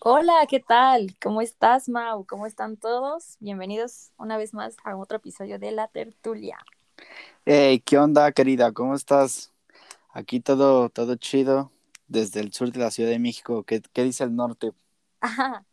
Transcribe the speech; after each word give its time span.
Hola, 0.00 0.46
¿qué 0.48 0.60
tal? 0.60 1.16
¿Cómo 1.20 1.40
estás, 1.40 1.88
Mau? 1.88 2.24
¿Cómo 2.26 2.46
están 2.46 2.76
todos? 2.76 3.36
Bienvenidos 3.40 4.10
una 4.16 4.36
vez 4.36 4.52
más 4.54 4.76
a 4.84 4.96
otro 4.96 5.18
episodio 5.18 5.58
de 5.58 5.70
La 5.72 5.88
Tertulia. 5.88 6.58
Hey, 7.44 7.80
¿qué 7.80 7.98
onda, 7.98 8.30
querida? 8.32 8.72
¿Cómo 8.72 8.94
estás? 8.94 9.52
Aquí 10.10 10.40
todo, 10.40 10.90
todo 10.90 11.16
chido 11.16 11.72
desde 12.08 12.40
el 12.40 12.52
sur 12.52 12.72
de 12.72 12.80
la 12.80 12.90
Ciudad 12.90 13.10
de 13.10 13.18
México. 13.18 13.64
¿Qué, 13.64 13.82
qué 13.92 14.04
dice 14.04 14.24
el 14.24 14.36
norte? 14.36 14.72
Ajá. 15.20 15.66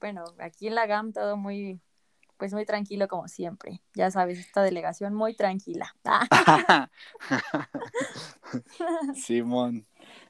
Bueno, 0.00 0.24
aquí 0.38 0.68
en 0.68 0.74
la 0.76 0.86
GAM 0.86 1.12
todo 1.12 1.36
muy, 1.36 1.80
pues 2.36 2.52
muy 2.52 2.64
tranquilo 2.64 3.08
como 3.08 3.28
siempre. 3.28 3.80
Ya 3.94 4.10
sabes, 4.10 4.38
esta 4.38 4.62
delegación 4.62 5.14
muy 5.14 5.34
tranquila. 5.34 5.94
Simón. 9.14 9.86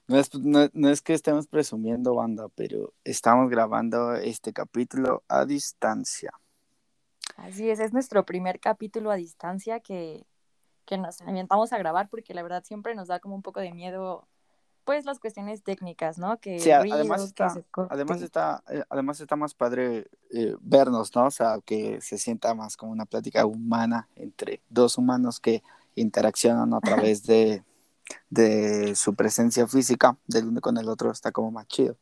No 0.06 0.18
es, 0.18 0.34
no, 0.34 0.68
no 0.74 0.90
es 0.90 1.00
que 1.00 1.14
estemos 1.14 1.46
presumiendo, 1.46 2.14
banda, 2.14 2.48
pero 2.54 2.92
estamos 3.04 3.48
grabando 3.50 4.14
este 4.14 4.52
capítulo 4.52 5.24
a 5.28 5.46
distancia. 5.46 6.30
Así 7.36 7.70
es, 7.70 7.80
es 7.80 7.92
nuestro 7.92 8.24
primer 8.24 8.60
capítulo 8.60 9.10
a 9.10 9.16
distancia 9.16 9.80
que, 9.80 10.26
que 10.84 10.98
nos 10.98 11.20
avientamos 11.22 11.72
a 11.72 11.78
grabar 11.78 12.08
porque 12.10 12.34
la 12.34 12.42
verdad 12.42 12.64
siempre 12.64 12.94
nos 12.94 13.08
da 13.08 13.18
como 13.18 13.34
un 13.34 13.42
poco 13.42 13.60
de 13.60 13.72
miedo 13.72 14.28
pues 14.84 15.04
las 15.04 15.18
cuestiones 15.18 15.62
técnicas, 15.62 16.18
¿no? 16.18 16.38
Que 16.38 16.58
Sí, 16.58 16.70
además 16.70 17.20
que 17.22 17.26
está, 17.26 17.62
corte. 17.70 17.94
además 17.94 18.22
está, 18.22 18.62
eh, 18.68 18.84
además 18.90 19.20
está 19.20 19.36
más 19.36 19.54
padre 19.54 20.06
eh, 20.30 20.54
vernos, 20.60 21.14
¿no? 21.16 21.26
O 21.26 21.30
sea, 21.30 21.58
que 21.64 22.00
se 22.00 22.18
sienta 22.18 22.54
más 22.54 22.76
como 22.76 22.92
una 22.92 23.06
plática 23.06 23.46
humana 23.46 24.08
entre 24.16 24.60
dos 24.68 24.98
humanos 24.98 25.40
que 25.40 25.62
interaccionan 25.94 26.72
a 26.74 26.80
través 26.80 27.24
de, 27.24 27.64
de 28.30 28.94
su 28.94 29.14
presencia 29.14 29.66
física 29.66 30.16
del 30.26 30.48
uno 30.48 30.60
con 30.60 30.76
el 30.78 30.88
otro, 30.88 31.10
está 31.10 31.32
como 31.32 31.50
más 31.50 31.66
chido. 31.68 31.96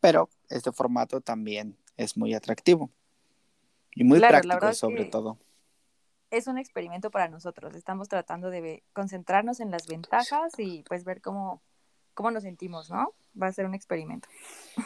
Pero 0.00 0.28
este 0.48 0.72
formato 0.72 1.20
también 1.20 1.76
es 1.96 2.16
muy 2.16 2.34
atractivo 2.34 2.90
y 3.94 4.04
muy 4.04 4.18
Claro, 4.18 4.40
la 4.44 4.58
práctico 4.58 4.74
sobre 4.74 5.04
que 5.04 5.10
todo. 5.10 5.38
es 6.30 6.46
un 6.46 6.58
experimento 6.58 7.10
para 7.10 7.28
nosotros. 7.28 7.74
Estamos 7.74 8.08
tratando 8.08 8.50
de 8.50 8.82
concentrarnos 8.92 9.60
en 9.60 9.70
las 9.70 9.86
ventajas 9.86 10.52
y 10.58 10.82
pues 10.84 11.04
ver 11.04 11.20
cómo, 11.20 11.60
cómo 12.20 12.30
nos 12.32 12.42
sentimos, 12.42 12.90
¿no? 12.90 13.14
Va 13.40 13.46
a 13.46 13.52
ser 13.52 13.64
un 13.64 13.74
experimento. 13.74 14.28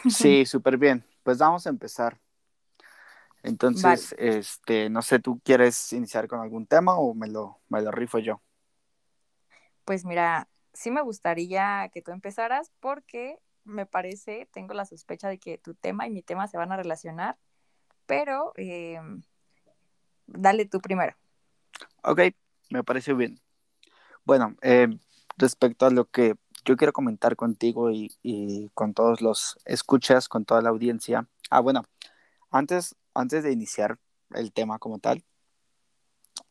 Sí, 0.08 0.46
súper 0.46 0.78
bien. 0.78 1.04
Pues 1.24 1.38
vamos 1.38 1.66
a 1.66 1.70
empezar. 1.70 2.20
Entonces, 3.42 4.14
este, 4.18 4.88
no 4.88 5.02
sé, 5.02 5.18
¿tú 5.18 5.40
quieres 5.42 5.92
iniciar 5.92 6.28
con 6.28 6.38
algún 6.38 6.64
tema 6.64 6.96
o 6.96 7.12
me 7.12 7.26
lo, 7.26 7.58
me 7.68 7.82
lo 7.82 7.90
rifo 7.90 8.20
yo? 8.20 8.40
Pues 9.84 10.04
mira, 10.04 10.46
sí 10.72 10.92
me 10.92 11.02
gustaría 11.02 11.90
que 11.92 12.02
tú 12.02 12.12
empezaras 12.12 12.70
porque 12.78 13.40
me 13.64 13.84
parece, 13.84 14.48
tengo 14.52 14.72
la 14.72 14.84
sospecha 14.84 15.28
de 15.28 15.38
que 15.38 15.58
tu 15.58 15.74
tema 15.74 16.06
y 16.06 16.10
mi 16.10 16.22
tema 16.22 16.46
se 16.46 16.56
van 16.56 16.70
a 16.70 16.76
relacionar, 16.76 17.36
pero 18.06 18.52
eh, 18.56 19.00
dale 20.28 20.66
tú 20.66 20.80
primero. 20.80 21.16
Ok, 22.04 22.20
me 22.70 22.84
parece 22.84 23.12
bien. 23.12 23.40
Bueno, 24.24 24.54
eh, 24.62 24.86
respecto 25.36 25.84
a 25.86 25.90
lo 25.90 26.04
que 26.04 26.36
yo 26.64 26.76
quiero 26.76 26.92
comentar 26.92 27.36
contigo 27.36 27.90
y, 27.90 28.12
y 28.22 28.70
con 28.74 28.94
todos 28.94 29.20
los 29.20 29.58
escuchas, 29.64 30.28
con 30.28 30.44
toda 30.44 30.62
la 30.62 30.70
audiencia. 30.70 31.28
Ah, 31.50 31.60
bueno, 31.60 31.84
antes, 32.50 32.94
antes 33.14 33.42
de 33.42 33.52
iniciar 33.52 33.98
el 34.34 34.52
tema 34.52 34.78
como 34.78 34.98
tal, 34.98 35.22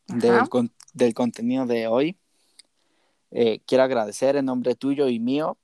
del, 0.06 0.48
con- 0.48 0.72
del 0.92 1.14
contenido 1.14 1.66
de 1.66 1.86
hoy, 1.86 2.16
eh, 3.30 3.60
quiero 3.66 3.84
agradecer 3.84 4.36
en 4.36 4.44
nombre 4.46 4.74
tuyo 4.74 5.08
y 5.08 5.18
mío 5.18 5.58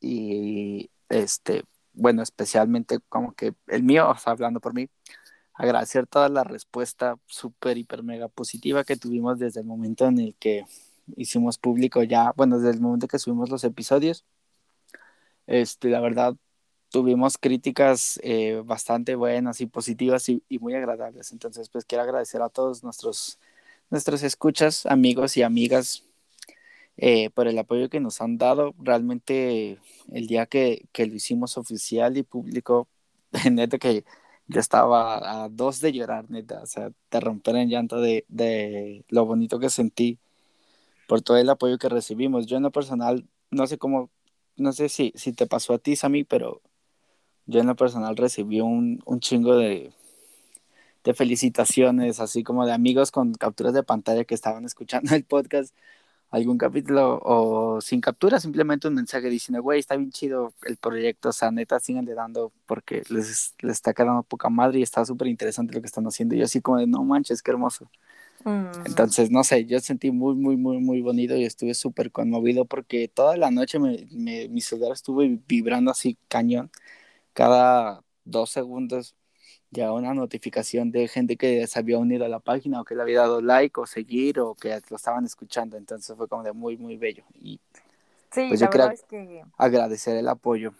y 0.00 0.90
este, 1.08 1.64
bueno, 1.92 2.22
especialmente 2.22 3.00
como 3.08 3.32
que 3.32 3.54
el 3.66 3.82
mío, 3.82 4.08
o 4.10 4.16
sea, 4.16 4.32
hablando 4.32 4.60
por 4.60 4.74
mí, 4.74 4.88
agradecer 5.54 6.06
toda 6.06 6.28
la 6.28 6.44
respuesta 6.44 7.18
súper, 7.26 7.76
hiper, 7.76 8.02
mega 8.02 8.28
positiva 8.28 8.84
que 8.84 8.96
tuvimos 8.96 9.38
desde 9.38 9.60
el 9.60 9.66
momento 9.66 10.06
en 10.06 10.18
el 10.20 10.34
que 10.36 10.64
hicimos 11.16 11.58
público 11.58 12.02
ya, 12.02 12.32
bueno, 12.36 12.58
desde 12.58 12.76
el 12.76 12.80
momento 12.80 13.08
que 13.08 13.18
subimos 13.18 13.50
los 13.50 13.64
episodios. 13.64 14.24
Este, 15.46 15.88
la 15.90 16.00
verdad, 16.00 16.36
tuvimos 16.90 17.38
críticas 17.38 18.20
eh, 18.22 18.62
bastante 18.64 19.14
buenas 19.14 19.60
y 19.60 19.66
positivas 19.66 20.28
y, 20.28 20.42
y 20.48 20.58
muy 20.58 20.74
agradables. 20.74 21.32
Entonces, 21.32 21.68
pues 21.68 21.84
quiero 21.84 22.04
agradecer 22.04 22.42
a 22.42 22.48
todos 22.48 22.84
nuestros, 22.84 23.38
nuestros 23.90 24.22
escuchas, 24.22 24.86
amigos 24.86 25.36
y 25.36 25.42
amigas 25.42 26.04
eh, 26.96 27.30
por 27.30 27.48
el 27.48 27.58
apoyo 27.58 27.88
que 27.88 28.00
nos 28.00 28.20
han 28.20 28.38
dado. 28.38 28.74
Realmente 28.78 29.78
el 30.12 30.26
día 30.26 30.46
que, 30.46 30.86
que 30.92 31.06
lo 31.06 31.14
hicimos 31.14 31.56
oficial 31.58 32.16
y 32.18 32.22
público, 32.22 32.88
neta 33.50 33.78
que 33.78 34.04
yo 34.46 34.60
estaba 34.60 35.44
a 35.44 35.48
dos 35.48 35.80
de 35.80 35.92
llorar, 35.92 36.30
neta, 36.30 36.60
o 36.62 36.66
sea, 36.66 36.90
de 37.10 37.20
romper 37.20 37.56
en 37.56 37.70
llanto 37.70 38.00
de, 38.00 38.24
de 38.28 39.04
lo 39.08 39.24
bonito 39.26 39.58
que 39.60 39.70
sentí 39.70 40.18
por 41.10 41.22
todo 41.22 41.38
el 41.38 41.50
apoyo 41.50 41.76
que 41.76 41.88
recibimos. 41.88 42.46
Yo 42.46 42.56
en 42.56 42.62
lo 42.62 42.70
personal, 42.70 43.26
no 43.50 43.66
sé 43.66 43.78
cómo, 43.78 44.10
no 44.56 44.72
sé 44.72 44.88
si, 44.88 45.12
si 45.16 45.32
te 45.32 45.48
pasó 45.48 45.74
a 45.74 45.78
ti, 45.78 45.96
Sammy, 45.96 46.22
pero 46.22 46.62
yo 47.46 47.58
en 47.58 47.66
lo 47.66 47.74
personal 47.74 48.16
recibí 48.16 48.60
un, 48.60 49.02
un 49.04 49.18
chingo 49.18 49.56
de, 49.56 49.92
de 51.02 51.14
felicitaciones, 51.14 52.20
así 52.20 52.44
como 52.44 52.64
de 52.64 52.72
amigos 52.72 53.10
con 53.10 53.34
capturas 53.34 53.74
de 53.74 53.82
pantalla 53.82 54.24
que 54.24 54.36
estaban 54.36 54.64
escuchando 54.66 55.12
el 55.16 55.24
podcast, 55.24 55.74
algún 56.30 56.58
capítulo 56.58 57.20
o 57.24 57.80
sin 57.80 58.00
captura, 58.00 58.38
simplemente 58.38 58.86
un 58.86 58.94
mensaje 58.94 59.28
diciendo, 59.30 59.62
güey, 59.64 59.80
está 59.80 59.96
bien 59.96 60.12
chido 60.12 60.54
el 60.64 60.76
proyecto, 60.76 61.30
o 61.30 61.32
sea, 61.32 61.50
neta, 61.50 61.80
síganle 61.80 62.14
dando 62.14 62.52
porque 62.66 63.02
les, 63.08 63.56
les 63.58 63.72
está 63.72 63.94
quedando 63.94 64.22
poca 64.22 64.48
madre 64.48 64.78
y 64.78 64.82
está 64.82 65.04
súper 65.04 65.26
interesante 65.26 65.74
lo 65.74 65.80
que 65.80 65.88
están 65.88 66.06
haciendo. 66.06 66.36
Y 66.36 66.38
yo 66.38 66.44
así 66.44 66.60
como 66.60 66.78
de, 66.78 66.86
no 66.86 67.02
manches, 67.02 67.42
qué 67.42 67.50
hermoso. 67.50 67.90
Mm, 68.44 68.84
Entonces, 68.84 69.30
no 69.30 69.44
sé, 69.44 69.66
yo 69.66 69.78
sentí 69.80 70.10
muy, 70.10 70.34
muy, 70.34 70.56
muy, 70.56 70.78
muy 70.78 71.02
bonito 71.02 71.36
y 71.36 71.44
estuve 71.44 71.74
súper 71.74 72.10
conmovido 72.12 72.64
porque 72.64 73.08
toda 73.08 73.36
la 73.36 73.50
noche 73.50 73.78
me, 73.78 74.06
me- 74.10 74.48
mi 74.48 74.60
celular 74.62 74.92
estuvo 74.92 75.20
vibrando 75.46 75.90
así 75.90 76.16
cañón. 76.28 76.70
Cada 77.34 78.04
dos 78.24 78.50
segundos 78.50 79.16
llegaba 79.70 79.94
una 79.94 80.14
notificación 80.14 80.92
de 80.92 81.08
gente 81.08 81.36
que 81.36 81.66
se 81.68 81.78
había 81.80 81.98
unido 81.98 82.24
a 82.26 82.28
la 82.28 82.40
página 82.40 82.80
o 82.82 82.84
que 82.84 82.94
le 82.96 83.02
había 83.02 83.20
dado 83.20 83.42
like 83.42 83.80
o 83.80 83.86
seguir 83.86 84.40
o 84.40 84.54
que 84.56 84.80
lo 84.90 84.96
estaban 84.96 85.24
escuchando. 85.26 85.76
Entonces 85.78 86.16
fue 86.16 86.28
como 86.28 86.42
de 86.44 86.52
muy, 86.52 86.76
muy 86.78 86.96
bello. 86.98 87.24
Y 87.34 87.60
sí, 88.30 88.42
pues 88.48 88.60
la 88.60 88.68
yo 88.68 88.68
verdad 88.68 88.92
es 88.92 89.04
que 89.04 89.44
agradecer 89.58 90.16
el 90.16 90.28
apoyo. 90.28 90.74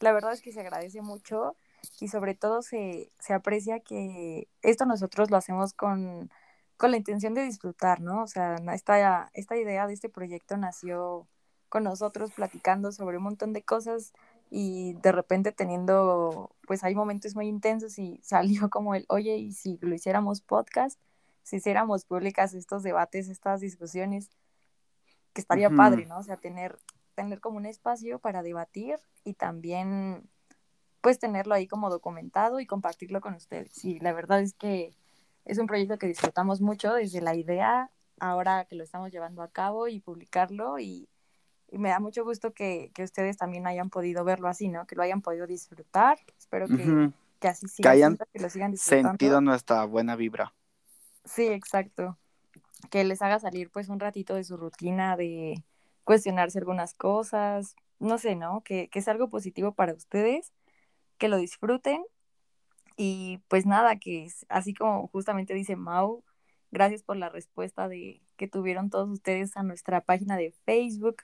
la 0.00 0.12
verdad 0.12 0.32
es 0.32 0.42
que 0.42 0.52
se 0.52 0.60
agradece 0.60 1.02
mucho 1.02 1.56
y 2.00 2.08
sobre 2.08 2.34
todo 2.34 2.62
se, 2.62 3.12
se 3.18 3.32
aprecia 3.34 3.80
que 3.80 4.48
esto 4.62 4.86
nosotros 4.86 5.30
lo 5.30 5.36
hacemos 5.36 5.72
con, 5.74 6.30
con 6.78 6.92
la 6.92 6.96
intención 6.96 7.34
de 7.34 7.42
disfrutar, 7.42 8.00
¿no? 8.00 8.22
O 8.22 8.26
sea, 8.28 8.56
esta, 8.72 9.30
esta 9.34 9.56
idea 9.56 9.86
de 9.86 9.92
este 9.92 10.08
proyecto 10.08 10.56
nació 10.56 11.26
con 11.68 11.84
nosotros 11.84 12.30
platicando 12.32 12.92
sobre 12.92 13.18
un 13.18 13.24
montón 13.24 13.52
de 13.52 13.62
cosas 13.62 14.14
y 14.48 14.94
de 15.02 15.12
repente 15.12 15.52
teniendo, 15.52 16.54
pues 16.66 16.84
hay 16.84 16.94
momentos 16.94 17.34
muy 17.34 17.48
intensos 17.48 17.98
y 17.98 18.20
salió 18.22 18.70
como 18.70 18.94
el, 18.94 19.04
oye, 19.08 19.36
y 19.36 19.52
si 19.52 19.78
lo 19.82 19.94
hiciéramos 19.94 20.40
podcast, 20.40 20.98
si 21.42 21.56
hiciéramos 21.56 22.04
públicas 22.04 22.54
estos 22.54 22.82
debates, 22.82 23.28
estas 23.28 23.60
discusiones, 23.60 24.30
que 25.32 25.40
estaría 25.40 25.70
padre, 25.70 26.06
¿no? 26.06 26.18
O 26.18 26.22
sea, 26.22 26.36
tener, 26.36 26.78
tener 27.14 27.40
como 27.40 27.56
un 27.56 27.66
espacio 27.66 28.18
para 28.18 28.42
debatir 28.42 28.98
y 29.24 29.34
también 29.34 30.28
pues 31.00 31.18
tenerlo 31.18 31.54
ahí 31.54 31.66
como 31.66 31.90
documentado 31.90 32.60
y 32.60 32.66
compartirlo 32.66 33.20
con 33.20 33.34
ustedes. 33.34 33.84
Y 33.84 33.98
la 34.00 34.12
verdad 34.12 34.40
es 34.40 34.54
que 34.54 34.94
es 35.48 35.58
un 35.58 35.66
proyecto 35.66 35.98
que 35.98 36.06
disfrutamos 36.06 36.60
mucho 36.60 36.92
desde 36.94 37.20
la 37.22 37.34
idea, 37.34 37.90
ahora 38.20 38.66
que 38.66 38.76
lo 38.76 38.84
estamos 38.84 39.10
llevando 39.10 39.42
a 39.42 39.48
cabo 39.48 39.88
y 39.88 39.98
publicarlo 40.00 40.78
y, 40.78 41.08
y 41.70 41.78
me 41.78 41.88
da 41.88 42.00
mucho 42.00 42.22
gusto 42.22 42.52
que, 42.52 42.90
que 42.94 43.02
ustedes 43.02 43.38
también 43.38 43.66
hayan 43.66 43.88
podido 43.88 44.24
verlo 44.24 44.48
así, 44.48 44.68
¿no? 44.68 44.86
Que 44.86 44.94
lo 44.94 45.02
hayan 45.02 45.22
podido 45.22 45.46
disfrutar. 45.46 46.18
Espero 46.38 46.66
que, 46.68 47.10
que 47.40 47.48
así 47.48 47.66
Que 47.66 47.72
siga 47.72 47.90
hayan 47.90 48.16
que 48.16 48.38
lo 48.40 48.50
sigan 48.50 48.72
disfrutando. 48.72 49.08
sentido 49.08 49.40
nuestra 49.40 49.84
buena 49.86 50.16
vibra. 50.16 50.54
Sí, 51.24 51.46
exacto. 51.46 52.18
Que 52.90 53.04
les 53.04 53.22
haga 53.22 53.38
salir 53.38 53.70
pues 53.70 53.88
un 53.88 54.00
ratito 54.00 54.34
de 54.34 54.44
su 54.44 54.56
rutina 54.56 55.16
de 55.16 55.64
cuestionarse 56.04 56.58
algunas 56.58 56.92
cosas, 56.94 57.74
no 57.98 58.18
sé, 58.18 58.36
¿no? 58.36 58.62
Que, 58.62 58.88
que 58.88 58.98
es 58.98 59.08
algo 59.08 59.28
positivo 59.28 59.72
para 59.72 59.94
ustedes, 59.94 60.52
que 61.16 61.28
lo 61.28 61.38
disfruten 61.38 62.04
y 62.98 63.38
pues 63.48 63.64
nada, 63.64 63.96
que 63.96 64.28
así 64.48 64.74
como 64.74 65.06
justamente 65.08 65.54
dice 65.54 65.76
Mau, 65.76 66.24
gracias 66.72 67.02
por 67.04 67.16
la 67.16 67.28
respuesta 67.28 67.88
de 67.88 68.20
que 68.36 68.48
tuvieron 68.48 68.90
todos 68.90 69.08
ustedes 69.08 69.56
a 69.56 69.62
nuestra 69.62 70.00
página 70.00 70.36
de 70.36 70.52
Facebook, 70.66 71.22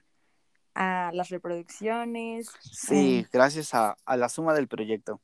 a 0.74 1.10
las 1.12 1.30
reproducciones. 1.30 2.48
Sí, 2.60 3.18
eh, 3.18 3.28
gracias 3.32 3.74
a, 3.74 3.96
a 4.06 4.16
la 4.16 4.28
suma 4.28 4.54
del 4.54 4.68
proyecto. 4.68 5.20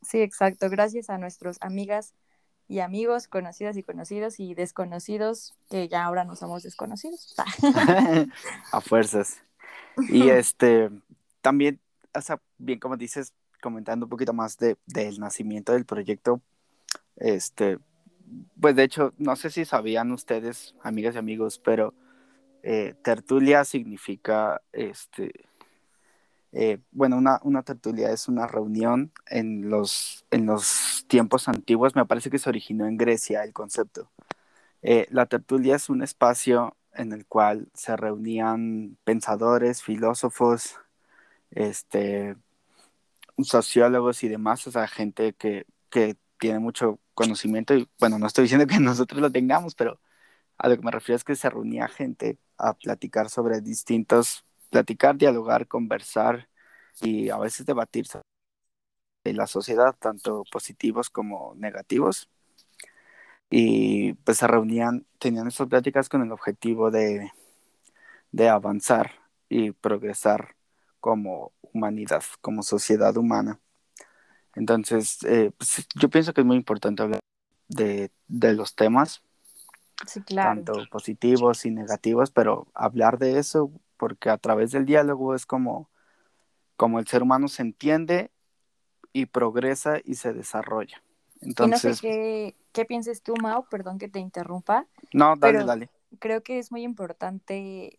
sí, 0.00 0.20
exacto. 0.20 0.70
Gracias 0.70 1.10
a 1.10 1.18
nuestros 1.18 1.58
amigas 1.60 2.14
y 2.68 2.78
amigos, 2.78 3.26
conocidas 3.26 3.76
y 3.76 3.82
conocidos 3.82 4.38
y 4.38 4.54
desconocidos, 4.54 5.56
que 5.68 5.88
ya 5.88 6.04
ahora 6.04 6.24
no 6.24 6.36
somos 6.36 6.62
desconocidos. 6.62 7.34
a 8.72 8.80
fuerzas. 8.80 9.42
Y 10.08 10.28
este, 10.30 10.90
también, 11.40 11.80
o 12.14 12.20
sea, 12.20 12.40
bien 12.56 12.78
como 12.78 12.96
dices, 12.96 13.34
comentando 13.60 14.06
un 14.06 14.10
poquito 14.10 14.32
más 14.32 14.58
de, 14.58 14.76
del 14.86 15.18
nacimiento 15.20 15.72
del 15.72 15.84
proyecto, 15.84 16.40
este, 17.16 17.78
pues 18.60 18.76
de 18.76 18.84
hecho, 18.84 19.12
no 19.18 19.36
sé 19.36 19.50
si 19.50 19.64
sabían 19.64 20.12
ustedes, 20.12 20.74
amigas 20.82 21.14
y 21.14 21.18
amigos, 21.18 21.58
pero 21.58 21.94
eh, 22.62 22.94
tertulia 23.02 23.64
significa, 23.64 24.62
este, 24.72 25.32
eh, 26.52 26.78
bueno, 26.90 27.16
una, 27.16 27.40
una, 27.42 27.62
tertulia 27.62 28.10
es 28.10 28.28
una 28.28 28.46
reunión 28.46 29.12
en 29.26 29.70
los, 29.70 30.24
en 30.30 30.46
los 30.46 31.04
tiempos 31.08 31.48
antiguos, 31.48 31.94
me 31.96 32.06
parece 32.06 32.30
que 32.30 32.38
se 32.38 32.48
originó 32.48 32.86
en 32.86 32.96
Grecia 32.96 33.44
el 33.44 33.52
concepto. 33.52 34.10
Eh, 34.82 35.06
la 35.10 35.26
tertulia 35.26 35.76
es 35.76 35.88
un 35.88 36.02
espacio 36.02 36.76
en 36.94 37.12
el 37.12 37.26
cual 37.26 37.68
se 37.74 37.96
reunían 37.96 38.96
pensadores, 39.04 39.82
filósofos, 39.82 40.76
este, 41.50 42.36
sociólogos 43.44 44.22
y 44.24 44.28
demás, 44.28 44.66
o 44.66 44.70
sea, 44.72 44.88
gente 44.88 45.34
que, 45.34 45.66
que 45.90 46.16
tiene 46.38 46.58
mucho 46.60 47.00
conocimiento 47.14 47.74
y 47.74 47.88
bueno, 48.00 48.18
no 48.18 48.26
estoy 48.26 48.44
diciendo 48.44 48.66
que 48.68 48.80
nosotros 48.80 49.20
lo 49.20 49.30
tengamos, 49.32 49.74
pero 49.74 50.00
a 50.58 50.68
lo 50.68 50.76
que 50.76 50.82
me 50.82 50.90
refiero 50.92 51.16
es 51.16 51.24
que 51.24 51.36
se 51.36 51.50
reunía 51.50 51.88
gente 51.88 52.38
a 52.58 52.74
platicar 52.74 53.30
sobre 53.30 53.60
distintos, 53.60 54.44
platicar, 54.70 55.16
dialogar, 55.16 55.68
conversar 55.68 56.48
y 57.02 57.30
a 57.30 57.38
veces 57.38 57.66
debatir 57.66 58.06
sobre 58.06 58.24
la 59.24 59.46
sociedad, 59.46 59.94
tanto 59.98 60.44
positivos 60.50 61.10
como 61.10 61.54
negativos. 61.56 62.28
Y 63.50 64.14
pues 64.14 64.38
se 64.38 64.46
reunían, 64.46 65.06
tenían 65.18 65.48
estas 65.48 65.68
pláticas 65.68 66.08
con 66.08 66.22
el 66.22 66.32
objetivo 66.32 66.90
de, 66.90 67.30
de 68.32 68.48
avanzar 68.48 69.12
y 69.48 69.72
progresar 69.72 70.56
como 71.00 71.52
humanidad, 71.60 72.22
como 72.40 72.62
sociedad 72.62 73.16
humana. 73.16 73.60
Entonces, 74.54 75.22
eh, 75.24 75.52
pues, 75.56 75.86
yo 75.94 76.08
pienso 76.08 76.32
que 76.32 76.40
es 76.40 76.46
muy 76.46 76.56
importante 76.56 77.02
hablar 77.02 77.20
de, 77.68 78.10
de 78.26 78.54
los 78.54 78.74
temas, 78.74 79.22
sí, 80.06 80.20
claro. 80.22 80.64
tanto 80.64 80.86
positivos 80.90 81.64
y 81.64 81.70
negativos, 81.70 82.30
pero 82.30 82.66
hablar 82.74 83.18
de 83.18 83.38
eso 83.38 83.70
porque 83.96 84.30
a 84.30 84.38
través 84.38 84.70
del 84.72 84.86
diálogo 84.86 85.34
es 85.34 85.44
como, 85.44 85.90
como 86.76 86.98
el 86.98 87.06
ser 87.06 87.22
humano 87.22 87.48
se 87.48 87.62
entiende 87.62 88.30
y 89.12 89.26
progresa 89.26 89.98
y 90.04 90.14
se 90.14 90.32
desarrolla. 90.32 91.02
Entonces, 91.40 91.84
y 91.84 91.88
no 91.88 91.94
sé 91.94 92.00
qué, 92.00 92.56
qué 92.72 92.84
pienses 92.84 93.22
tú, 93.22 93.34
Mao, 93.40 93.68
perdón 93.68 93.98
que 93.98 94.08
te 94.08 94.18
interrumpa. 94.18 94.86
No, 95.12 95.34
dale, 95.36 95.64
dale. 95.64 95.90
Creo 96.18 96.42
que 96.42 96.58
es 96.58 96.72
muy 96.72 96.82
importante, 96.82 97.98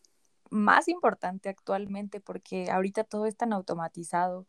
más 0.49 0.87
importante 0.87 1.49
actualmente, 1.49 2.19
porque 2.19 2.69
ahorita 2.71 3.03
todo 3.03 3.25
es 3.25 3.35
tan 3.37 3.53
automatizado 3.53 4.47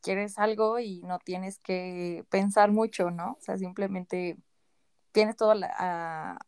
quieres 0.00 0.38
algo 0.38 0.78
y 0.78 1.00
no 1.02 1.18
tienes 1.18 1.58
que 1.58 2.24
pensar 2.30 2.70
mucho, 2.70 3.10
¿no? 3.10 3.32
O 3.32 3.40
sea, 3.40 3.56
simplemente 3.56 4.36
tienes 5.12 5.36
todo 5.36 5.54
a, 5.62 6.38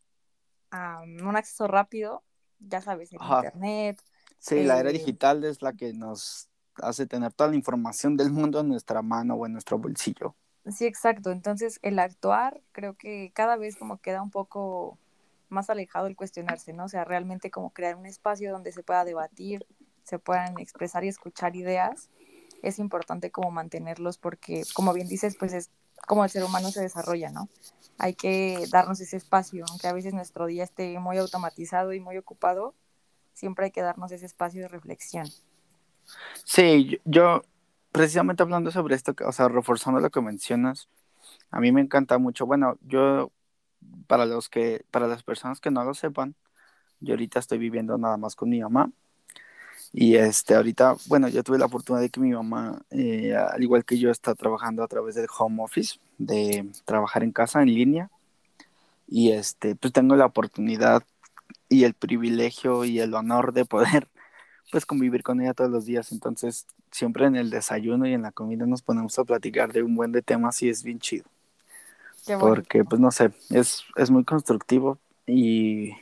un 0.73 1.37
acceso 1.37 1.67
rápido, 1.67 2.23
ya 2.61 2.81
sabes, 2.81 3.13
en 3.13 3.19
internet. 3.23 4.01
Sí, 4.39 4.63
la 4.63 4.79
era 4.79 4.91
eh, 4.91 4.95
digital 4.95 5.45
es 5.45 5.63
la 5.63 5.73
que 5.73 5.93
nos 5.93 6.49
hace 6.77 7.07
tener 7.07 7.33
toda 7.33 7.51
la 7.51 7.57
información 7.57 8.17
del 8.17 8.31
mundo 8.31 8.61
en 8.61 8.69
nuestra 8.69 9.03
mano 9.03 9.35
o 9.35 9.47
en 9.47 9.53
nuestro 9.53 9.79
bolsillo. 9.79 10.37
Sí, 10.71 10.87
exacto. 10.87 11.33
Entonces, 11.33 11.79
el 11.83 11.99
actuar 11.99 12.63
creo 12.73 12.95
que 12.95 13.33
cada 13.35 13.57
vez 13.57 13.77
como 13.77 13.99
queda 13.99 14.23
un 14.23 14.31
poco 14.31 14.99
más 15.51 15.71
alejado 15.71 16.07
el 16.07 16.17
cuestionarse, 16.17 16.73
¿no? 16.73 16.85
O 16.85 16.89
sea, 16.89 17.05
realmente 17.05 17.51
como 17.51 17.71
crear 17.71 17.97
un 17.97 18.07
espacio 18.07 18.53
donde 18.53 18.73
se 18.73 18.83
pueda 18.83 19.05
debatir, 19.05 19.67
se 20.05 20.19
puedan 20.19 20.59
expresar 20.59 21.05
y 21.05 21.09
escuchar 21.09 21.57
ideas 21.57 22.11
es 22.63 22.79
importante 22.79 23.31
como 23.31 23.51
mantenerlos 23.51 24.19
porque, 24.19 24.65
como 24.75 24.93
bien 24.93 25.09
dices, 25.09 25.37
pues 25.39 25.53
es 25.53 25.71
como 26.07 26.25
el 26.25 26.31
ser 26.31 26.45
humano 26.45 26.71
se 26.71 26.81
desarrolla, 26.81 27.31
¿no? 27.31 27.49
Hay 27.99 28.15
que 28.15 28.67
darnos 28.71 29.01
ese 29.01 29.17
espacio, 29.17 29.65
aunque 29.69 29.89
a 29.89 29.93
veces 29.93 30.15
nuestro 30.15 30.47
día 30.47 30.65
esté 30.65 30.99
muy 30.99 31.19
automatizado 31.19 31.93
y 31.93 32.01
muy 32.01 32.17
ocupado, 32.17 32.75
siempre 33.35 33.67
hay 33.67 33.71
que 33.71 33.83
darnos 33.83 34.13
ese 34.13 34.27
espacio 34.27 34.63
de 34.63 34.69
reflexión. 34.69 35.27
Sí, 36.45 36.99
yo 37.05 37.43
precisamente 37.93 38.43
hablando 38.43 38.71
sobre 38.71 38.95
esto, 38.95 39.15
o 39.27 39.33
sea, 39.33 39.49
reforzando 39.49 40.01
lo 40.01 40.11
que 40.11 40.21
mencionas, 40.21 40.89
a 41.51 41.61
mí 41.61 41.73
me 41.73 41.81
encanta 41.81 42.19
mucho, 42.19 42.47
bueno, 42.47 42.77
yo, 42.83 43.31
para 44.07 44.27
los 44.27 44.49
que, 44.49 44.85
para 44.91 45.07
las 45.09 45.23
personas 45.23 45.61
que 45.61 45.71
no 45.71 45.85
lo 45.85 45.95
sepan, 45.95 46.35
yo 47.01 47.15
ahorita 47.15 47.39
estoy 47.39 47.59
viviendo 47.59 47.99
nada 47.99 48.17
más 48.17 48.37
con 48.37 48.51
mi 48.51 48.61
mamá, 48.61 48.91
y 49.93 50.15
este, 50.17 50.55
ahorita, 50.55 50.97
bueno, 51.07 51.29
yo 51.29 51.43
tuve 51.43 51.59
la 51.59 51.67
oportunidad 51.67 52.03
de 52.03 52.11
que 52.11 52.21
mi 52.21 52.31
mamá, 52.33 52.81
eh, 52.91 53.35
al 53.35 53.63
igual 53.63 53.85
que 53.85 53.99
yo, 53.99 54.11
está 54.11 54.35
trabajando 54.35 54.83
a 54.85 54.89
través 54.89 55.17
del 55.17 55.27
home 55.37 55.63
office, 55.63 55.99
de 56.19 56.69
trabajar 56.85 57.25
en 57.25 57.33
casa, 57.33 57.63
en 57.63 57.75
línea. 57.75 58.11
Y 59.09 59.33
este, 59.33 59.75
pues 59.77 59.93
tengo 59.93 60.17
la 60.17 60.27
oportunidad 60.27 61.03
y 61.69 61.85
el 61.85 61.95
privilegio 61.95 62.85
y 62.85 63.01
el 63.01 63.15
honor 63.15 63.53
de 63.53 63.65
poder, 63.65 64.09
pues, 64.73 64.87
convivir 64.87 65.23
con 65.23 65.41
ella 65.41 65.55
todos 65.55 65.71
los 65.71 65.87
días. 65.87 66.13
Entonces, 66.13 66.67
siempre 66.93 67.27
en 67.27 67.37
el 67.37 67.51
desayuno 67.51 68.07
y 68.07 68.15
en 68.15 68.23
la 68.23 68.33
comida 68.33 68.67
nos 68.67 68.83
ponemos 68.83 69.19
a 69.19 69.25
platicar 69.25 69.73
de 69.73 69.83
un 69.83 69.97
buen 69.97 70.13
de 70.13 70.23
temas 70.23 70.63
y 70.63 70.69
es 70.69 70.85
bien 70.85 71.01
chido. 71.01 71.25
Porque, 72.39 72.85
pues, 72.85 73.01
no 73.01 73.11
sé, 73.11 73.33
es, 73.51 73.85
es 73.97 74.11
muy 74.11 74.25
constructivo 74.25 74.99
y 75.27 75.93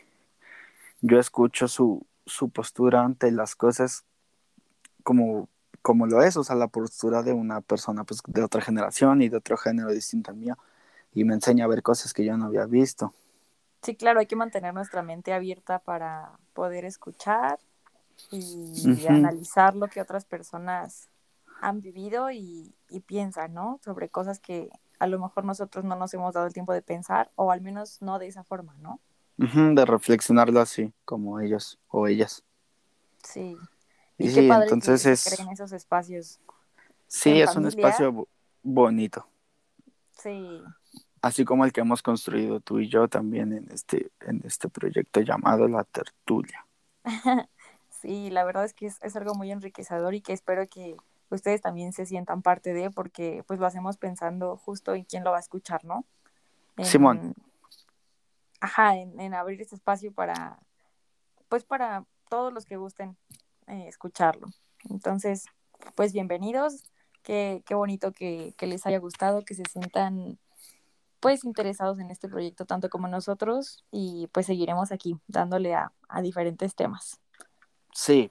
yo 1.01 1.19
escucho 1.19 1.69
su, 1.69 2.07
su 2.27 2.51
postura 2.51 3.03
ante 3.05 3.31
las 3.31 3.55
cosas 3.55 4.05
como, 5.03 5.49
como 5.83 6.07
lo 6.07 6.23
es, 6.23 6.37
o 6.37 6.45
sea, 6.45 6.57
la 6.57 6.69
postura 6.69 7.23
de 7.23 7.33
una 7.33 7.61
persona 7.61 8.05
pues, 8.05 8.21
de 8.27 8.43
otra 8.43 8.61
generación 8.61 9.23
y 9.23 9.29
de 9.29 9.37
otro 9.37 9.57
género 9.57 9.91
distinto 9.91 10.31
al 10.31 10.37
mío, 10.37 10.59
y 11.15 11.25
me 11.25 11.35
enseña 11.35 11.65
a 11.65 11.69
ver 11.69 11.83
cosas 11.83 12.13
que 12.13 12.25
yo 12.25 12.37
no 12.37 12.47
había 12.47 12.67
visto. 12.67 13.15
Sí, 13.83 13.95
claro, 13.95 14.21
hay 14.21 14.27
que 14.27 14.37
mantener 14.37 14.75
nuestra 14.75 15.03
mente 15.03 15.33
abierta 15.33 15.79
para 15.79 16.33
poder 16.53 16.85
escuchar 16.85 17.59
y, 18.31 19.07
analizar 19.09 19.77
lo 19.77 19.87
que 19.87 20.01
otras 20.01 20.25
personas 20.25 21.09
han 21.61 21.81
vivido 21.81 22.31
y, 22.31 22.75
y 22.91 23.01
piensan, 23.01 23.55
¿no? 23.55 23.81
Sobre 23.83 24.09
cosas 24.09 24.41
que 24.41 24.69
a 24.99 25.07
lo 25.07 25.19
mejor 25.19 25.45
nosotros 25.45 25.85
no 25.85 25.97
nos 25.97 26.13
hemos 26.15 26.35
dado 26.35 26.47
el 26.47 26.53
tiempo 26.53 26.73
de 26.73 26.83
pensar, 26.83 27.31
o 27.37 27.51
al 27.51 27.61
menos 27.61 28.03
no 28.03 28.19
de 28.19 28.27
esa 28.27 28.45
forma, 28.45 28.75
¿no? 28.81 29.01
de 29.37 29.85
reflexionarlo 29.85 30.61
así, 30.61 30.93
como 31.05 31.39
ellos 31.39 31.79
o 31.89 32.09
ellas. 32.09 32.43
Sí. 33.23 33.57
Y, 34.17 34.35
qué 34.35 34.49
padre 34.49 34.65
entonces 34.65 35.03
que 35.05 35.13
es... 35.13 35.37
creen 35.37 35.53
esos 35.53 35.71
espacios. 35.71 36.41
Sí, 37.07 37.41
es 37.41 37.55
un 37.55 37.67
espacio 37.67 38.27
bonito. 38.65 39.27
Sí. 40.21 40.61
Así 41.23 41.45
como 41.45 41.65
el 41.65 41.73
que 41.73 41.81
hemos 41.81 42.03
construido 42.03 42.59
tú 42.59 42.81
y 42.81 42.89
yo 42.89 43.07
también 43.07 43.53
en 43.53 43.71
este, 43.71 44.11
en 44.21 44.43
este 44.45 44.69
proyecto 44.69 45.21
llamado 45.21 45.69
La 45.69 45.85
Tertulia. 45.85 46.67
sí, 47.91 48.31
la 48.31 48.45
verdad 48.45 48.65
es 48.65 48.75
que 48.75 48.87
es, 48.87 48.99
es 49.03 49.15
algo 49.15 49.35
muy 49.35 49.53
enriquecedor 49.53 50.15
y 50.15 50.21
que 50.21 50.33
espero 50.33 50.67
que 50.69 50.97
ustedes 51.35 51.61
también 51.61 51.93
se 51.93 52.07
sientan 52.07 52.43
parte 52.43 52.73
de, 52.73 52.91
porque 52.91 53.45
pues 53.47 53.61
lo 53.61 53.67
hacemos 53.67 53.97
pensando 53.97 54.57
justo 54.57 54.95
en 54.95 55.05
quién 55.05 55.25
lo 55.25 55.31
va 55.31 55.39
a 55.39 55.41
escuchar, 55.41 55.85
¿no? 55.85 56.05
Simón 56.83 57.35
ajá, 58.61 58.97
en, 58.97 59.35
abrir 59.35 59.61
ese 59.63 59.75
espacio 59.75 60.13
para, 60.13 60.59
pues 61.49 61.65
para 61.65 62.05
todos 62.29 62.53
los 62.53 62.65
que 62.65 62.77
gusten 62.77 63.17
eh, 63.67 63.87
escucharlo. 63.89 64.49
Entonces, 64.91 65.47
pues 65.95 66.13
bienvenidos, 66.13 66.83
qué, 67.23 67.63
qué 67.67 67.75
bonito 67.75 68.13
que, 68.13 68.55
les 68.61 68.87
haya 68.87 68.99
gustado, 68.99 69.45
que 69.45 69.55
se 69.55 69.65
sientan 69.71 70.39
pues 71.21 71.45
interesados 71.45 71.99
en 71.99 72.11
este 72.11 72.29
proyecto 72.29 72.65
tanto 72.65 72.89
como 72.89 73.09
nosotros 73.09 73.85
y 73.91 74.29
pues 74.33 74.47
seguiremos 74.47 74.93
aquí 74.93 75.17
dándole 75.27 75.75
a, 75.75 75.93
diferentes 76.23 76.75
temas. 76.75 77.21
Sí, 77.93 78.31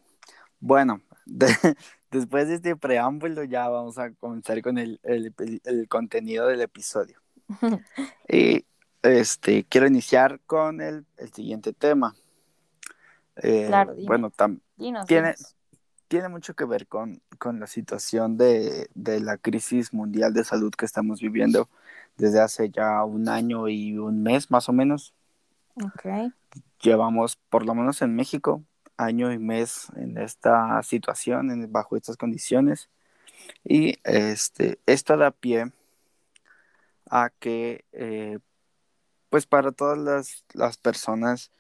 bueno, 0.60 1.02
después 2.12 2.48
de 2.48 2.56
este 2.56 2.76
preámbulo 2.76 3.44
ya 3.44 3.68
vamos 3.70 3.98
a 3.98 4.12
comenzar 4.12 4.62
con 4.62 4.78
el, 4.78 5.00
el 5.04 5.88
contenido 5.88 6.48
del 6.48 6.62
episodio. 6.62 7.20
y 8.30 8.66
este, 9.02 9.64
quiero 9.66 9.88
iniciar 9.88 10.40
con 10.46 10.82
el, 10.82 11.06
siguiente 11.34 11.74
tema. 11.74 12.16
Eh, 13.38 13.66
claro, 13.68 13.96
bueno, 14.06 14.32
tiene, 15.06 15.36
tiene 16.08 16.30
mucho 16.30 16.56
que 16.56 16.66
ver 16.66 16.88
con, 16.88 17.22
la 17.54 17.68
situación 17.68 18.38
de, 18.38 18.90
la 18.96 19.38
crisis 19.38 19.94
mundial 19.94 20.34
de 20.34 20.44
salud 20.44 20.72
que 20.72 20.86
estamos 20.86 21.22
viviendo 21.22 21.70
desde 22.18 22.42
hace 22.42 22.70
ya 22.70 23.04
un 23.04 23.30
año 23.30 23.68
y 23.68 23.98
un 23.98 24.24
mes 24.24 24.50
más 24.50 24.68
o 24.70 24.74
menos. 24.74 25.14
Okay. 25.76 26.34
Llevamos, 26.82 27.38
por 27.50 27.66
lo 27.66 27.76
menos 27.76 28.02
en 28.02 28.16
México, 28.16 28.64
año 28.98 29.32
y 29.32 29.40
mes 29.40 29.88
en 29.96 30.18
esta 30.18 30.82
situación, 30.84 31.72
bajo 31.72 31.96
estas 31.96 32.18
condiciones. 32.18 32.90
Y 33.64 33.98
este, 34.04 34.80
esto 34.86 35.18
da 35.18 35.32
pie 35.32 35.72
a 37.10 37.30
que 37.40 37.86
eh, 37.94 38.40
pues 39.30 39.46
para 39.46 39.72
todas 39.72 40.44
las, 40.54 40.78
personas 40.78 41.52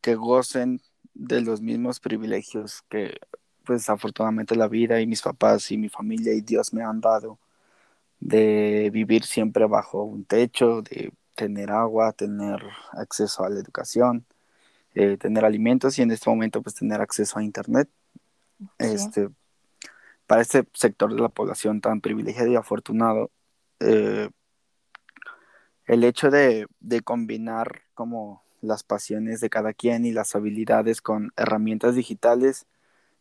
que 0.00 0.14
gocen 0.16 0.80
de 1.14 1.40
los 1.40 1.60
mismos 1.60 2.00
privilegios 2.00 2.82
que 2.88 3.18
pues 3.64 3.88
afortunadamente 3.90 4.56
la 4.56 4.68
vida 4.68 5.00
y 5.00 5.06
mis 5.06 5.22
papás 5.22 5.70
y 5.72 5.78
mi 5.78 5.88
familia 5.88 6.32
y 6.34 6.40
Dios 6.40 6.72
me 6.72 6.84
han 6.84 7.00
dado 7.00 7.38
de 8.20 8.90
vivir 8.92 9.24
siempre 9.24 9.66
bajo 9.66 10.04
un 10.04 10.24
techo, 10.24 10.82
de 10.82 11.12
tener 11.34 11.70
agua, 11.72 12.12
tener 12.12 12.62
acceso 12.92 13.44
a 13.44 13.50
la 13.50 13.60
educación, 13.60 14.26
eh, 14.96 15.18
tener 15.18 15.44
alimentos 15.44 15.98
y 15.98 16.02
en 16.02 16.10
este 16.10 16.30
momento 16.30 16.62
pues 16.62 16.74
tener 16.74 17.02
acceso 17.02 17.38
a 17.38 17.44
internet. 17.44 17.86
Este, 18.78 19.28
para 20.26 20.40
este 20.40 20.66
sector 20.72 21.14
de 21.14 21.20
la 21.20 21.28
población 21.28 21.82
tan 21.82 22.00
privilegiado 22.00 22.50
y 22.50 22.56
afortunado, 22.56 23.30
eh, 23.80 24.30
el 25.84 26.02
hecho 26.02 26.30
de, 26.30 26.66
de, 26.80 27.02
combinar 27.02 27.82
como 27.92 28.42
las 28.62 28.84
pasiones 28.84 29.40
de 29.40 29.50
cada 29.50 29.74
quien 29.74 30.06
y 30.06 30.12
las 30.12 30.34
habilidades 30.34 31.02
con 31.02 31.30
herramientas 31.36 31.94
digitales 31.94 32.66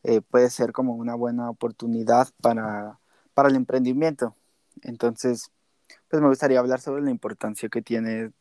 eh, 0.04 0.22
puede 0.22 0.50
ser 0.52 0.72
como 0.72 0.94
una 0.96 1.16
buena 1.16 1.50
oportunidad 1.50 2.30
para, 2.40 3.00
para 3.34 3.50
el 3.50 3.56
emprendimiento. 3.58 4.34
Entonces, 4.82 5.52
pues 6.08 6.22
me 6.22 6.30
gustaría 6.30 6.60
hablar 6.60 6.80
sobre 6.80 7.04
la 7.04 7.12
importancia 7.12 7.68
que 7.68 7.82
tiene 7.82 8.32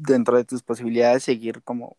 dentro 0.00 0.36
de 0.36 0.44
tus 0.44 0.62
posibilidades 0.62 1.24
seguir 1.24 1.62
como 1.62 1.96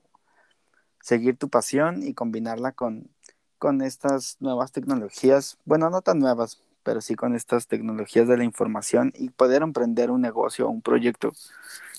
seguir 1.01 1.37
tu 1.37 1.49
pasión 1.49 2.03
y 2.03 2.13
combinarla 2.13 2.71
con, 2.71 3.09
con 3.57 3.81
estas 3.81 4.37
nuevas 4.39 4.71
tecnologías, 4.71 5.57
bueno, 5.65 5.89
no 5.89 6.01
tan 6.01 6.19
nuevas, 6.19 6.61
pero 6.83 7.01
sí 7.01 7.15
con 7.15 7.35
estas 7.35 7.67
tecnologías 7.67 8.27
de 8.27 8.37
la 8.37 8.43
información 8.43 9.11
y 9.15 9.29
poder 9.29 9.61
emprender 9.61 10.11
un 10.11 10.21
negocio 10.21 10.67
o 10.67 10.69
un 10.69 10.81
proyecto. 10.81 11.31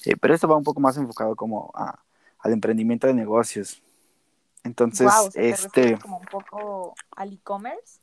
Eh, 0.05 0.17
pero 0.21 0.35
esto 0.35 0.49
va 0.49 0.57
un 0.57 0.65
poco 0.65 0.81
más 0.81 0.97
enfocado 0.97 1.37
como 1.37 1.71
a, 1.75 2.01
al 2.39 2.53
emprendimiento 2.53 3.07
de 3.07 3.15
negocios. 3.15 3.83
Entonces, 4.65 5.11
este... 5.35 5.99
como 5.99 6.19
un 6.19 6.27
poco 6.27 6.95
al 7.17 7.33
e-commerce. 7.33 8.01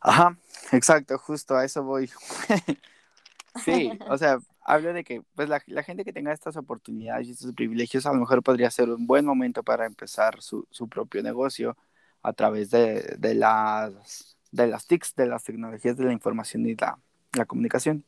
Ajá, 0.00 0.36
exacto, 0.72 1.18
justo 1.18 1.56
a 1.56 1.64
eso 1.64 1.82
voy. 1.82 2.10
sí, 3.64 3.96
o 4.08 4.18
sea, 4.18 4.38
hablo 4.66 4.92
de 4.92 5.04
que 5.04 5.22
pues 5.34 5.48
la, 5.48 5.62
la, 5.66 5.82
gente 5.84 6.04
que 6.04 6.12
tenga 6.12 6.32
estas 6.32 6.56
oportunidades 6.56 7.28
y 7.28 7.30
estos 7.30 7.52
privilegios 7.54 8.04
a 8.04 8.12
lo 8.12 8.18
mejor 8.18 8.42
podría 8.42 8.70
ser 8.70 8.90
un 8.90 9.06
buen 9.06 9.24
momento 9.24 9.62
para 9.62 9.86
empezar 9.86 10.42
su, 10.42 10.66
su 10.70 10.88
propio 10.88 11.22
negocio 11.22 11.76
a 12.22 12.32
través 12.32 12.70
de, 12.70 13.16
de, 13.18 13.34
las, 13.34 14.36
de 14.50 14.66
las 14.66 14.86
TICs, 14.86 15.14
de 15.14 15.26
las 15.26 15.44
tecnologías 15.44 15.96
de 15.96 16.04
la 16.04 16.12
información 16.12 16.66
y 16.66 16.74
la, 16.74 16.98
la 17.34 17.44
comunicación. 17.44 18.04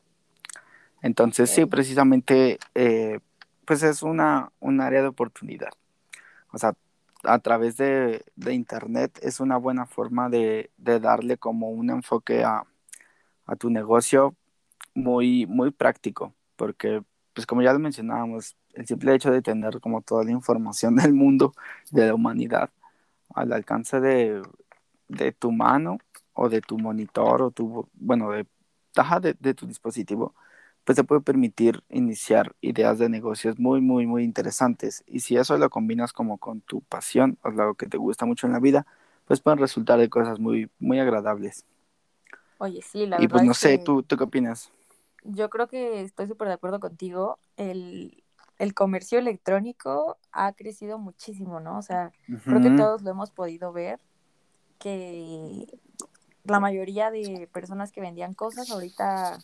Entonces, 1.00 1.50
sí, 1.50 1.65
precisamente, 1.67 2.59
eh, 2.75 3.21
pues 3.65 3.85
es 3.85 4.03
una, 4.03 4.50
un 4.59 4.81
área 4.81 5.03
de 5.03 5.09
oportunidad. 5.09 5.71
O 6.53 6.59
sea, 6.59 6.75
a 7.23 7.38
través 7.38 7.77
de, 7.77 8.25
de 8.35 8.55
Internet 8.55 9.19
es 9.23 9.38
una 9.38 9.57
buena 9.57 9.87
forma 9.87 10.29
de, 10.29 10.71
de 10.77 10.99
darle 10.99 11.37
como 11.38 11.71
un 11.71 11.91
enfoque 11.91 12.43
a, 12.43 12.65
a, 13.47 13.57
tu 13.57 13.71
negocio 13.71 14.35
muy, 14.95 15.47
muy 15.47 15.71
práctico, 15.71 16.35
porque, 16.59 17.03
pues 17.35 17.47
como 17.47 17.62
ya 17.62 17.73
lo 17.75 17.81
mencionábamos, 17.81 18.57
el 18.75 18.87
simple 18.88 19.15
hecho 19.17 19.33
de 19.33 19.43
tener 19.43 19.81
como 19.81 20.03
toda 20.03 20.25
la 20.25 20.33
información 20.33 20.97
del 20.99 21.15
mundo, 21.15 21.55
de 21.93 22.09
la 22.09 22.15
humanidad, 22.17 22.71
al 23.35 23.53
alcance 23.55 24.00
de, 24.00 24.43
de 25.09 25.33
tu 25.33 25.53
mano 25.53 25.99
o 26.35 26.49
de 26.50 26.61
tu 26.62 26.79
monitor 26.79 27.43
o 27.43 27.50
tu, 27.53 27.88
bueno, 27.95 28.31
de, 28.33 28.47
de, 29.23 29.37
de 29.38 29.55
tu 29.55 29.67
dispositivo, 29.67 30.35
pues 30.85 30.97
te 30.97 31.05
puede 31.05 31.21
permitir 31.21 31.83
iniciar 31.91 32.55
ideas 32.61 32.99
de 32.99 33.09
negocios 33.09 33.59
muy, 33.59 33.81
muy, 33.81 34.07
muy 34.07 34.25
interesantes. 34.25 35.05
Y 35.07 35.21
si 35.21 35.37
eso 35.37 35.59
lo 35.59 35.71
combinas 35.71 36.12
como 36.12 36.38
con 36.38 36.61
tu 36.62 36.81
pasión 36.83 37.38
o 37.43 37.49
algo 37.49 37.75
que 37.75 37.87
te 37.87 37.99
gusta 37.99 38.27
mucho 38.27 38.47
en 38.47 38.53
la 38.55 38.61
vida, 38.61 38.87
pues 39.27 39.41
pueden 39.41 39.59
resultar 39.59 39.99
de 39.99 40.09
cosas 40.09 40.41
muy, 40.41 40.71
muy 40.79 40.99
agradables. 41.00 41.65
Oye, 42.59 42.83
sí, 42.83 43.07
la 43.07 43.19
verdad. 43.21 43.25
Y 43.25 43.29
pues 43.29 43.43
no 43.43 43.53
sé, 43.53 43.79
¿tú, 43.79 44.03
¿tú 44.03 44.17
qué 44.17 44.25
opinas? 44.25 44.73
Yo 45.25 45.51
creo 45.51 45.69
que 45.69 46.03
estoy 46.03 46.27
súper 46.27 46.49
de 46.49 46.55
acuerdo 46.55 46.81
contigo. 46.81 47.39
El, 47.57 48.25
el, 48.59 48.75
comercio 48.75 49.19
electrónico 49.19 50.19
ha 50.33 50.53
crecido 50.53 50.99
muchísimo, 50.99 51.61
¿no? 51.61 51.79
O 51.79 51.83
sea, 51.83 52.13
creo 52.45 52.61
que 52.61 52.71
todos 52.71 53.03
lo 53.03 53.11
hemos 53.11 53.31
podido 53.31 53.73
ver, 53.73 54.01
que 54.79 55.67
la 56.45 56.61
mayoría 56.61 57.11
de 57.11 57.49
personas 57.53 57.93
que 57.93 58.01
vendían 58.01 58.35
cosas 58.35 58.71
ahorita 58.71 59.39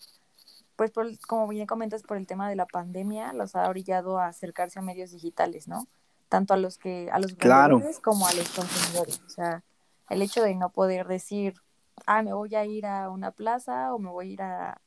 pues 0.77 0.91
por, 0.91 1.07
como 1.21 1.49
bien 1.49 1.67
comentas, 1.67 2.03
por 2.03 2.17
el 2.17 2.27
tema 2.27 2.49
de 2.49 2.57
la 2.57 2.67
pandemia, 2.67 3.33
los 3.33 3.55
ha 3.55 3.69
orillado 3.69 4.19
a 4.19 4.27
acercarse 4.27 4.79
a 4.79 4.83
medios 4.83 5.13
digitales, 5.13 5.69
¿no? 5.69 5.87
Tanto 6.29 6.55
a 6.55 6.57
los 6.57 6.79
que, 6.79 7.09
a 7.13 7.19
los 7.19 7.37
vendedores 7.37 8.01
como 8.01 8.27
a 8.27 8.33
los 8.33 8.49
consumidores. 8.49 9.23
O 9.27 9.31
sea, 9.31 9.63
el 10.11 10.23
hecho 10.23 10.43
de 10.43 10.55
no 10.55 10.71
poder 10.71 11.07
decir, 11.07 11.55
ah, 12.07 12.23
me 12.23 12.33
voy 12.33 12.55
a 12.55 12.65
ir 12.65 12.87
a 12.87 13.09
una 13.11 13.31
plaza 13.31 13.95
o 13.95 13.99
me 13.99 14.11
voy 14.11 14.31
a 14.31 14.33
ir 14.33 14.43
a, 14.43 14.81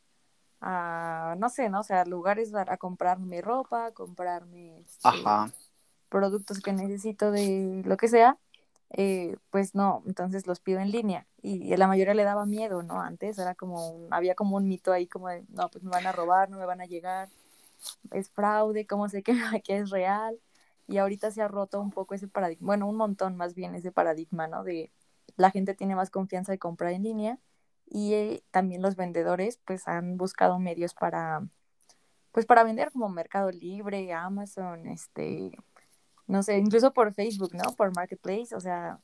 a 0.61 1.35
no 1.37 1.49
sé, 1.49 1.69
¿no? 1.69 1.81
O 1.81 1.83
sea, 1.83 2.05
lugares 2.05 2.53
a, 2.55 2.77
comprarme 2.77 3.41
ropa, 3.41 3.91
comprarme 3.91 4.79
este, 4.79 5.09
productos 6.09 6.61
que 6.61 6.73
necesito 6.73 7.31
de 7.31 7.83
lo 7.85 7.97
que 7.97 8.07
sea, 8.07 8.37
eh, 8.91 9.37
pues 9.51 9.75
no, 9.75 10.03
entonces 10.05 10.47
los 10.47 10.59
pido 10.59 10.79
en 10.79 10.91
línea. 10.91 11.27
Y 11.41 11.73
a 11.73 11.77
la 11.77 11.87
mayoría 11.87 12.13
le 12.13 12.23
daba 12.23 12.45
miedo, 12.45 12.83
¿no? 12.83 13.01
Antes 13.01 13.37
era 13.37 13.55
como, 13.55 14.07
había 14.11 14.35
como 14.35 14.57
un 14.57 14.67
mito 14.67 14.91
ahí 14.91 15.07
como 15.07 15.29
de, 15.29 15.45
no, 15.49 15.69
pues 15.69 15.83
me 15.83 15.91
van 15.91 16.07
a 16.07 16.11
robar, 16.11 16.49
no 16.49 16.57
me 16.57 16.65
van 16.65 16.81
a 16.81 16.85
llegar, 16.85 17.29
es 18.11 18.29
fraude, 18.29 18.87
¿cómo 18.87 19.09
sé 19.09 19.23
que, 19.23 19.33
que 19.63 19.77
es 19.77 19.89
real? 19.89 20.39
Y 20.87 20.97
ahorita 20.97 21.31
se 21.31 21.41
ha 21.41 21.47
roto 21.47 21.81
un 21.81 21.91
poco 21.91 22.15
ese 22.15 22.27
paradigma, 22.27 22.67
bueno, 22.67 22.87
un 22.87 22.95
montón 22.95 23.35
más 23.35 23.53
bien 23.55 23.75
ese 23.75 23.91
paradigma, 23.91 24.47
¿no? 24.47 24.63
De 24.63 24.91
la 25.35 25.51
gente 25.51 25.75
tiene 25.75 25.95
más 25.95 26.09
confianza 26.09 26.51
de 26.51 26.59
comprar 26.59 26.93
en 26.93 27.03
línea 27.03 27.39
y 27.89 28.13
eh, 28.13 28.43
también 28.51 28.81
los 28.81 28.95
vendedores 28.95 29.59
pues 29.65 29.87
han 29.87 30.17
buscado 30.17 30.59
medios 30.59 30.93
para 30.93 31.47
pues 32.37 32.45
para 32.45 32.63
vender 32.63 32.91
como 32.91 33.09
Mercado 33.09 33.49
Libre, 33.49 34.13
Amazon, 34.13 34.85
este, 34.85 35.57
no 36.27 36.43
sé, 36.43 36.59
incluso 36.59 36.93
por 36.93 37.11
Facebook, 37.15 37.55
¿no? 37.55 37.73
Por 37.75 37.95
Marketplace, 37.95 38.55
o 38.55 38.59
sea, 38.59 38.99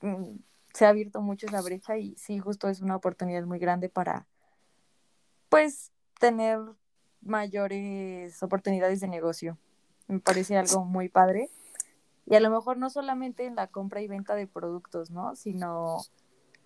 mm, 0.00 0.38
se 0.72 0.86
ha 0.86 0.88
abierto 0.88 1.20
mucho 1.20 1.46
esa 1.46 1.60
brecha 1.60 1.98
y 1.98 2.14
sí, 2.16 2.38
justo 2.38 2.66
es 2.68 2.80
una 2.80 2.96
oportunidad 2.96 3.42
muy 3.44 3.58
grande 3.58 3.90
para, 3.90 4.26
pues, 5.50 5.92
tener 6.18 6.60
mayores 7.20 8.42
oportunidades 8.42 9.00
de 9.00 9.08
negocio. 9.08 9.58
Me 10.06 10.20
parece 10.20 10.56
algo 10.56 10.86
muy 10.86 11.10
padre. 11.10 11.50
Y 12.24 12.36
a 12.36 12.40
lo 12.40 12.48
mejor 12.48 12.78
no 12.78 12.88
solamente 12.88 13.44
en 13.44 13.54
la 13.54 13.66
compra 13.66 14.00
y 14.00 14.08
venta 14.08 14.34
de 14.34 14.46
productos, 14.46 15.10
¿no? 15.10 15.36
Sino, 15.36 15.98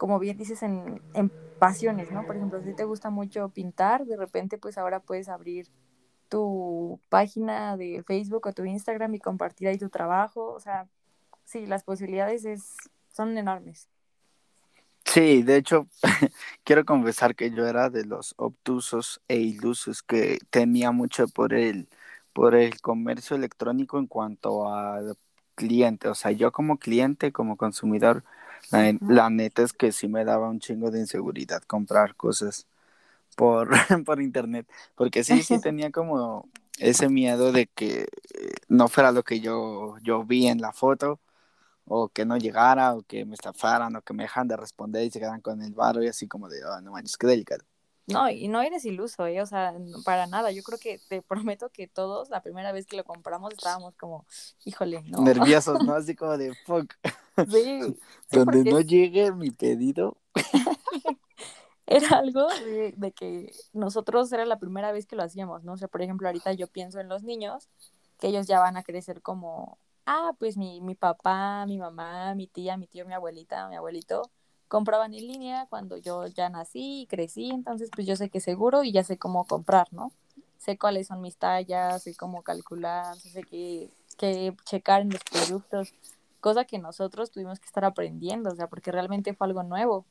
como 0.03 0.19
bien 0.19 0.37
dices, 0.37 0.65
en, 0.65 1.01
en 1.15 1.33
pasiones, 1.59 2.11
¿no? 2.11 2.27
Por 2.27 2.35
ejemplo, 2.37 2.61
si 2.61 2.75
te 2.75 2.83
gusta 2.83 3.09
mucho 3.11 3.51
pintar, 3.51 4.05
de 4.05 4.17
repente, 4.17 4.59
pues 4.59 4.77
ahora 4.77 4.99
puedes 4.99 5.29
abrir 5.29 5.69
tu 6.29 6.99
página 7.09 7.77
de 7.77 8.03
Facebook 8.05 8.49
o 8.49 8.53
tu 8.53 8.65
Instagram 8.65 9.15
y 9.15 9.21
compartir 9.21 9.69
ahí 9.69 9.79
tu 9.79 9.89
trabajo. 9.89 10.55
O 10.55 10.59
sea, 10.59 10.89
sí, 11.45 11.67
las 11.67 11.85
posibilidades 11.85 12.45
es, 12.45 12.75
son 13.15 13.39
enormes. 13.39 13.89
Sí, 15.05 15.45
de 15.45 15.57
hecho, 15.57 15.87
quiero 16.65 16.85
confesar 16.85 17.37
que 17.37 17.53
yo 17.53 17.65
era 17.69 17.91
de 17.91 18.05
los 18.05 18.35
obtusos 18.39 19.23
e 19.29 19.37
ilusos 19.39 20.03
que 20.03 20.39
temía 20.51 20.91
mucho 20.91 21.29
por 21.29 21.55
el, 21.55 21.89
por 22.33 22.57
el 22.57 22.81
comercio 22.81 23.37
electrónico 23.37 24.01
en 24.01 24.09
cuanto 24.09 24.69
al 24.75 25.17
cliente. 25.55 26.09
O 26.09 26.17
sea, 26.17 26.33
yo 26.33 26.51
como 26.51 26.79
cliente, 26.79 27.31
como 27.31 27.57
consumidor, 27.57 28.25
la, 28.71 28.97
la, 29.09 29.31
neta 29.31 29.63
es 29.63 29.73
que 29.73 29.93
sí 29.93 30.09
me 30.09 30.25
daba 30.25 30.49
un 30.49 30.61
chingo 30.61 30.91
de 30.91 31.01
inseguridad 31.01 31.63
comprar 31.63 32.15
cosas 32.15 32.67
por, 33.37 33.71
por 34.07 34.21
internet, 34.21 34.67
porque 34.95 35.25
sí, 35.25 35.43
sí 35.43 35.61
tenía 35.61 35.91
como 35.91 36.49
ese 36.79 37.09
miedo 37.09 37.53
de 37.53 37.67
que 37.67 38.03
eh, 38.03 38.55
no 38.69 38.89
fuera 38.89 39.13
lo 39.13 39.23
que 39.23 39.41
yo, 39.41 39.97
yo 40.03 40.25
vi 40.25 40.47
en 40.47 40.61
la 40.61 40.73
foto, 40.73 41.21
o 41.87 42.09
que 42.09 42.25
no 42.25 42.37
llegara, 42.37 42.95
o 42.95 43.03
que 43.03 43.25
me 43.25 43.35
estafaran, 43.35 43.97
o 43.97 44.03
que 44.03 44.15
me 44.15 44.25
dejan 44.25 44.49
de 44.49 44.57
responder 44.57 45.05
y 45.05 45.11
se 45.11 45.21
quedan 45.21 45.41
con 45.41 45.63
el 45.63 45.75
barro 45.75 46.03
y 46.03 46.09
así 46.09 46.29
como 46.29 46.49
de, 46.49 46.65
oh, 46.65 46.81
no 46.81 46.93
manches, 46.93 47.17
qué 47.17 47.27
delicado. 47.27 47.65
No, 48.07 48.29
y 48.29 48.49
no 48.49 48.61
eres 48.63 48.85
iluso, 48.85 49.27
¿eh? 49.27 49.41
O 49.41 49.47
sea, 49.47 49.75
para 50.05 50.27
nada. 50.27 50.51
Yo 50.51 50.63
creo 50.63 50.79
que 50.79 50.99
te 51.09 51.23
prometo 51.29 51.71
que 51.71 51.87
todos, 51.87 52.31
la 52.31 52.43
primera 52.43 52.73
vez 52.73 52.87
que 52.87 52.97
lo 52.97 53.05
compramos, 53.05 53.53
estábamos 53.53 53.95
como, 53.97 54.27
híjole, 54.65 55.03
no. 55.05 55.23
Nerviosos, 55.23 55.83
¿no? 55.85 55.95
Así 55.95 56.15
como 56.15 56.37
de, 56.37 56.55
fuck. 56.67 56.93
Sí. 57.51 57.97
Donde 58.31 58.65
no 58.71 58.81
llegue 58.81 59.33
mi 59.33 59.51
pedido. 59.51 60.17
era 61.87 62.19
algo 62.19 62.47
de, 62.49 63.13
que 63.13 63.53
nosotros 63.73 64.33
era 64.33 64.47
la 64.47 64.59
primera 64.59 64.93
vez 64.93 65.07
que 65.07 65.17
lo 65.17 65.23
hacíamos, 65.23 65.65
¿no? 65.65 65.73
O 65.73 65.77
sea, 65.77 65.89
por 65.89 66.03
ejemplo, 66.03 66.29
ahorita 66.29 66.53
yo 66.53 66.67
pienso 66.67 67.01
en 67.01 67.09
los 67.09 67.23
niños, 67.23 67.69
que 68.19 68.29
ellos 68.29 68.47
ya 68.47 68.61
van 68.61 68.77
a 68.77 68.83
crecer 68.83 69.21
como, 69.21 69.79
ah, 70.07 70.33
pues 70.39 70.57
mi, 70.57 70.81
mi 70.81 70.95
papá, 70.95 71.67
mi 71.67 71.79
mamá, 71.79 72.35
mi 72.35 72.47
tía, 72.47 72.77
mi 72.77 72.87
tío, 72.87 73.07
mi 73.07 73.15
abuelita, 73.15 73.69
mi 73.69 73.77
abuelito, 73.77 74.31
compraban 74.69 75.13
en 75.13 75.27
línea 75.27 75.67
cuando 75.69 75.99
yo 75.99 76.27
ya 76.29 76.49
nací 76.49 77.03
y 77.03 77.07
crecí, 77.07 77.51
entonces 77.51 77.91
pues 77.95 78.07
yo 78.07 78.17
sé 78.17 78.31
que 78.31 78.41
seguro 78.41 78.85
y 78.85 78.93
ya 78.93 79.05
sé 79.05 79.19
cómo 79.19 79.45
comprar, 79.45 79.93
¿no? 79.93 80.13
Sé 80.57 80.79
cuáles 80.79 81.09
son 81.09 81.21
mis 81.21 81.37
tallas, 81.37 82.05
sé 82.05 82.15
cómo 82.15 82.43
calcular, 82.43 83.17
sé 83.19 83.43
qué, 83.43 83.91
qué 84.17 84.55
checar 84.65 85.03
en 85.03 85.11
los 85.11 85.23
productos, 85.25 85.93
cosa 86.43 86.67
que 86.67 86.79
nosotros 86.81 87.33
tuvimos 87.33 87.61
que 87.61 87.67
estar 87.69 87.87
aprendiendo, 87.87 88.51
o 88.53 88.57
sea, 88.57 88.69
porque 88.69 88.93
realmente 88.93 89.35
fue 89.35 89.49
algo 89.49 89.65
nuevo 89.65 90.09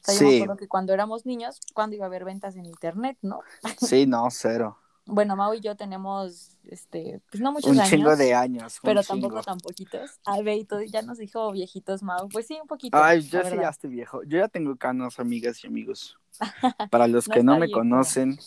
O 0.00 0.04
sea, 0.04 0.14
yo 0.14 0.24
me 0.24 0.30
acuerdo 0.30 0.56
que 0.56 0.68
cuando 0.68 0.94
éramos 0.94 1.26
niños, 1.26 1.60
cuando 1.74 1.96
iba 1.96 2.06
a 2.06 2.08
haber 2.08 2.24
ventas 2.26 2.56
en 2.56 2.66
internet, 2.66 3.18
¿no? 3.22 3.46
Sí, 3.78 4.06
no, 4.06 4.28
cero. 4.30 4.78
Bueno, 5.06 5.36
Mau 5.36 5.54
y 5.54 5.60
yo 5.60 5.76
tenemos, 5.76 6.58
este, 6.64 7.20
pues 7.30 7.40
no 7.42 7.52
muchos 7.52 7.74
un 7.74 7.80
años. 7.80 7.90
chingo 7.90 8.16
de 8.16 8.34
años. 8.34 8.80
un 8.84 8.92
Pero 8.92 9.02
chingo. 9.02 9.28
tampoco 9.28 9.42
tan 9.42 9.58
poquitos. 9.60 10.20
Ay, 10.24 10.42
ve, 10.44 10.56
y 10.56 10.64
tú 10.64 10.80
ya 10.82 11.02
nos 11.02 11.18
dijo 11.18 11.50
viejitos, 11.52 12.02
Mau. 12.02 12.30
Pues 12.30 12.46
sí, 12.46 12.58
un 12.60 12.68
poquito. 12.68 13.02
Ay, 13.02 13.22
yo 13.28 13.44
sí 13.44 13.58
ya 13.58 13.68
estoy 13.70 13.90
viejo. 13.90 14.22
Yo 14.24 14.38
ya 14.38 14.48
tengo 14.48 14.76
canas, 14.76 15.18
amigas 15.18 15.64
y 15.64 15.66
amigos. 15.66 16.18
Para 16.90 17.08
los 17.08 17.28
No 17.28 17.34
que 17.34 17.42
no 17.42 17.56
me 17.56 17.70
conocen, 17.70 18.38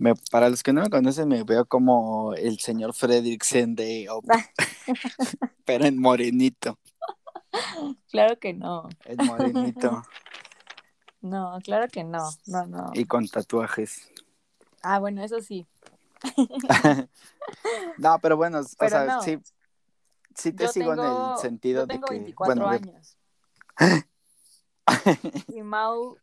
me- 0.00 0.14
para 0.30 0.48
los 0.48 0.62
que 0.62 0.72
no 0.72 0.80
me 0.82 0.90
conocen, 0.90 1.28
me 1.28 1.44
veo 1.44 1.66
como 1.66 2.32
el 2.34 2.58
señor 2.58 2.94
Fredricksen 2.94 3.74
de 3.76 4.08
Op, 4.10 4.24
pero 5.64 5.84
en 5.84 5.98
morenito. 5.98 6.78
Claro 8.10 8.38
que 8.38 8.52
no. 8.54 8.88
En 9.04 9.26
morenito. 9.26 10.02
No, 11.22 11.58
claro 11.62 11.86
que 11.88 12.02
no. 12.02 12.30
No, 12.46 12.66
no. 12.66 12.92
y 12.94 13.04
con 13.04 13.28
tatuajes. 13.28 14.08
Ah, 14.82 14.98
bueno, 15.00 15.22
eso 15.22 15.38
sí. 15.42 15.66
no, 17.98 18.18
pero 18.22 18.38
bueno, 18.38 18.60
o 18.60 18.88
sea, 18.88 19.04
no. 19.04 19.20
sí, 19.20 19.38
sí 20.34 20.52
te 20.52 20.64
Yo 20.64 20.72
sigo 20.72 20.94
en 20.94 21.00
el 21.00 21.38
sentido 21.38 21.82
Yo 21.82 21.86
de 21.88 22.00
que, 22.00 22.14
24 22.14 22.64
bueno, 22.64 22.68
años. 22.70 23.18
y 25.48 25.60
Mau, 25.62 26.16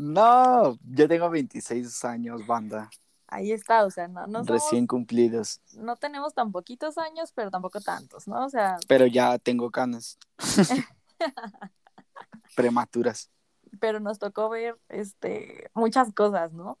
no, 0.00 0.78
yo 0.84 1.06
tengo 1.08 1.28
26 1.30 2.04
años, 2.04 2.46
banda, 2.46 2.90
ahí 3.28 3.52
está, 3.52 3.84
o 3.84 3.90
sea, 3.90 4.08
no, 4.08 4.26
no, 4.26 4.44
somos- 4.44 4.48
recién 4.48 4.86
cumplidos, 4.86 5.60
no 5.74 5.96
tenemos 5.96 6.34
tan 6.34 6.50
poquitos 6.52 6.98
años, 6.98 7.32
pero 7.34 7.50
tampoco 7.50 7.80
tantos, 7.80 8.26
¿no? 8.26 8.44
O 8.44 8.48
sea, 8.50 8.78
pero 8.88 9.06
ya 9.06 9.38
tengo 9.38 9.70
canas 9.70 10.18
prematuras. 12.56 13.30
pero 13.78 14.00
nos 14.00 14.18
tocó 14.18 14.48
ver 14.48 14.78
este 14.88 15.70
muchas 15.74 16.12
cosas, 16.12 16.52
¿no? 16.52 16.78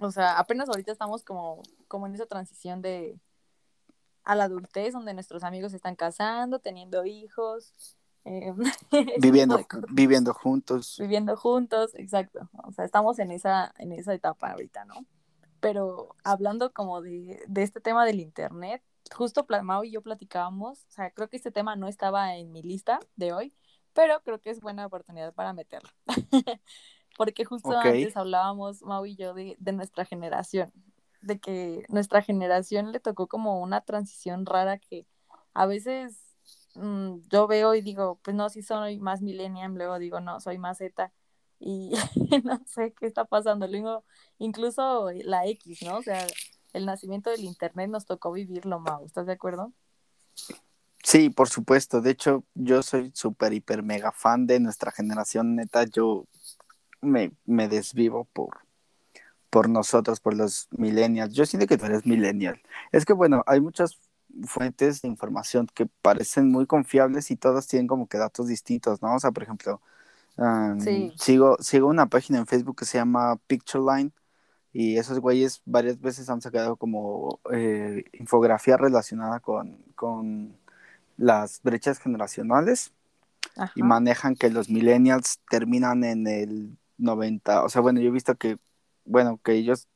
O 0.00 0.10
sea, 0.10 0.38
apenas 0.38 0.68
ahorita 0.68 0.90
estamos 0.92 1.22
como, 1.22 1.62
como 1.88 2.06
en 2.06 2.14
esa 2.14 2.26
transición 2.26 2.82
de 2.82 3.18
a 4.24 4.34
la 4.34 4.44
adultez, 4.44 4.92
donde 4.94 5.14
nuestros 5.14 5.42
amigos 5.42 5.72
se 5.72 5.76
están 5.76 5.96
casando, 5.96 6.58
teniendo 6.60 7.04
hijos, 7.04 7.96
eh, 8.90 9.10
tipo 9.20 9.20
Viviendo, 9.20 9.66
viviendo 9.90 10.34
juntos. 10.34 10.96
viviendo 10.98 11.36
juntos, 11.36 11.92
exacto. 11.94 12.48
O 12.64 12.72
sea, 12.72 12.84
estamos 12.84 13.18
en 13.18 13.30
esa, 13.32 13.74
en 13.78 13.92
esa 13.92 14.14
etapa 14.14 14.52
ahorita, 14.52 14.84
¿no? 14.84 15.06
Pero 15.60 16.16
hablando 16.24 16.72
como 16.72 17.02
de, 17.02 17.42
de 17.46 17.62
este 17.62 17.80
tema 17.80 18.04
del 18.04 18.20
internet, 18.20 18.82
justo 19.14 19.46
Mau 19.62 19.84
y 19.84 19.90
yo 19.92 20.02
platicábamos, 20.02 20.84
o 20.84 20.90
sea, 20.90 21.10
creo 21.10 21.28
que 21.28 21.36
este 21.36 21.50
tema 21.50 21.76
no 21.76 21.88
estaba 21.88 22.36
en 22.36 22.52
mi 22.52 22.62
lista 22.62 23.00
de 23.16 23.32
hoy, 23.32 23.54
pero 23.92 24.22
creo 24.22 24.40
que 24.40 24.50
es 24.50 24.60
buena 24.60 24.86
oportunidad 24.86 25.34
para 25.34 25.52
meterlo. 25.52 25.90
Porque 27.16 27.44
justo 27.44 27.76
antes 27.76 28.16
hablábamos, 28.16 28.82
Mau 28.82 29.04
y 29.04 29.16
yo, 29.16 29.34
de, 29.34 29.56
de 29.58 29.72
nuestra 29.72 30.04
generación, 30.04 30.72
de 31.20 31.38
que 31.38 31.84
nuestra 31.88 32.22
generación 32.22 32.90
le 32.90 33.00
tocó 33.00 33.26
como 33.26 33.60
una 33.60 33.82
transición 33.82 34.46
rara 34.46 34.78
que 34.78 35.06
a 35.52 35.66
veces 35.66 36.31
mm, 36.74 37.28
yo 37.30 37.46
veo 37.46 37.74
y 37.74 37.82
digo, 37.82 38.18
pues 38.22 38.36
no, 38.36 38.48
sí 38.48 38.62
soy 38.62 38.98
más 38.98 39.22
millennial, 39.22 39.74
luego 39.74 39.98
digo, 39.98 40.20
no, 40.20 40.40
soy 40.40 40.58
más 40.58 40.78
Z. 40.78 41.12
Y 41.58 41.92
no 42.44 42.60
sé 42.66 42.92
qué 42.92 43.06
está 43.06 43.24
pasando. 43.24 43.66
Luego, 43.66 44.04
incluso 44.38 45.10
la 45.24 45.46
X, 45.46 45.82
¿no? 45.82 45.98
O 45.98 46.02
sea, 46.02 46.26
el 46.72 46.86
nacimiento 46.86 47.30
del 47.30 47.44
Internet 47.44 47.90
nos 47.90 48.06
tocó 48.06 48.32
vivirlo, 48.32 48.80
Mau. 48.80 49.04
¿Estás 49.04 49.26
de 49.26 49.32
acuerdo? 49.32 49.72
Sí, 51.02 51.30
por 51.30 51.48
supuesto. 51.48 52.00
De 52.00 52.10
hecho, 52.10 52.44
yo 52.54 52.82
soy 52.82 53.12
súper, 53.14 53.52
hiper, 53.52 53.82
mega 53.82 54.12
fan 54.12 54.46
de 54.46 54.60
nuestra 54.60 54.90
generación. 54.90 55.56
Neta, 55.56 55.84
yo 55.84 56.26
me, 57.00 57.32
me 57.44 57.68
desvivo 57.68 58.24
por, 58.32 58.60
por 59.50 59.68
nosotros, 59.68 60.20
por 60.20 60.34
los 60.34 60.68
millennials. 60.70 61.34
Yo 61.34 61.44
siento 61.46 61.66
que 61.66 61.76
tú 61.76 61.86
eres 61.86 62.06
millennial. 62.06 62.60
Es 62.92 63.04
que, 63.04 63.12
bueno, 63.12 63.42
hay 63.46 63.60
muchas 63.60 63.98
fuentes 64.46 65.02
de 65.02 65.08
información 65.08 65.66
que 65.74 65.86
parecen 66.02 66.50
muy 66.50 66.66
confiables 66.66 67.30
y 67.30 67.36
todas 67.36 67.66
tienen 67.68 67.86
como 67.86 68.08
que 68.08 68.18
datos 68.18 68.48
distintos, 68.48 69.02
¿no? 69.02 69.14
O 69.14 69.18
sea, 69.20 69.32
por 69.32 69.42
ejemplo, 69.44 69.80
um, 70.36 70.80
Sí. 70.80 71.12
sigo, 71.18 71.56
sigo 71.60 71.88
una 71.88 72.06
página 72.06 72.38
en 72.38 72.46
Facebook 72.46 72.76
que 72.78 72.84
se 72.86 72.98
llama 72.98 73.36
Pictureline 73.46 74.12
y 74.72 74.96
esos 74.98 75.20
güeyes 75.20 75.62
varias 75.66 76.00
veces 76.00 76.30
han 76.30 76.40
sacado 76.42 76.76
como 76.76 77.40
eh, 77.52 78.04
infografía 78.14 78.76
relacionada 78.76 79.40
con, 79.40 79.78
con 79.94 80.56
las 81.16 81.62
brechas 81.62 81.98
generacionales 82.00 82.92
Ajá. 83.56 83.72
y 83.74 83.82
manejan 83.82 84.34
que 84.36 84.50
los 84.50 84.68
millennials 84.70 85.40
terminan 85.50 86.04
en 86.04 86.26
el 86.26 86.78
90, 86.98 87.64
o 87.64 87.68
sea, 87.68 87.82
bueno, 87.82 88.00
yo 88.00 88.08
he 88.08 88.12
visto 88.12 88.36
que, 88.36 88.58
bueno, 89.04 89.38
que 89.42 89.52
ellos, 89.54 89.88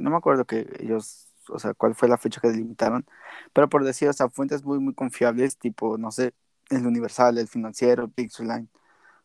no 0.00 0.10
me 0.10 0.16
acuerdo 0.16 0.44
que 0.44 0.68
ellos, 0.80 1.28
o 1.48 1.58
sea, 1.58 1.74
cuál 1.74 1.94
fue 1.94 2.08
la 2.08 2.18
fecha 2.18 2.40
que 2.40 2.48
delimitaron, 2.48 3.06
pero 3.52 3.68
por 3.68 3.84
decir, 3.84 4.08
o 4.08 4.12
sea, 4.12 4.28
fuentes 4.28 4.64
muy, 4.64 4.78
muy 4.78 4.94
confiables, 4.94 5.58
tipo, 5.58 5.98
no 5.98 6.10
sé, 6.10 6.34
el 6.70 6.86
Universal, 6.86 7.38
el 7.38 7.48
Financiero, 7.48 8.08
Pixelline 8.08 8.68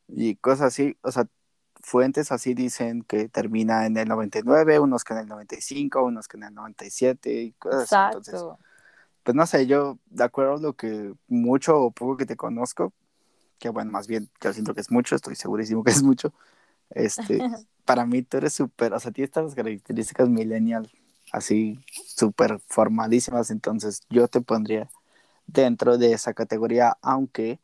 y 0.08 0.36
cosas 0.38 0.68
así, 0.68 0.98
o 1.02 1.12
sea, 1.12 1.28
fuentes 1.82 2.32
así 2.32 2.54
dicen 2.54 3.04
que 3.04 3.30
termina 3.30 3.86
en 3.86 3.98
el 3.98 4.08
99, 4.08 4.80
unos 4.80 5.04
que 5.04 5.14
en 5.14 5.20
el 5.20 5.28
95, 5.28 6.04
unos 6.04 6.28
que 6.28 6.38
en 6.38 6.44
el 6.44 6.54
97 6.54 7.34
y 7.34 7.52
cosas 7.54 7.84
así, 7.84 7.96
entonces 7.96 8.34
Exacto. 8.36 8.60
pues 9.24 9.36
no 9.36 9.46
sé, 9.46 9.68
yo 9.68 10.00
de 10.08 10.24
acuerdo 10.24 10.56
a 10.56 10.60
lo 10.60 10.74
que 10.74 11.14
mucho 11.28 11.80
o 11.80 11.92
poco 11.92 12.18
que 12.18 12.26
te 12.26 12.36
conozco, 12.36 12.94
que 13.60 13.70
bueno, 13.70 13.92
más 13.92 14.08
bien 14.08 14.30
yo 14.42 14.54
siento 14.54 14.74
que 14.74 14.82
es 14.82 14.92
mucho, 14.92 15.16
estoy 15.16 15.36
segurísimo 15.36 15.84
que 15.84 15.92
es 15.92 16.04
mucho, 16.04 16.34
este, 16.90 17.40
para 17.86 18.06
mí 18.06 18.22
tú 18.24 18.38
eres 18.38 18.54
súper, 18.54 18.94
o 18.94 19.00
sea, 19.00 19.12
tienes 19.12 19.30
estas 19.30 19.56
características 19.56 20.30
millennial 20.30 20.90
así 21.32 21.80
súper 21.94 22.60
formadísimas, 22.68 23.52
entonces 23.52 24.02
yo 24.10 24.28
te 24.28 24.42
pondría 24.42 24.90
dentro 25.48 25.98
de 25.98 26.14
esa 26.14 26.34
categoría, 26.34 26.98
aunque 27.02 27.60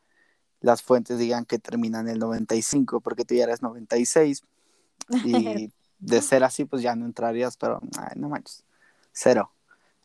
las 0.61 0.83
fuentes 0.83 1.19
digan 1.19 1.45
que 1.45 1.59
termina 1.59 1.99
en 2.01 2.09
el 2.09 2.19
95, 2.19 3.01
porque 3.01 3.25
tú 3.25 3.35
ya 3.35 3.45
eres 3.45 3.61
96, 3.61 4.43
y 5.21 5.71
de 5.99 6.21
ser 6.21 6.43
así, 6.43 6.65
pues 6.65 6.81
ya 6.81 6.95
no 6.95 7.05
entrarías, 7.05 7.57
pero 7.57 7.81
ay, 7.97 8.13
no 8.19 8.29
manches, 8.29 8.63
cero. 9.13 9.51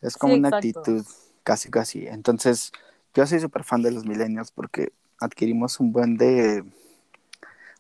Es 0.01 0.17
como 0.17 0.35
Sí, 0.35 0.39
una 0.39 0.49
exacto. 0.49 0.59
actitud, 0.59 1.07
casi, 1.45 1.71
casi. 1.71 2.07
Entonces, 2.07 2.73
yo 3.15 3.27
soy 3.27 3.41
súper 3.41 3.65
fan 3.65 3.83
de 3.83 3.93
los 3.93 4.07
millennials 4.07 4.53
porque 4.53 4.93
adquirimos 5.21 5.81
un 5.81 5.93
buen 5.93 6.17
de... 6.17 6.65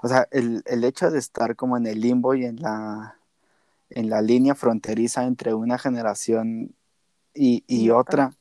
O 0.02 0.08
sea, 0.08 0.28
el, 0.30 0.62
el 0.66 0.84
hecho 0.84 1.10
de 1.10 1.18
estar 1.18 1.56
como 1.56 1.76
en 1.76 1.86
el 1.86 2.00
limbo 2.00 2.34
y 2.34 2.44
en 2.44 2.56
la, 2.60 3.17
en 3.90 4.10
la 4.10 4.22
línea 4.22 4.54
fronteriza 4.54 5.24
entre 5.24 5.54
una 5.54 5.78
generación 5.78 6.74
y, 7.34 7.64
y 7.66 7.90
otra 7.90 8.32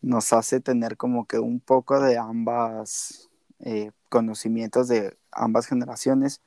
nos 0.00 0.32
hace 0.32 0.60
tener 0.60 0.96
como 0.96 1.26
que 1.26 1.38
un 1.38 1.60
poco 1.60 2.00
de 2.00 2.18
ambas 2.18 3.30
eh, 3.60 3.92
conocimientos 4.08 4.88
de 4.88 5.16
ambas 5.32 5.66
generaciones 5.66 6.42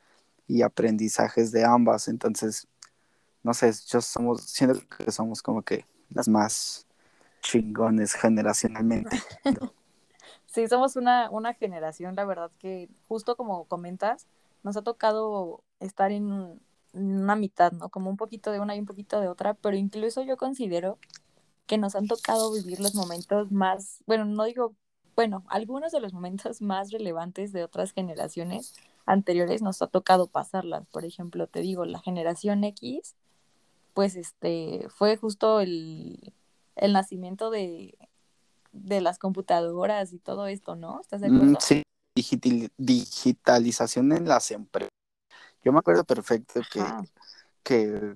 y 0.48 0.62
aprendizajes 0.62 1.52
de 1.52 1.66
ambas. 1.66 2.08
Entonces, 2.08 2.68
no 3.44 3.54
sé, 3.54 3.72
yo 3.88 4.02
somos, 4.02 4.44
siento 4.44 4.80
que 4.88 5.12
somos 5.12 5.42
como 5.42 5.64
que 5.64 5.86
las 6.10 6.28
más 6.28 6.86
chingones 7.42 8.14
generacionalmente. 8.14 9.20
Sí, 10.46 10.68
somos 10.68 10.96
una, 10.96 11.30
una 11.30 11.54
generación, 11.54 12.16
la 12.16 12.26
verdad, 12.26 12.50
que 12.58 12.90
justo 13.08 13.36
como 13.36 13.66
comentas, 13.66 14.26
nos 14.64 14.76
ha 14.76 14.82
tocado 14.82 15.62
estar 15.80 16.12
en 16.12 16.26
en 16.26 16.60
una 16.98 17.36
mitad, 17.36 17.72
¿no? 17.72 17.90
Como 17.90 18.10
un 18.10 18.18
poquito 18.18 18.52
de 18.52 18.60
una 18.60 18.76
y 18.76 18.80
un 18.80 18.86
poquito 18.86 19.20
de 19.22 19.28
otra, 19.28 19.54
pero 19.54 19.76
incluso 19.78 20.22
yo 20.24 20.38
considero 20.38 20.98
que 21.66 21.78
nos 21.78 21.96
han 21.96 22.08
tocado 22.08 22.52
vivir 22.54 22.80
los 22.80 22.96
momentos 22.96 23.52
más, 23.52 24.04
bueno, 24.06 24.26
no 24.26 24.44
digo, 24.46 24.74
bueno, 25.16 25.44
algunos 25.48 25.92
de 25.92 26.00
los 26.00 26.14
momentos 26.14 26.62
más 26.62 26.92
relevantes 26.92 27.52
de 27.52 27.64
otras 27.64 27.92
generaciones 27.92 28.74
anteriores 29.06 29.62
nos 29.62 29.82
ha 29.82 29.88
tocado 29.88 30.28
pasarlas. 30.28 30.86
Por 30.88 31.06
ejemplo, 31.06 31.48
te 31.48 31.62
digo, 31.62 31.86
la 31.86 32.00
generación 32.00 32.64
X, 32.64 33.16
pues 33.94 34.16
este, 34.16 34.88
fue 34.90 35.18
justo 35.18 35.60
el, 35.60 36.34
el 36.76 36.94
nacimiento 36.94 37.50
de, 37.50 37.98
de 38.72 39.02
las 39.02 39.18
computadoras 39.18 40.14
y 40.14 40.20
todo 40.20 40.48
esto, 40.48 40.76
¿no? 40.76 41.02
¿Estás 41.02 41.22
de 41.22 41.30
Mm, 41.30 41.36
acuerdo? 41.36 41.58
sí, 41.62 41.84
digital- 42.16 42.70
digitalización 42.78 44.12
en 44.12 44.28
las 44.28 44.52
empresas. 44.52 44.90
Yo 45.68 45.74
me 45.74 45.80
acuerdo 45.80 46.06
perfecto 46.06 46.62
que, 46.72 46.82
que, 47.62 48.16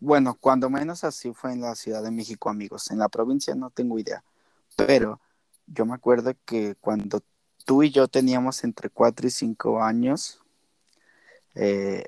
bueno, 0.00 0.38
cuando 0.40 0.70
menos 0.70 1.04
así 1.04 1.34
fue 1.34 1.52
en 1.52 1.60
la 1.60 1.74
Ciudad 1.74 2.02
de 2.02 2.10
México, 2.10 2.48
amigos. 2.48 2.90
En 2.90 2.98
la 2.98 3.10
provincia 3.10 3.54
no 3.54 3.68
tengo 3.68 3.98
idea, 3.98 4.24
pero 4.74 5.20
yo 5.66 5.84
me 5.84 5.92
acuerdo 5.92 6.32
que 6.46 6.76
cuando 6.76 7.22
tú 7.66 7.82
y 7.82 7.90
yo 7.90 8.08
teníamos 8.08 8.64
entre 8.64 8.88
4 8.88 9.26
y 9.26 9.30
5 9.30 9.82
años, 9.82 10.40
eh, 11.56 12.06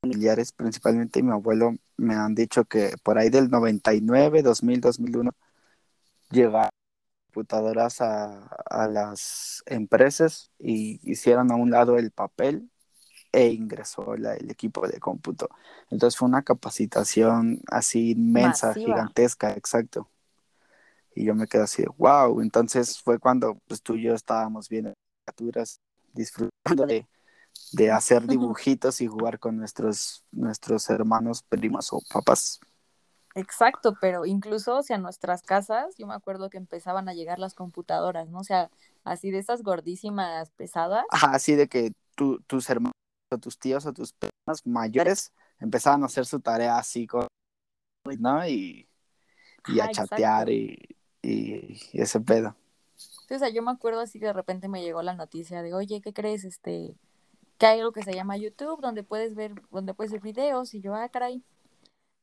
familiares, 0.00 0.52
principalmente 0.52 1.22
mi 1.22 1.32
abuelo, 1.32 1.76
me 1.98 2.14
han 2.14 2.34
dicho 2.34 2.64
que 2.64 2.94
por 3.02 3.18
ahí 3.18 3.28
del 3.28 3.50
99, 3.50 4.40
2000, 4.40 4.80
2001, 4.80 5.30
llegaron 6.30 6.70
computadoras 7.26 8.00
a, 8.00 8.46
a 8.46 8.88
las 8.88 9.62
empresas 9.66 10.50
y 10.58 10.98
hicieron 11.02 11.52
a 11.52 11.56
un 11.56 11.70
lado 11.70 11.98
el 11.98 12.12
papel 12.12 12.70
e 13.32 13.48
ingresó 13.48 14.16
la, 14.16 14.34
el 14.34 14.50
equipo 14.50 14.86
de 14.86 14.98
cómputo. 14.98 15.48
Entonces 15.90 16.18
fue 16.18 16.28
una 16.28 16.42
capacitación 16.42 17.60
así 17.70 18.12
inmensa, 18.12 18.68
Masiva. 18.68 18.94
gigantesca, 18.94 19.52
exacto. 19.52 20.08
Y 21.14 21.24
yo 21.24 21.34
me 21.34 21.46
quedé 21.46 21.62
así, 21.62 21.84
wow. 21.98 22.40
Entonces 22.40 23.00
fue 23.00 23.18
cuando 23.18 23.58
pues, 23.66 23.82
tú 23.82 23.94
y 23.94 24.02
yo 24.04 24.14
estábamos 24.14 24.68
viendo 24.68 24.92
caricaturas, 25.24 25.80
disfrutando 26.12 26.86
de, 26.86 27.06
de 27.72 27.90
hacer 27.90 28.26
dibujitos 28.26 29.00
y 29.00 29.06
jugar 29.06 29.38
con 29.38 29.56
nuestros, 29.56 30.24
nuestros 30.32 30.88
hermanos, 30.90 31.42
primos 31.42 31.92
o 31.92 32.00
papás. 32.12 32.60
Exacto, 33.36 33.94
pero 34.00 34.26
incluso, 34.26 34.78
o 34.78 34.82
sea, 34.82 34.98
nuestras 34.98 35.42
casas, 35.42 35.94
yo 35.96 36.06
me 36.08 36.14
acuerdo 36.14 36.50
que 36.50 36.58
empezaban 36.58 37.08
a 37.08 37.14
llegar 37.14 37.38
las 37.38 37.54
computadoras, 37.54 38.28
¿no? 38.28 38.40
O 38.40 38.44
sea, 38.44 38.70
así 39.04 39.30
de 39.30 39.38
esas 39.38 39.62
gordísimas 39.62 40.50
pesadas. 40.50 41.04
Ajá, 41.10 41.30
así 41.32 41.54
de 41.54 41.68
que 41.68 41.92
tú, 42.16 42.40
tus 42.48 42.68
hermanos 42.68 42.92
o 43.30 43.38
tus 43.38 43.58
tíos 43.58 43.86
o 43.86 43.92
tus 43.92 44.12
primas 44.12 44.66
mayores 44.66 45.32
empezaban 45.58 46.02
a 46.02 46.06
hacer 46.06 46.26
su 46.26 46.40
tarea 46.40 46.78
así 46.78 47.06
con, 47.06 47.26
¿no? 48.18 48.46
Y, 48.46 48.88
y 49.68 49.80
a 49.80 49.90
chatear 49.90 50.50
y, 50.50 50.96
y 51.22 51.78
ese 51.92 52.20
pedo. 52.20 52.56
Sí, 52.96 53.34
o 53.34 53.38
sea, 53.38 53.48
yo 53.48 53.62
me 53.62 53.70
acuerdo 53.70 54.00
así 54.00 54.18
que 54.18 54.26
de 54.26 54.32
repente 54.32 54.68
me 54.68 54.82
llegó 54.82 55.02
la 55.02 55.14
noticia 55.14 55.62
de, 55.62 55.72
oye, 55.72 56.00
¿qué 56.00 56.12
crees? 56.12 56.44
Este, 56.44 56.94
que 57.58 57.66
hay 57.66 57.78
algo 57.78 57.92
que 57.92 58.02
se 58.02 58.12
llama 58.12 58.36
YouTube, 58.36 58.80
donde 58.80 59.02
puedes 59.02 59.34
ver, 59.34 59.62
donde 59.70 59.94
puedes 59.94 60.12
ver 60.12 60.22
videos, 60.22 60.74
y 60.74 60.80
yo, 60.80 60.94
ah, 60.94 61.08
caray, 61.08 61.42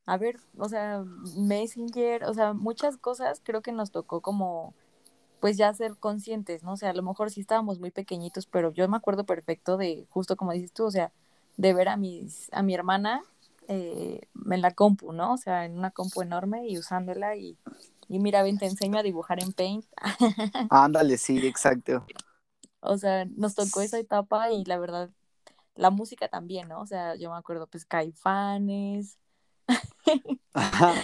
a 0.04 0.16
ver, 0.16 0.40
o 0.56 0.68
sea, 0.68 1.04
Messenger, 1.36 2.24
o 2.24 2.34
sea, 2.34 2.52
muchas 2.52 2.96
cosas 2.96 3.40
creo 3.42 3.62
que 3.62 3.72
nos 3.72 3.90
tocó 3.90 4.20
como, 4.20 4.74
pues 5.40 5.56
ya 5.56 5.72
ser 5.74 5.96
conscientes, 5.96 6.62
¿no? 6.62 6.72
O 6.72 6.76
sea, 6.76 6.90
a 6.90 6.94
lo 6.94 7.02
mejor 7.02 7.30
sí 7.30 7.40
estábamos 7.40 7.78
muy 7.78 7.90
pequeñitos, 7.90 8.46
pero 8.46 8.72
yo 8.72 8.88
me 8.88 8.96
acuerdo 8.96 9.24
perfecto 9.24 9.76
de, 9.76 10.06
justo 10.10 10.36
como 10.36 10.52
dices 10.52 10.72
tú, 10.72 10.84
o 10.84 10.90
sea, 10.90 11.12
de 11.56 11.74
ver 11.74 11.88
a 11.88 11.96
mis, 11.96 12.48
a 12.52 12.62
mi 12.62 12.74
hermana 12.74 13.22
eh, 13.68 14.20
en 14.50 14.62
la 14.62 14.72
compu, 14.72 15.12
¿no? 15.12 15.34
O 15.34 15.36
sea, 15.36 15.64
en 15.64 15.76
una 15.76 15.90
compu 15.90 16.22
enorme 16.22 16.66
y 16.68 16.78
usándola 16.78 17.36
y, 17.36 17.56
y 18.08 18.18
mira, 18.18 18.42
ven, 18.42 18.58
te 18.58 18.66
enseño 18.66 18.98
a 18.98 19.02
dibujar 19.02 19.42
en 19.42 19.52
Paint. 19.52 19.84
Ándale, 20.70 21.18
sí, 21.18 21.46
exacto. 21.46 22.06
O 22.80 22.96
sea, 22.96 23.24
nos 23.36 23.54
tocó 23.54 23.80
esa 23.80 23.98
etapa 23.98 24.50
y 24.52 24.64
la 24.64 24.78
verdad, 24.78 25.10
la 25.74 25.90
música 25.90 26.28
también, 26.28 26.68
¿no? 26.68 26.80
O 26.80 26.86
sea, 26.86 27.16
yo 27.16 27.30
me 27.30 27.36
acuerdo, 27.36 27.66
pues, 27.66 27.84
Caifanes. 27.84 29.18
Ajá. 30.54 30.94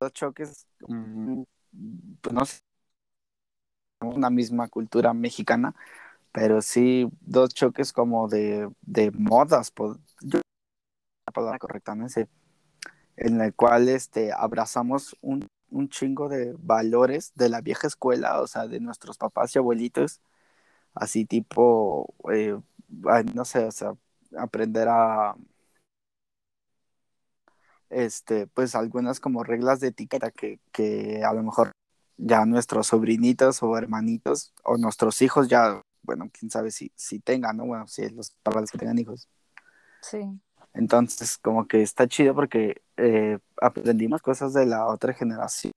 Los 0.00 0.12
choques, 0.12 0.66
mm, 0.88 1.42
pues 2.20 2.34
no 2.34 2.44
sé, 2.46 2.58
una 4.00 4.30
misma 4.30 4.68
cultura 4.68 5.14
mexicana, 5.14 5.74
pero 6.32 6.62
sí 6.62 7.08
dos 7.22 7.54
choques 7.54 7.92
como 7.92 8.28
de, 8.28 8.70
de 8.82 9.10
modas, 9.12 9.70
por, 9.70 9.98
yo, 10.22 10.40
la 11.26 11.32
palabra 11.32 11.58
correcta, 11.58 11.94
no 11.94 12.08
sé, 12.08 12.28
en 13.16 13.40
el 13.40 13.54
cual 13.54 13.88
este, 13.88 14.32
abrazamos 14.32 15.16
un, 15.22 15.46
un 15.70 15.88
chingo 15.90 16.28
de 16.30 16.54
valores 16.58 17.32
de 17.36 17.48
la 17.50 17.60
vieja 17.62 17.88
escuela, 17.88 18.40
o 18.42 18.46
sea, 18.48 18.68
de 18.68 18.80
nuestros 18.80 19.18
papás 19.18 19.54
y 19.56 19.58
abuelitos, 19.58 20.20
así 20.94 21.24
tipo, 21.26 22.14
eh, 22.32 22.56
no 23.34 23.44
sé, 23.44 23.64
o 23.66 23.72
sea, 23.72 23.94
aprender 24.38 24.88
a, 24.90 25.36
este, 27.90 28.46
pues 28.46 28.74
algunas 28.74 29.20
como 29.20 29.44
reglas 29.44 29.80
de 29.80 29.88
etiqueta 29.88 30.30
que, 30.30 30.58
que 30.72 31.22
a 31.24 31.32
lo 31.32 31.42
mejor 31.42 31.72
ya 32.16 32.44
nuestros 32.46 32.88
sobrinitos 32.88 33.62
o 33.62 33.76
hermanitos 33.76 34.52
o 34.62 34.76
nuestros 34.76 35.20
hijos 35.22 35.48
ya, 35.48 35.82
bueno, 36.02 36.28
quién 36.32 36.50
sabe 36.50 36.70
si, 36.70 36.92
si 36.94 37.18
tengan, 37.20 37.56
¿no? 37.56 37.66
Bueno, 37.66 37.86
si 37.88 38.08
los 38.10 38.32
para 38.42 38.60
los 38.60 38.70
que 38.70 38.78
tengan 38.78 38.98
hijos. 38.98 39.28
Sí. 40.00 40.18
Entonces, 40.74 41.38
como 41.38 41.66
que 41.66 41.82
está 41.82 42.08
chido 42.08 42.34
porque 42.34 42.82
eh, 42.96 43.38
aprendimos 43.60 44.22
cosas 44.22 44.52
de 44.52 44.66
la 44.66 44.86
otra 44.86 45.12
generación, 45.12 45.72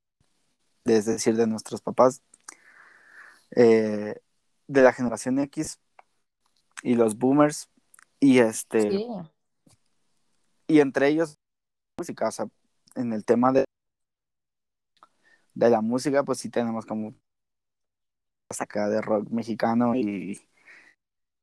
es 0.85 1.05
decir, 1.05 1.35
de 1.35 1.47
nuestros 1.47 1.81
papás, 1.81 2.21
eh, 3.51 4.19
de 4.67 4.81
la 4.81 4.93
generación 4.93 5.39
X 5.39 5.79
y 6.81 6.95
los 6.95 7.17
boomers, 7.17 7.69
y 8.19 8.39
este, 8.39 8.89
Sí. 8.91 9.07
y 10.67 10.79
entre 10.79 11.07
ellos, 11.09 11.37
música, 11.97 12.27
o 12.27 12.31
sea, 12.31 12.47
en 12.95 13.11
el 13.11 13.25
tema 13.25 13.51
de, 13.51 13.65
de 15.53 15.69
la 15.69 15.81
música, 15.81 16.23
pues 16.23 16.37
sí 16.39 16.49
tenemos 16.49 16.85
como 16.85 17.13
acá 18.59 18.87
de 18.87 19.01
rock 19.01 19.29
mexicano 19.29 19.95
y 19.95 20.39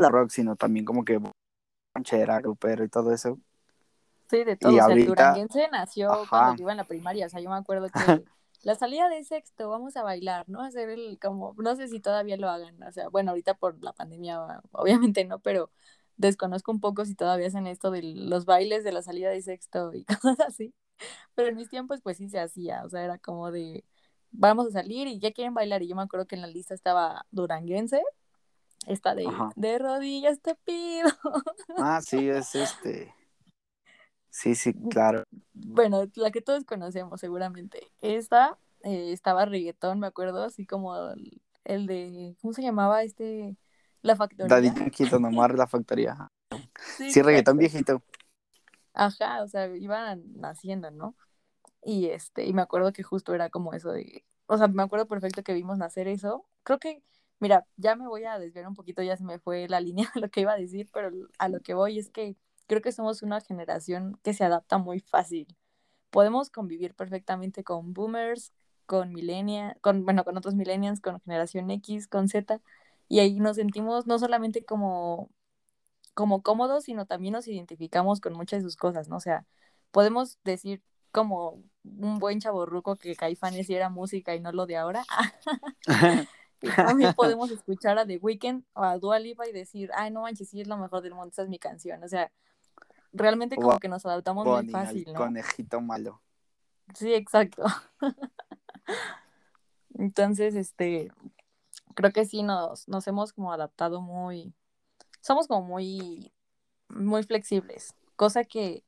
no 0.01 0.09
rock, 0.11 0.31
sino 0.31 0.57
también 0.57 0.85
como 0.85 1.05
que 1.05 1.21
ranchera, 1.95 2.41
grupero 2.41 2.85
y 2.85 2.89
todo 2.89 3.13
eso. 3.13 3.39
Sí, 4.31 4.45
de 4.45 4.57
todo. 4.57 4.73
Y 4.73 4.77
O 4.77 4.79
sea, 4.79 4.87
el 4.87 4.93
ahorita, 4.93 5.09
duranguense 5.09 5.69
nació 5.71 6.09
cuando 6.09 6.37
ajá, 6.37 6.57
yo 6.57 6.63
iba 6.63 6.73
en 6.73 6.79
la 6.79 6.85
primaria. 6.85 7.27
O 7.27 7.29
sea, 7.29 7.41
yo 7.41 7.51
me 7.51 7.57
acuerdo 7.57 7.89
que 7.89 7.93
la 8.63 8.75
salida 8.75 9.09
de 9.09 9.23
sexto, 9.25 9.69
vamos 9.69 9.97
a 9.97 10.03
bailar, 10.03 10.49
¿no? 10.49 10.63
Hacer 10.63 10.89
el, 10.89 11.19
como, 11.21 11.55
no 11.59 11.77
sé 11.77 11.89
si 11.89 12.01
todavía 12.01 12.37
lo 12.37 12.49
hagan. 12.49 12.83
O 12.83 12.93
sea, 12.93 13.09
bueno, 13.09 13.31
ahorita 13.31 13.55
por 13.55 13.83
la 13.83 13.93
pandemia, 13.93 14.63
obviamente 14.73 15.25
no, 15.25 15.41
pero 15.41 15.71
desconozco 16.17 16.73
un 16.73 16.81
poco 16.81 17.05
si 17.05 17.15
todavía 17.15 17.49
hacen 17.49 17.67
esto 17.67 17.91
de 17.91 18.03
los 18.03 18.45
bailes 18.45 18.85
de 18.85 18.93
la 18.93 19.03
salida 19.03 19.31
de 19.31 19.43
sexto 19.43 19.93
y 19.95 20.05
cosas 20.23 20.41
así. 20.41 20.75
Pero 21.35 21.49
en 21.49 21.57
mis 21.57 21.69
tiempos, 21.69 22.01
pues 22.03 22.19
sí 22.19 22.29
se 22.29 22.39
hacía. 22.41 22.85
O 22.85 22.89
sea, 22.89 23.05
era 23.05 23.19
como 23.19 23.51
de, 23.51 23.85
vamos 24.31 24.69
a 24.69 24.71
salir 24.71 25.07
y 25.09 25.19
ya 25.19 25.33
quieren 25.33 25.55
bailar. 25.55 25.83
Y 25.83 25.89
yo 25.89 25.97
me 25.97 26.03
acuerdo 26.03 26.27
que 26.27 26.37
en 26.37 26.43
la 26.43 26.47
lista 26.47 26.75
estaba 26.75 27.27
duranguense, 27.31 28.03
esta 28.87 29.15
de, 29.15 29.27
ajá. 29.27 29.51
de 29.57 29.79
rodillas 29.79 30.41
te 30.41 30.55
pido. 30.55 31.09
Ah, 31.77 32.01
sí, 32.01 32.29
es 32.29 32.55
este. 32.55 33.13
Sí, 34.31 34.55
sí, 34.55 34.75
claro. 34.91 35.25
bueno, 35.53 36.05
la 36.17 36.31
que 36.31 36.41
todos 36.41 36.65
conocemos 36.65 37.21
seguramente. 37.21 37.87
Esta 38.01 38.59
eh, 38.83 39.13
estaba 39.13 39.45
reggaetón, 39.45 40.01
me 40.01 40.09
acuerdo, 40.09 40.43
así 40.43 40.67
como 40.67 40.97
el, 41.11 41.41
el 41.65 41.87
de, 41.87 42.37
¿cómo 42.41 42.53
se 42.53 42.63
llamaba 42.63 43.03
este? 43.03 43.57
La 44.05 44.15
Daddy 44.41 44.71
factoría. 44.71 44.73
Yankee, 44.73 45.07
Don 45.07 45.25
Omar, 45.25 45.55
La 45.57 45.67
Factoría. 45.67 46.31
Sí, 47.07 47.13
Sí, 47.13 47.23
reggaetón 47.23 47.59
viejito. 47.59 48.03
Ajá, 48.93 49.43
o 49.43 49.49
sea, 49.49 49.67
iban 49.77 50.23
naciendo, 50.41 50.91
¿no? 50.91 51.17
Y 51.83 52.09
este, 52.09 52.47
y 52.47 52.55
me 52.55 52.63
acuerdo 52.63 52.93
que 52.93 53.03
justo 53.05 53.35
era 53.35 53.51
como 53.51 53.75
eso 53.75 53.93
de, 53.93 54.25
o 54.47 54.59
sea, 54.59 54.69
me 54.69 54.83
acuerdo 54.85 55.09
perfecto 55.09 55.43
que 55.45 55.55
vimos 55.55 55.79
nacer 55.79 56.09
eso. 56.09 56.47
Creo 56.65 56.79
que, 56.81 57.03
mira, 57.41 57.67
ya 57.77 57.97
me 57.97 58.09
voy 58.09 58.25
a 58.25 58.39
desviar 58.39 58.69
un 58.69 58.75
poquito, 58.75 59.03
ya 59.03 59.17
se 59.17 59.25
me 59.25 59.41
fue 59.41 59.69
la 59.69 59.81
línea 59.83 60.11
de 60.15 60.21
lo 60.23 60.31
que 60.31 60.43
iba 60.43 60.53
a 60.55 60.59
decir, 60.59 60.89
pero 60.93 61.11
a 61.39 61.49
lo 61.49 61.61
que 61.63 61.75
voy 61.75 61.99
es 61.99 62.11
que 62.11 62.37
creo 62.69 62.83
que 62.83 62.93
somos 62.93 63.23
una 63.23 63.41
generación 63.43 64.19
que 64.25 64.35
se 64.35 64.45
adapta 64.45 64.79
muy 64.79 65.01
fácil. 65.01 65.49
podemos 66.11 66.51
convivir 66.51 66.95
perfectamente 66.95 67.65
con 67.65 67.93
boomers, 67.95 68.53
con 68.87 69.13
millennials, 69.13 69.77
con, 69.81 70.05
bueno, 70.05 70.25
con 70.25 70.37
otros 70.37 70.55
millennials, 70.55 71.01
con 71.01 71.21
generación 71.23 71.71
X, 71.71 72.09
con 72.09 72.29
Z, 72.29 72.61
y 73.09 73.21
ahí 73.21 73.39
nos 73.39 73.57
sentimos 73.57 74.07
no 74.07 74.19
solamente 74.19 74.65
como, 74.65 75.31
como 76.15 76.43
cómodos, 76.43 76.85
sino 76.85 77.07
también 77.07 77.33
nos 77.33 77.49
identificamos 77.49 78.21
con 78.21 78.35
muchas 78.35 78.63
de 78.63 78.69
sus 78.69 78.77
cosas, 78.77 79.09
¿no? 79.09 79.17
O 79.17 79.21
sea, 79.21 79.47
podemos 79.91 80.39
decir 80.45 80.83
como 81.13 81.63
un 81.85 82.19
buen 82.19 82.41
chaborruco 82.41 82.97
que 82.97 83.15
Caifanes 83.15 83.67
sí 83.67 83.75
era 83.75 83.89
música 83.89 84.35
y 84.35 84.41
no 84.41 84.53
lo 84.53 84.67
de 84.67 84.77
ahora. 84.77 85.05
también 86.77 87.13
podemos 87.15 87.51
escuchar 87.51 87.99
a 87.99 88.07
The 88.07 88.19
Weeknd 88.19 88.65
o 88.73 88.83
a 88.83 88.99
Dua 88.99 89.19
Lipa 89.19 89.47
y 89.47 89.53
decir, 89.53 89.91
ay, 89.95 90.11
no 90.11 90.23
manches, 90.23 90.49
sí 90.49 90.61
es 90.61 90.69
lo 90.69 90.77
mejor 90.77 91.03
del 91.03 91.15
mundo, 91.15 91.31
esa 91.31 91.43
es 91.43 91.49
mi 91.49 91.59
canción. 91.59 92.03
O 92.03 92.09
sea, 92.09 92.31
realmente 93.13 93.57
como 93.57 93.79
que 93.79 93.89
nos 93.89 94.05
adaptamos 94.07 94.47
muy 94.47 94.69
fácil, 94.69 95.05
¿no? 95.13 95.15
conejito 95.15 95.81
malo. 95.81 96.21
Sí, 96.95 97.15
exacto. 97.15 97.65
Entonces, 99.95 100.55
este, 100.55 101.13
creo 101.95 102.13
que 102.13 102.25
sí 102.25 102.43
nos, 102.43 102.89
nos 102.89 103.07
hemos 103.07 103.33
como 103.33 103.53
adaptado 103.53 104.01
muy, 104.01 104.55
somos 105.21 105.49
como 105.49 105.63
muy, 105.67 106.33
muy 106.89 107.23
flexibles, 107.23 107.95
cosa 108.17 108.45
que 108.45 108.85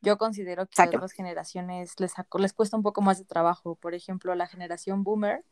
yo 0.00 0.18
considero 0.18 0.66
que 0.66 0.82
a 0.82 0.86
otras 0.86 1.12
generaciones 1.12 1.98
les, 1.98 2.12
les 2.38 2.52
cuesta 2.52 2.76
un 2.76 2.82
poco 2.82 3.00
más 3.00 3.18
de 3.18 3.24
trabajo. 3.24 3.74
Por 3.76 3.94
ejemplo, 3.94 4.34
la 4.34 4.46
generación 4.46 5.02
boomer, 5.02 5.44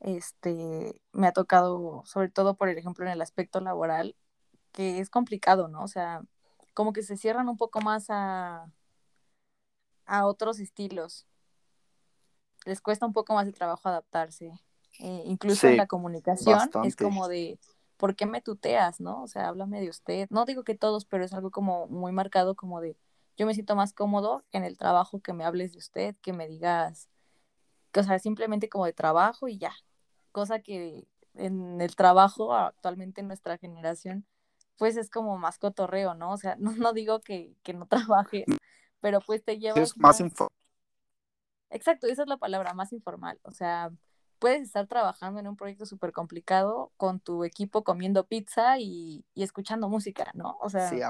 este, 0.00 1.00
me 1.12 1.26
ha 1.26 1.32
tocado, 1.32 2.02
sobre 2.04 2.28
todo 2.28 2.54
por 2.56 2.68
ejemplo 2.68 3.06
en 3.06 3.12
el 3.12 3.22
aspecto 3.22 3.60
laboral, 3.60 4.14
que 4.72 5.00
es 5.00 5.10
complicado, 5.10 5.68
¿no? 5.68 5.82
O 5.82 5.88
sea, 5.88 6.22
como 6.74 6.92
que 6.92 7.02
se 7.02 7.16
cierran 7.16 7.48
un 7.48 7.56
poco 7.56 7.80
más 7.80 8.06
a, 8.10 8.70
a 10.06 10.26
otros 10.26 10.60
estilos. 10.60 11.26
les 12.66 12.80
cuesta 12.80 13.06
un 13.06 13.12
poco 13.12 13.34
más 13.34 13.46
de 13.46 13.52
trabajo 13.52 13.88
adaptarse. 13.88 14.52
Eh, 14.98 15.22
incluso 15.26 15.68
en 15.68 15.76
la 15.76 15.86
comunicación 15.86 16.58
es 16.84 16.96
como 16.96 17.28
de, 17.28 17.58
¿por 17.96 18.16
qué 18.16 18.26
me 18.26 18.40
tuteas, 18.40 19.00
no? 19.00 19.22
O 19.22 19.28
sea, 19.28 19.48
háblame 19.48 19.80
de 19.80 19.88
usted. 19.88 20.26
No 20.30 20.44
digo 20.44 20.64
que 20.64 20.74
todos, 20.74 21.04
pero 21.04 21.24
es 21.24 21.32
algo 21.32 21.50
como 21.50 21.86
muy 21.86 22.12
marcado 22.12 22.54
como 22.54 22.80
de, 22.80 22.96
yo 23.36 23.46
me 23.46 23.54
siento 23.54 23.76
más 23.76 23.92
cómodo 23.92 24.44
en 24.52 24.64
el 24.64 24.76
trabajo 24.76 25.20
que 25.20 25.32
me 25.32 25.44
hables 25.44 25.72
de 25.72 25.78
usted, 25.78 26.16
que 26.22 26.32
me 26.32 26.48
digas, 26.48 27.08
o 27.94 28.02
sea, 28.02 28.18
simplemente 28.18 28.68
como 28.68 28.86
de 28.86 28.92
trabajo 28.92 29.48
y 29.48 29.58
ya. 29.58 29.72
Cosa 30.32 30.60
que 30.60 31.06
en 31.34 31.80
el 31.80 31.94
trabajo 31.96 32.54
actualmente 32.54 33.20
en 33.20 33.28
nuestra 33.28 33.58
generación, 33.58 34.26
pues 34.76 34.96
es 34.96 35.10
como 35.10 35.38
más 35.38 35.58
cotorreo, 35.58 36.14
¿no? 36.14 36.32
O 36.32 36.36
sea, 36.36 36.56
no, 36.58 36.72
no 36.72 36.92
digo 36.92 37.20
que, 37.20 37.54
que 37.62 37.74
no 37.74 37.86
trabajes, 37.86 38.46
pero 39.00 39.20
pues 39.20 39.44
te 39.44 39.58
llevas... 39.58 39.78
Es 39.78 39.96
más, 39.96 40.20
más... 40.20 40.32
Exacto, 41.70 42.06
esa 42.06 42.22
es 42.22 42.28
la 42.28 42.38
palabra, 42.38 42.74
más 42.74 42.92
informal. 42.92 43.38
O 43.42 43.52
sea, 43.52 43.90
puedes 44.38 44.62
estar 44.62 44.86
trabajando 44.86 45.40
en 45.40 45.48
un 45.48 45.56
proyecto 45.56 45.86
súper 45.86 46.12
complicado 46.12 46.92
con 46.96 47.20
tu 47.20 47.44
equipo 47.44 47.84
comiendo 47.84 48.26
pizza 48.26 48.78
y, 48.78 49.24
y, 49.34 49.42
escuchando 49.42 49.88
música, 49.88 50.30
¿no? 50.34 50.56
O 50.60 50.70
sea, 50.70 50.88
sí, 50.88 51.00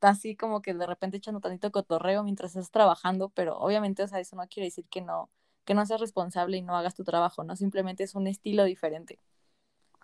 así 0.00 0.36
como 0.36 0.62
que 0.62 0.74
de 0.74 0.86
repente 0.86 1.16
echando 1.16 1.40
tantito 1.40 1.70
cotorreo 1.70 2.22
mientras 2.22 2.52
estás 2.52 2.70
trabajando, 2.70 3.30
pero 3.30 3.58
obviamente, 3.58 4.02
o 4.02 4.08
sea, 4.08 4.20
eso 4.20 4.36
no 4.36 4.46
quiere 4.48 4.66
decir 4.66 4.86
que 4.88 5.00
no, 5.00 5.30
que 5.64 5.74
no 5.74 5.84
seas 5.86 6.00
responsable 6.00 6.56
y 6.56 6.62
no 6.62 6.76
hagas 6.76 6.94
tu 6.94 7.04
trabajo, 7.04 7.44
¿no? 7.44 7.56
Simplemente 7.56 8.04
es 8.04 8.14
un 8.14 8.26
estilo 8.26 8.64
diferente. 8.64 9.18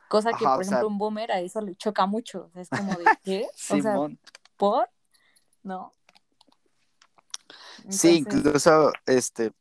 Cosa 0.08 0.30
que, 0.30 0.44
Ajá, 0.44 0.56
por 0.56 0.62
ejemplo, 0.64 0.80
sea... 0.80 0.86
un 0.86 0.98
boomer 0.98 1.32
a 1.32 1.40
eso 1.40 1.60
le 1.60 1.74
choca 1.74 2.06
mucho. 2.06 2.44
O 2.44 2.50
sea, 2.50 2.62
es 2.62 2.68
como 2.68 2.92
de, 2.94 3.04
¿qué? 3.24 3.46
o 3.70 3.80
sea, 3.80 3.96
¿por? 4.56 4.90
¿No? 5.62 5.92
Entonces... 7.78 8.00
Sí, 8.00 8.18
incluso, 8.18 8.92
este, 9.06 9.52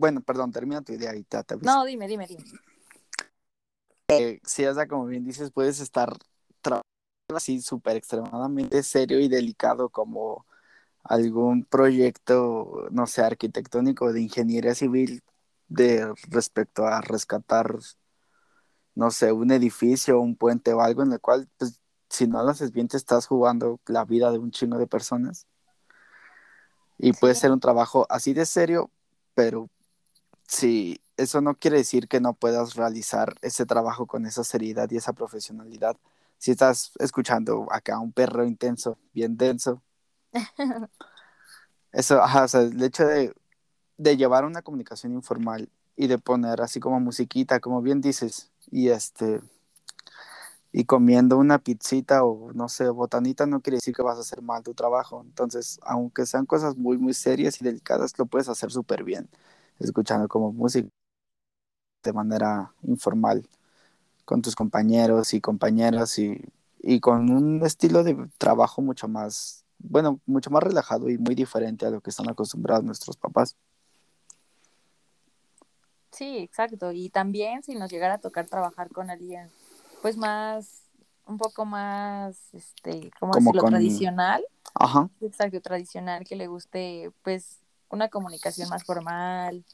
bueno, 0.00 0.22
perdón, 0.22 0.50
termina 0.50 0.80
tu 0.80 0.94
idea 0.94 1.14
y 1.14 1.22
te, 1.22 1.44
te 1.44 1.56
No, 1.58 1.84
dime, 1.84 2.08
dime, 2.08 2.26
dime. 2.26 2.42
Eh, 4.08 4.40
sí, 4.44 4.64
o 4.64 4.74
sea, 4.74 4.88
como 4.88 5.06
bien 5.06 5.24
dices, 5.24 5.52
puedes 5.52 5.78
estar 5.78 6.16
trabajando 6.62 6.86
así 7.36 7.60
súper 7.60 7.96
extremadamente 7.96 8.82
serio 8.82 9.20
y 9.20 9.28
delicado 9.28 9.90
como 9.90 10.46
algún 11.04 11.64
proyecto, 11.64 12.88
no 12.90 13.06
sé, 13.06 13.22
arquitectónico 13.22 14.12
de 14.12 14.22
ingeniería 14.22 14.74
civil 14.74 15.22
de 15.68 16.12
respecto 16.28 16.86
a 16.86 17.00
rescatar, 17.02 17.78
no 18.94 19.10
sé, 19.10 19.32
un 19.32 19.52
edificio, 19.52 20.18
un 20.18 20.34
puente 20.34 20.72
o 20.72 20.80
algo 20.80 21.02
en 21.02 21.12
el 21.12 21.20
cual, 21.20 21.48
pues, 21.58 21.80
si 22.08 22.26
no 22.26 22.42
lo 22.42 22.50
haces 22.50 22.72
bien, 22.72 22.88
te 22.88 22.96
estás 22.96 23.26
jugando 23.26 23.78
la 23.86 24.04
vida 24.04 24.32
de 24.32 24.38
un 24.38 24.50
chingo 24.50 24.78
de 24.78 24.86
personas. 24.86 25.46
Y 26.98 27.12
sí. 27.12 27.20
puede 27.20 27.34
ser 27.34 27.52
un 27.52 27.60
trabajo 27.60 28.06
así 28.10 28.32
de 28.32 28.46
serio, 28.46 28.90
pero 29.34 29.70
sí, 30.50 31.00
eso 31.16 31.40
no 31.40 31.54
quiere 31.56 31.78
decir 31.78 32.08
que 32.08 32.20
no 32.20 32.34
puedas 32.34 32.74
realizar 32.74 33.34
ese 33.42 33.66
trabajo 33.66 34.06
con 34.06 34.26
esa 34.26 34.44
seriedad 34.44 34.90
y 34.90 34.96
esa 34.96 35.12
profesionalidad. 35.12 35.96
Si 36.38 36.50
estás 36.52 36.92
escuchando 36.98 37.68
acá 37.72 37.98
un 38.00 38.12
perro 38.12 38.44
intenso, 38.46 38.98
bien 39.14 39.36
denso, 39.36 39.82
eso, 41.92 42.22
ajá, 42.22 42.44
o 42.44 42.48
sea, 42.48 42.62
el 42.62 42.82
hecho 42.82 43.04
de, 43.06 43.34
de 43.98 44.16
llevar 44.16 44.44
una 44.44 44.62
comunicación 44.62 45.14
informal 45.14 45.70
y 45.96 46.08
de 46.08 46.18
poner 46.18 46.60
así 46.62 46.80
como 46.80 47.00
musiquita, 47.00 47.60
como 47.60 47.82
bien 47.82 48.00
dices, 48.00 48.52
y 48.70 48.90
este, 48.90 49.40
y 50.72 50.84
comiendo 50.84 51.36
una 51.38 51.58
pizzita 51.58 52.24
o 52.24 52.52
no 52.52 52.68
sé, 52.68 52.88
botanita 52.90 53.46
no 53.46 53.60
quiere 53.60 53.76
decir 53.78 53.94
que 53.94 54.02
vas 54.02 54.18
a 54.18 54.20
hacer 54.20 54.40
mal 54.42 54.62
tu 54.62 54.74
trabajo. 54.74 55.22
Entonces, 55.24 55.80
aunque 55.82 56.26
sean 56.26 56.46
cosas 56.46 56.76
muy, 56.76 56.96
muy 56.98 57.14
serias 57.14 57.60
y 57.60 57.64
delicadas, 57.64 58.18
lo 58.18 58.26
puedes 58.26 58.48
hacer 58.48 58.70
súper 58.70 59.02
bien 59.04 59.28
escuchando 59.80 60.28
como 60.28 60.52
música 60.52 60.88
de 62.02 62.12
manera 62.12 62.72
informal 62.82 63.46
con 64.24 64.42
tus 64.42 64.54
compañeros 64.54 65.34
y 65.34 65.40
compañeras 65.40 66.18
y, 66.18 66.40
y, 66.80 67.00
con 67.00 67.30
un 67.30 67.64
estilo 67.64 68.04
de 68.04 68.16
trabajo 68.38 68.80
mucho 68.80 69.08
más, 69.08 69.64
bueno, 69.78 70.20
mucho 70.24 70.50
más 70.50 70.62
relajado 70.62 71.10
y 71.10 71.18
muy 71.18 71.34
diferente 71.34 71.84
a 71.84 71.90
lo 71.90 72.00
que 72.00 72.10
están 72.10 72.30
acostumbrados 72.30 72.84
nuestros 72.84 73.16
papás. 73.16 73.56
Sí, 76.12 76.38
exacto. 76.38 76.92
Y 76.92 77.10
también 77.10 77.62
si 77.62 77.74
nos 77.74 77.90
llegara 77.90 78.14
a 78.14 78.18
tocar 78.18 78.46
trabajar 78.46 78.90
con 78.90 79.10
alguien, 79.10 79.50
pues 80.02 80.16
más, 80.16 80.84
un 81.26 81.38
poco 81.38 81.64
más, 81.64 82.52
este, 82.52 83.10
¿cómo 83.18 83.32
Como 83.32 83.50
decirlo? 83.50 83.62
con- 83.62 83.70
Tradicional. 83.70 84.44
Ajá, 84.74 85.08
Exacto, 85.20 85.60
tradicional, 85.60 86.24
que 86.24 86.36
le 86.36 86.46
guste, 86.46 87.10
pues, 87.22 87.59
una 87.90 88.08
comunicación 88.08 88.68
más 88.68 88.84
formal, 88.84 89.64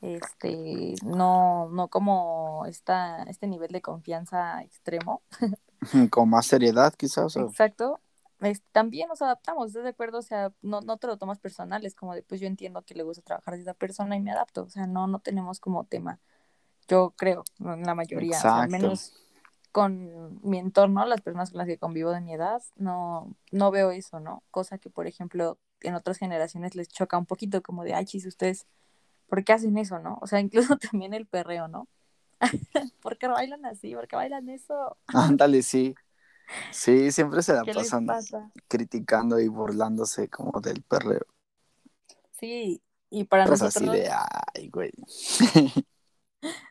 este, 0.00 0.94
no, 1.04 1.68
no 1.70 1.88
como 1.88 2.64
esta, 2.66 3.22
este 3.24 3.46
nivel 3.46 3.70
de 3.72 3.82
confianza 3.82 4.62
extremo. 4.62 5.22
con 6.10 6.28
más 6.30 6.46
seriedad 6.46 6.94
quizás. 6.94 7.36
o- 7.36 7.48
Exacto. 7.48 8.00
Es- 8.40 8.62
también 8.72 9.08
nos 9.08 9.22
adaptamos, 9.22 9.68
¿estás 9.68 9.84
de 9.84 9.90
acuerdo? 9.90 10.18
O 10.18 10.22
sea, 10.22 10.52
no, 10.60 10.80
no 10.80 10.96
te 10.98 11.06
lo 11.06 11.16
tomas 11.16 11.38
personal, 11.38 11.84
es 11.86 11.94
como 11.94 12.14
de, 12.14 12.22
pues 12.22 12.40
yo 12.40 12.46
entiendo 12.46 12.82
que 12.82 12.94
le 12.94 13.02
gusta 13.02 13.22
trabajar 13.22 13.54
de 13.54 13.62
esa 13.62 13.74
persona 13.74 14.16
y 14.16 14.20
me 14.20 14.32
adapto. 14.32 14.64
O 14.64 14.70
sea, 14.70 14.86
no, 14.86 15.06
no 15.06 15.20
tenemos 15.20 15.60
como 15.60 15.84
tema, 15.84 16.18
yo 16.88 17.14
creo, 17.16 17.44
en 17.60 17.84
la 17.84 17.94
mayoría, 17.94 18.36
o 18.38 18.40
sea, 18.40 18.56
al 18.56 18.70
menos 18.70 19.14
con 19.72 20.40
mi 20.48 20.58
entorno, 20.58 21.04
las 21.06 21.20
personas 21.22 21.50
con 21.50 21.58
las 21.58 21.66
que 21.66 21.78
convivo 21.78 22.10
de 22.12 22.20
mi 22.20 22.32
edad, 22.34 22.62
no, 22.76 23.34
no 23.50 23.70
veo 23.70 23.90
eso, 23.90 24.20
¿no? 24.20 24.42
Cosa 24.50 24.78
que, 24.78 24.90
por 24.90 25.06
ejemplo, 25.06 25.58
en 25.84 25.94
otras 25.94 26.18
generaciones 26.18 26.74
les 26.76 26.88
choca 26.88 27.18
un 27.18 27.26
poquito, 27.26 27.62
como 27.62 27.84
de, 27.84 27.94
ay, 27.94 28.04
chis, 28.06 28.26
ustedes, 28.26 28.66
¿por 29.28 29.44
qué 29.44 29.52
hacen 29.54 29.78
eso, 29.78 29.98
no? 30.00 30.18
O 30.22 30.26
sea, 30.28 30.40
incluso 30.40 30.76
también 30.78 31.14
el 31.14 31.26
perreo, 31.26 31.68
¿no? 31.68 31.88
¿Por 33.02 33.18
qué 33.18 33.28
bailan 33.28 33.64
así? 33.66 33.94
¿Por 33.94 34.08
qué 34.08 34.16
bailan 34.16 34.48
eso? 34.48 34.96
Ándale, 35.08 35.62
sí. 35.62 35.94
Sí, 36.70 37.12
siempre 37.12 37.42
se 37.42 37.54
la 37.54 37.64
¿Qué 37.64 37.74
les 37.74 37.88
pasan 37.88 38.06
pasa? 38.06 38.50
criticando 38.68 39.40
y 39.40 39.48
burlándose 39.48 40.28
como 40.28 40.60
del 40.60 40.82
perreo. 40.82 41.26
Sí, 42.32 42.82
y 43.10 43.24
para 43.24 43.46
Pues 43.46 43.60
nosotros, 43.60 43.84
así 43.84 43.88
de, 43.88 44.10
ay, 44.54 44.68
güey. 44.70 44.90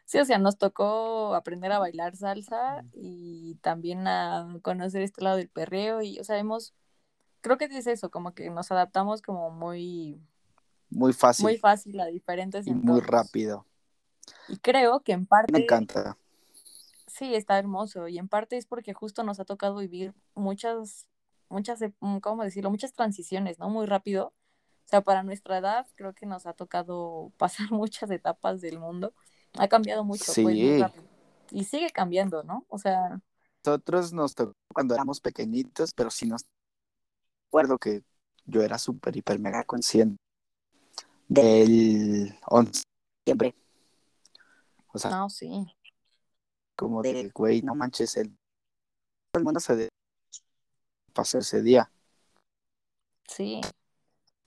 sí, 0.06 0.20
o 0.20 0.26
sea, 0.26 0.38
nos 0.38 0.58
tocó 0.58 1.36
aprender 1.36 1.72
a 1.72 1.80
bailar 1.80 2.16
salsa 2.16 2.86
y 2.94 3.56
también 3.62 4.08
a 4.08 4.48
conocer 4.62 5.02
este 5.02 5.24
lado 5.24 5.38
del 5.38 5.50
perreo 5.50 6.02
y, 6.02 6.20
o 6.20 6.24
sea, 6.24 6.38
hemos, 6.38 6.74
creo 7.44 7.60
que 7.60 7.68
es 7.68 7.88
eso, 7.88 8.12
como 8.12 8.36
que 8.36 8.52
nos 8.52 8.72
adaptamos 8.74 9.24
como 9.24 9.52
muy, 9.52 10.22
Muy 10.90 11.12
muy 11.38 11.58
fácil 11.58 11.58
fácil 11.58 12.00
a 12.00 12.08
diferentes 12.08 12.68
y 12.68 12.74
muy 12.74 13.00
rápido. 13.02 13.66
Y 14.48 14.60
creo 14.60 15.02
que 15.04 15.12
en 15.14 15.26
Me 15.48 15.60
parte, 15.60 15.60
encanta. 15.60 16.18
sí, 17.08 17.36
está 17.36 17.58
hermoso 17.60 18.08
y 18.08 18.18
en 18.18 18.28
parte 18.28 18.58
es 18.58 18.66
porque 18.66 18.94
justo 18.94 19.24
nos 19.24 19.40
ha 19.40 19.46
tocado 19.46 19.78
vivir 19.78 20.14
muchas, 20.36 21.08
muchas, 21.50 21.82
ep- 21.82 21.96
mm, 22.00 22.20
¿cómo 22.20 22.44
decirlo? 22.44 22.70
Muchas 22.72 22.94
transiciones, 22.94 23.60
¿no? 23.60 23.70
Muy 23.70 23.86
rápido. 23.86 24.28
O 24.86 24.90
sea, 24.90 25.02
para 25.02 25.24
nuestra 25.24 25.58
edad 25.60 25.88
creo 25.96 26.14
que 26.14 26.26
nos 26.26 26.46
ha 26.46 26.54
tocado 26.54 27.32
pasar 27.38 27.72
muchas 27.72 28.12
etapas 28.12 28.62
del 28.62 28.80
mundo. 28.80 29.14
Ha 29.58 29.68
cambiado 29.68 30.04
mucho, 30.04 30.36
pues 30.36 30.60
Sí, 30.60 30.76
rápido. 30.78 31.06
Y 31.52 31.66
sigue 31.66 31.92
cambiando, 31.92 32.44
¿no? 32.44 32.66
O 32.70 32.78
sea, 32.80 33.22
nosotros 33.66 34.14
nos 34.14 34.36
tocó 34.36 34.54
cuando 34.74 34.96
éramos 34.96 35.20
pequeñitos, 35.22 35.94
pero 35.94 36.10
sí 36.10 36.26
nos 36.28 36.46
acuerdo 37.54 37.78
que 37.78 38.02
yo 38.48 38.64
era 38.64 38.80
súper, 38.80 39.16
hiper, 39.16 39.38
mega 39.38 39.64
consciente 39.64 40.18
del 41.28 42.36
11 42.48 42.82
siempre. 43.28 43.54
O 44.88 44.98
sea, 44.98 45.12
no, 45.12 45.30
sí. 45.30 45.68
como 46.76 47.04
de, 47.04 47.30
güey, 47.30 47.62
no 47.62 47.76
manches, 47.76 48.18
el, 48.18 48.36
el 49.36 49.44
mundo 49.44 49.60
se 49.60 49.76
de- 49.76 49.90
pasó 51.14 51.38
ese 51.38 51.62
día. 51.62 51.92
Sí, 53.28 53.62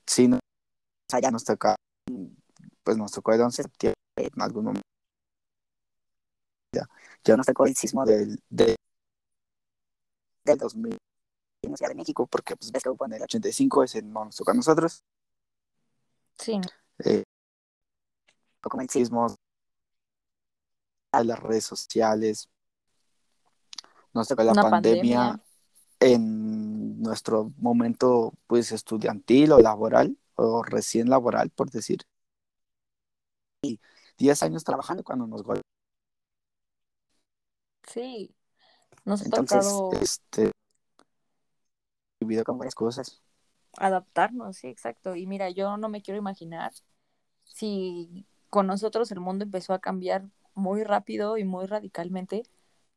Sí, 0.05 0.27
no, 0.27 0.39
o 0.39 0.41
sea, 1.09 1.21
ya 1.21 1.31
nos 1.31 1.45
tocó, 1.45 1.77
pues 2.83 2.97
nos 2.97 3.13
tocó 3.13 3.33
el 3.33 3.41
11 3.41 3.63
de 3.63 3.69
septiembre 3.69 3.95
en 4.17 4.43
algún 4.43 4.65
momento. 4.65 4.83
Ya, 6.75 6.89
ya 7.25 7.37
nos 7.37 7.47
tocó 7.47 7.67
el 7.67 7.77
sismo 7.77 8.05
del, 8.05 8.41
de- 8.51 8.75
del 10.45 10.59
2000 10.59 10.99
en 11.67 11.77
Ciudad 11.77 11.91
de 11.91 11.97
México, 11.97 12.27
porque 12.27 12.57
pues 12.57 12.71
ves 12.73 12.83
que 12.83 12.91
en 12.91 13.13
el 13.13 13.23
85, 13.23 13.83
ese 13.85 14.03
no 14.03 14.25
nos 14.27 14.37
tocó 14.37 14.51
a 14.51 14.55
nosotros. 14.55 15.03
sí, 16.39 16.61
Eh, 17.05 17.23
como 18.61 18.83
el 18.83 18.91
sismo 18.91 19.27
a 21.13 21.25
las 21.25 21.39
redes 21.41 21.65
sociales, 21.65 22.49
nos 24.13 24.29
tocó 24.29 24.43
la 24.43 24.55
pandemia 24.55 24.71
pandemia. 24.71 25.41
en 26.01 27.01
nuestro 27.03 27.53
momento 27.59 28.33
pues 28.47 28.73
estudiantil 28.73 29.53
o 29.53 29.61
laboral 29.61 30.17
o 30.35 30.63
recién 30.63 31.09
laboral 31.09 31.51
por 31.51 31.71
decir 31.71 32.03
y 33.63 33.81
10 34.19 34.43
años 34.43 34.65
trabajando 34.65 35.03
cuando 35.05 35.27
nos 35.27 35.43
golpeó 35.43 35.63
Sí, 37.87 38.35
nos 39.05 39.23
ha 39.23 39.25
entonces 39.27 39.65
tocado 39.65 39.93
este 40.01 40.51
vivido 42.21 42.45
con 42.45 42.59
varias 42.59 42.75
cosas 42.75 43.23
adaptarnos, 43.77 44.59
sí, 44.59 44.69
exacto. 44.69 45.17
Y 45.17 45.27
mira, 45.27 45.51
yo 45.51 45.77
no 45.77 45.89
me 45.89 46.03
quiero 46.03 46.19
imaginar 46.19 46.73
si 47.45 48.27
con 48.51 48.67
nosotros 48.67 49.11
el 49.13 49.21
mundo 49.21 49.45
empezó 49.45 49.75
a 49.75 49.81
cambiar 49.81 50.29
muy 50.55 50.85
rápido 50.85 51.37
y 51.39 51.45
muy 51.45 51.67
radicalmente, 51.67 52.45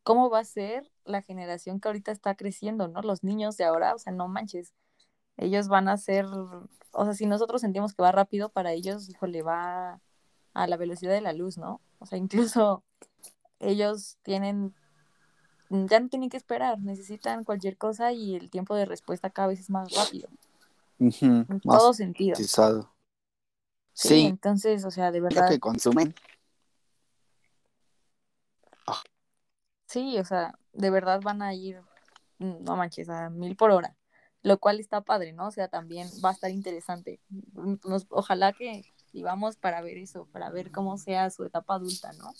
¿cómo 0.03 0.29
va 0.29 0.39
a 0.39 0.45
ser 0.45 0.89
la 1.05 1.21
generación 1.21 1.79
que 1.79 1.89
ahorita 1.89 2.11
está 2.11 2.35
creciendo, 2.35 2.87
¿no? 2.87 3.01
Los 3.01 3.23
niños 3.23 3.57
de 3.57 3.65
ahora, 3.65 3.95
o 3.95 3.99
sea, 3.99 4.13
no 4.13 4.27
manches, 4.27 4.73
ellos 5.37 5.67
van 5.67 5.89
a 5.89 5.97
ser, 5.97 6.25
o 6.25 7.03
sea, 7.05 7.13
si 7.13 7.25
nosotros 7.25 7.61
sentimos 7.61 7.93
que 7.93 8.01
va 8.01 8.11
rápido, 8.11 8.49
para 8.49 8.73
ellos, 8.73 9.09
híjole, 9.09 9.41
va 9.41 10.01
a 10.53 10.67
la 10.67 10.77
velocidad 10.77 11.13
de 11.13 11.21
la 11.21 11.33
luz, 11.33 11.57
¿no? 11.57 11.81
O 11.99 12.05
sea, 12.05 12.17
incluso 12.17 12.83
ellos 13.59 14.17
tienen, 14.23 14.75
ya 15.69 15.99
no 15.99 16.09
tienen 16.09 16.29
que 16.29 16.37
esperar, 16.37 16.79
necesitan 16.79 17.43
cualquier 17.43 17.77
cosa 17.77 18.11
y 18.11 18.35
el 18.35 18.49
tiempo 18.49 18.75
de 18.75 18.85
respuesta 18.85 19.29
cada 19.29 19.49
vez 19.49 19.59
es 19.59 19.69
más 19.69 19.93
rápido. 19.93 20.29
en 20.99 21.59
todo 21.61 21.93
sentido. 21.93 22.35
Sí, 23.93 24.25
entonces, 24.25 24.85
o 24.85 24.91
sea, 24.91 25.11
de 25.11 25.21
verdad. 25.21 25.49
que 25.49 25.59
consumen. 25.59 26.15
Ah. 28.87 29.01
Sí, 29.85 30.17
o 30.17 30.23
sea, 30.23 30.57
de 30.73 30.89
verdad 30.89 31.21
van 31.21 31.41
a 31.41 31.53
ir, 31.53 31.81
mm, 32.39 32.63
no 32.63 32.75
manches, 32.75 33.09
a 33.09 33.29
mil 33.29 33.55
por 33.55 33.71
hora, 33.71 33.95
lo 34.41 34.57
cual 34.59 34.79
está 34.79 35.01
padre, 35.01 35.33
¿no? 35.33 35.47
O 35.47 35.51
sea, 35.51 35.67
también 35.67 36.07
va 36.23 36.29
a 36.29 36.33
estar 36.33 36.49
interesante. 36.49 37.19
Nos, 37.83 38.07
ojalá 38.09 38.53
que 38.53 38.85
vivamos 39.11 39.57
para 39.57 39.81
ver 39.81 39.97
eso, 39.97 40.27
para 40.31 40.49
ver 40.49 40.71
cómo 40.71 40.97
sea 40.97 41.29
su 41.29 41.43
etapa 41.43 41.75
adulta, 41.75 42.11
¿no? 42.13 42.31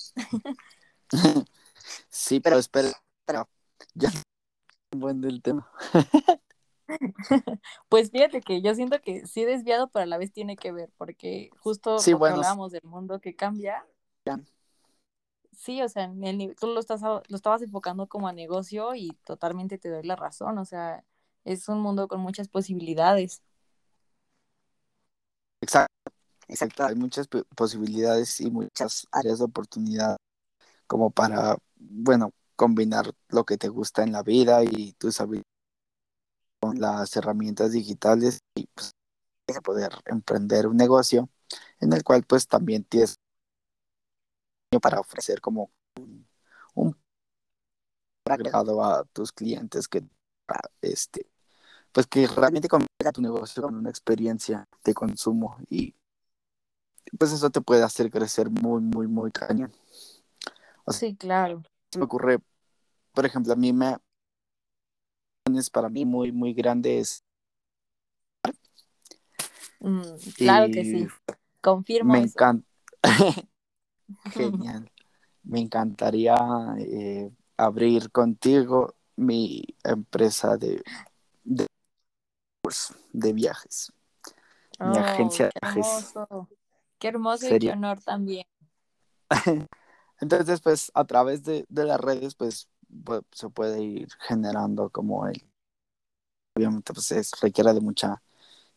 sí, 2.09 2.39
pero 2.39 2.57
espera, 2.57 2.91
pero 3.29 3.47
ya 3.93 4.09
buen 4.91 5.21
del 5.21 5.43
tema. 5.43 5.69
pues 7.89 8.09
fíjate 8.09 8.41
que 8.41 8.63
yo 8.63 8.73
siento 8.73 8.99
que 9.01 9.27
sí 9.27 9.45
desviado, 9.45 9.87
pero 9.91 10.01
a 10.01 10.07
la 10.07 10.17
vez 10.17 10.31
tiene 10.31 10.55
que 10.55 10.71
ver, 10.71 10.91
porque 10.97 11.51
justo 11.59 11.99
sí, 11.99 12.09
lo 12.09 12.25
hablamos 12.25 12.71
del 12.71 12.81
mundo 12.85 13.19
que 13.19 13.35
cambia. 13.35 13.85
Sí, 15.51 15.79
o 15.83 15.89
sea, 15.89 16.11
el, 16.23 16.55
tú 16.59 16.67
lo, 16.67 16.79
estás, 16.79 17.01
lo 17.01 17.35
estabas 17.35 17.61
enfocando 17.61 18.07
como 18.07 18.27
a 18.27 18.33
negocio 18.33 18.95
y 18.95 19.11
totalmente 19.25 19.77
te 19.77 19.89
doy 19.89 20.03
la 20.03 20.15
razón, 20.15 20.57
o 20.57 20.65
sea, 20.65 21.03
es 21.43 21.69
un 21.69 21.81
mundo 21.81 22.07
con 22.07 22.21
muchas 22.21 22.47
posibilidades. 22.47 23.43
Exacto, 25.61 26.11
exacto, 26.47 26.83
hay 26.83 26.95
muchas 26.95 27.27
posibilidades 27.55 28.41
y 28.41 28.49
muchas 28.49 29.05
áreas 29.11 29.37
de 29.37 29.45
oportunidad 29.45 30.17
como 30.87 31.11
para, 31.11 31.57
bueno, 31.75 32.31
combinar 32.59 33.13
lo 33.29 33.45
que 33.45 33.57
te 33.57 33.69
gusta 33.69 34.03
en 34.03 34.11
la 34.11 34.21
vida 34.21 34.65
y 34.65 34.91
tus 34.97 35.21
habilidades 35.21 35.47
con 36.59 36.77
las 36.77 37.15
herramientas 37.15 37.71
digitales 37.71 38.39
y 38.53 38.67
pues, 38.67 38.91
poder 39.63 39.93
emprender 40.05 40.67
un 40.67 40.75
negocio 40.75 41.29
en 41.79 41.93
el 41.93 42.03
cual 42.03 42.25
pues 42.27 42.49
también 42.49 42.83
tienes 42.83 43.15
para 44.81 44.99
ofrecer 44.99 45.39
como 45.39 45.71
un, 45.97 46.27
un 46.75 46.97
agregado 48.25 48.83
a 48.83 49.05
tus 49.05 49.31
clientes 49.31 49.87
que 49.87 50.03
este 50.81 51.31
pues 51.93 52.07
que 52.07 52.27
realmente 52.27 52.67
convierta 52.67 53.13
tu 53.13 53.21
negocio 53.21 53.63
con 53.63 53.75
una 53.75 53.89
experiencia 53.89 54.67
de 54.83 54.93
consumo 54.93 55.55
y 55.69 55.95
pues 57.17 57.31
eso 57.31 57.49
te 57.49 57.61
puede 57.61 57.83
hacer 57.83 58.11
crecer 58.11 58.49
muy 58.49 58.81
muy 58.81 59.07
muy 59.07 59.31
cañón. 59.31 59.71
Sí 60.89 61.15
claro 61.15 61.63
me 61.97 62.03
ocurre 62.03 62.39
por 63.13 63.25
ejemplo 63.25 63.53
a 63.53 63.55
mí 63.55 63.73
me 63.73 63.97
para 65.71 65.89
mí 65.89 66.05
muy, 66.05 66.31
muy 66.31 66.53
grandes. 66.53 67.23
Mm, 69.79 70.01
claro 70.37 70.67
que 70.71 70.83
sí, 70.83 71.07
confirmo. 71.61 72.13
Me 72.13 72.19
encanta. 72.19 72.67
Genial. 74.31 74.91
Me 75.43 75.59
encantaría 75.59 76.35
eh, 76.77 77.31
abrir 77.57 78.11
contigo 78.11 78.95
mi 79.15 79.63
empresa 79.83 80.57
de, 80.57 80.83
de, 81.43 81.65
de 83.13 83.33
viajes. 83.33 83.91
mi 84.79 84.97
oh, 84.97 84.99
agencia 84.99 85.45
de 85.45 85.51
viajes. 85.61 86.15
Hermoso. 86.15 86.49
Qué 86.99 87.07
hermoso 87.07 87.55
y 87.55 87.59
qué 87.59 87.71
honor 87.71 88.01
también. 88.03 88.45
Entonces, 90.21 90.61
pues 90.61 90.91
a 90.93 91.05
través 91.05 91.43
de, 91.43 91.65
de 91.69 91.85
las 91.85 91.99
redes, 91.99 92.35
pues 92.35 92.67
pues, 93.03 93.21
se 93.31 93.49
puede 93.49 93.81
ir 93.83 94.09
generando 94.19 94.89
como 94.89 95.27
el 95.27 95.43
obviamente 96.55 96.93
pues 96.93 97.11
es, 97.11 97.31
requiere 97.41 97.73
de 97.73 97.81
mucha 97.81 98.21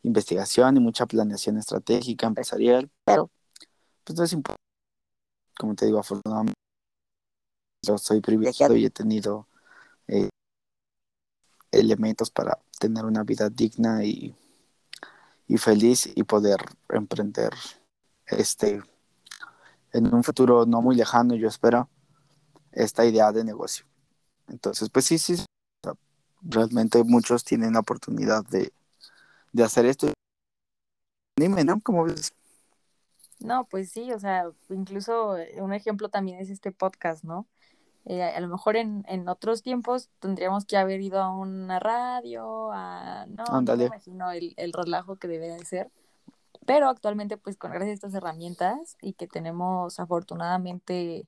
investigación 0.02 0.76
y 0.76 0.80
mucha 0.80 1.06
planeación 1.06 1.58
estratégica 1.58 2.26
empresarial 2.26 2.90
pero 3.04 3.30
pues 4.04 4.18
no 4.18 4.24
es 4.24 4.32
importante 4.32 4.62
como 5.58 5.74
te 5.74 5.86
digo 5.86 5.98
afortunadamente 5.98 6.54
yo 7.84 7.98
soy 7.98 8.20
privilegiado 8.20 8.76
y 8.76 8.84
he 8.84 8.90
tenido 8.90 9.48
eh, 10.06 10.28
elementos 11.72 12.30
para 12.30 12.58
tener 12.78 13.04
una 13.04 13.24
vida 13.24 13.48
digna 13.48 14.04
y, 14.04 14.36
y 15.48 15.56
feliz 15.56 16.08
y 16.14 16.22
poder 16.22 16.60
emprender 16.90 17.52
este 18.26 18.82
en 19.92 20.14
un 20.14 20.24
futuro 20.24 20.66
no 20.66 20.82
muy 20.82 20.96
lejano 20.96 21.34
yo 21.34 21.48
espero 21.48 21.88
esta 22.72 23.04
idea 23.04 23.32
de 23.32 23.44
negocio 23.44 23.86
entonces, 24.48 24.90
pues 24.90 25.06
sí, 25.06 25.18
sí, 25.18 25.36
realmente 26.42 27.02
muchos 27.04 27.44
tienen 27.44 27.74
la 27.74 27.80
oportunidad 27.80 28.44
de, 28.46 28.72
hacer 29.62 29.86
esto. 29.86 30.08
Dime, 31.36 31.64
¿no? 31.64 31.80
¿Cómo 31.80 32.04
ves? 32.04 32.32
No, 33.40 33.64
pues 33.64 33.90
sí, 33.90 34.12
o 34.12 34.18
sea, 34.20 34.50
incluso 34.68 35.36
eh, 35.36 35.60
un 35.60 35.72
ejemplo 35.72 36.08
también 36.08 36.38
es 36.38 36.50
este 36.50 36.70
podcast, 36.70 37.24
¿no? 37.24 37.46
Eh, 38.04 38.22
a 38.22 38.40
lo 38.40 38.48
mejor 38.48 38.76
en, 38.76 39.04
en, 39.08 39.28
otros 39.28 39.62
tiempos 39.62 40.10
tendríamos 40.18 40.64
que 40.64 40.76
haber 40.76 41.00
ido 41.00 41.20
a 41.20 41.30
una 41.30 41.78
radio, 41.78 42.72
a... 42.72 43.26
No, 43.26 43.44
no 43.60 43.76
me 43.76 43.84
imagino 43.84 44.30
el, 44.32 44.54
el 44.56 44.72
relajo 44.72 45.16
que 45.16 45.28
debería 45.28 45.56
de 45.56 45.64
ser. 45.64 45.90
Pero 46.66 46.88
actualmente, 46.88 47.36
pues 47.38 47.56
con 47.56 47.72
gracias 47.72 47.90
a 47.90 47.94
estas 47.94 48.14
herramientas 48.14 48.96
y 49.00 49.14
que 49.14 49.26
tenemos 49.26 49.98
afortunadamente 50.00 51.26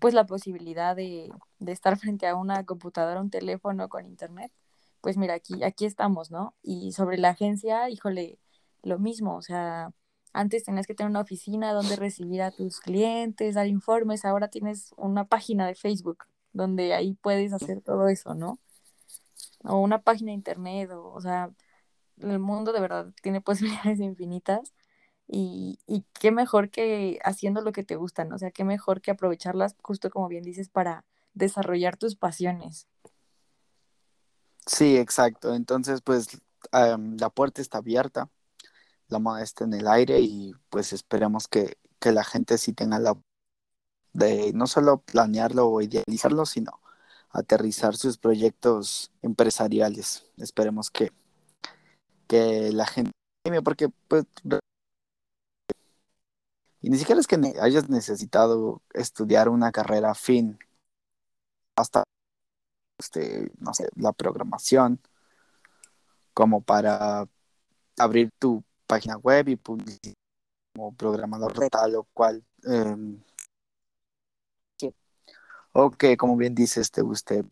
pues 0.00 0.14
la 0.14 0.26
posibilidad 0.26 0.96
de, 0.96 1.30
de 1.58 1.72
estar 1.72 1.96
frente 1.98 2.26
a 2.26 2.36
una 2.36 2.64
computadora, 2.64 3.20
un 3.20 3.30
teléfono 3.30 3.88
con 3.88 4.06
internet, 4.06 4.52
pues 5.00 5.16
mira, 5.16 5.34
aquí, 5.34 5.62
aquí 5.62 5.86
estamos, 5.86 6.30
¿no? 6.30 6.54
Y 6.62 6.92
sobre 6.92 7.18
la 7.18 7.30
agencia, 7.30 7.88
híjole, 7.90 8.38
lo 8.82 8.98
mismo, 8.98 9.36
o 9.36 9.42
sea, 9.42 9.92
antes 10.32 10.64
tenías 10.64 10.86
que 10.86 10.94
tener 10.94 11.10
una 11.10 11.20
oficina 11.20 11.72
donde 11.72 11.96
recibir 11.96 12.42
a 12.42 12.50
tus 12.50 12.80
clientes, 12.80 13.54
dar 13.54 13.66
informes, 13.66 14.24
ahora 14.24 14.48
tienes 14.48 14.94
una 14.96 15.26
página 15.26 15.66
de 15.66 15.74
Facebook 15.74 16.24
donde 16.52 16.94
ahí 16.94 17.14
puedes 17.14 17.52
hacer 17.52 17.80
todo 17.80 18.08
eso, 18.08 18.34
¿no? 18.34 18.58
O 19.64 19.78
una 19.78 20.02
página 20.02 20.30
de 20.30 20.34
internet, 20.36 20.90
o, 20.92 21.12
o 21.12 21.20
sea, 21.20 21.50
el 22.22 22.38
mundo 22.38 22.72
de 22.72 22.80
verdad 22.80 23.12
tiene 23.22 23.40
posibilidades 23.42 24.00
infinitas 24.00 24.72
y, 25.26 25.78
y, 25.86 26.04
qué 26.18 26.32
mejor 26.32 26.70
que 26.70 27.20
haciendo 27.24 27.60
lo 27.60 27.70
que 27.72 27.84
te 27.84 27.94
gusta, 27.94 28.24
¿no? 28.24 28.34
O 28.34 28.38
sea, 28.38 28.50
qué 28.50 28.64
mejor 28.64 29.00
que 29.00 29.12
aprovecharlas, 29.12 29.76
justo 29.80 30.10
como 30.10 30.26
bien 30.26 30.42
dices, 30.42 30.68
para 30.68 31.04
desarrollar 31.34 31.96
tus 31.96 32.16
pasiones. 32.16 32.88
Sí, 34.66 34.96
exacto. 34.96 35.54
Entonces, 35.54 36.00
pues 36.02 36.40
la 36.72 37.30
puerta 37.30 37.60
está 37.60 37.78
abierta, 37.78 38.28
la 39.08 39.18
moda 39.18 39.42
está 39.42 39.64
en 39.64 39.74
el 39.74 39.88
aire 39.88 40.20
y 40.20 40.54
pues 40.68 40.92
esperemos 40.92 41.48
que, 41.48 41.78
que 41.98 42.12
la 42.12 42.24
gente 42.24 42.58
sí 42.58 42.72
tenga 42.72 42.98
la 42.98 43.16
de 44.12 44.52
no 44.52 44.66
solo 44.66 44.98
planearlo 45.02 45.68
o 45.68 45.80
idealizarlo, 45.80 46.46
sino 46.46 46.80
aterrizar 47.30 47.96
sus 47.96 48.18
proyectos 48.18 49.12
empresariales. 49.22 50.26
Esperemos 50.36 50.90
que, 50.90 51.12
que 52.30 52.70
la 52.72 52.86
gente, 52.86 53.10
porque 53.64 53.88
pues 54.06 54.24
y 56.80 56.88
ni 56.88 56.96
siquiera 56.96 57.20
es 57.20 57.26
que 57.26 57.36
hayas 57.60 57.88
necesitado 57.88 58.82
estudiar 58.94 59.48
una 59.48 59.72
carrera 59.72 60.14
fin 60.14 60.58
hasta, 61.76 62.04
este, 62.98 63.50
no 63.58 63.74
sé, 63.74 63.88
la 63.96 64.12
programación, 64.12 65.00
como 66.32 66.60
para 66.62 67.26
abrir 67.98 68.30
tu 68.38 68.62
página 68.86 69.16
web 69.16 69.48
y 69.48 69.56
publicar 69.56 70.14
como 70.74 70.94
programador 70.94 71.58
de 71.58 71.68
tal 71.68 71.96
o 71.96 72.04
cual. 72.14 72.44
Eh, 72.64 72.96
o 75.72 75.90
que, 75.90 76.16
como 76.16 76.36
bien 76.36 76.54
dices, 76.54 76.90
te 76.92 77.02
guste 77.02 77.44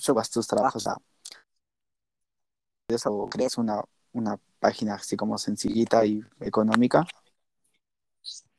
subas 0.00 0.30
tus 0.30 0.46
trabajos 0.48 0.86
a 0.88 0.96
o 3.06 3.26
crees 3.28 3.56
una, 3.56 3.82
una 4.12 4.38
página 4.60 4.94
así 4.94 5.16
como 5.16 5.38
sencillita 5.38 6.04
y 6.04 6.22
económica, 6.40 7.06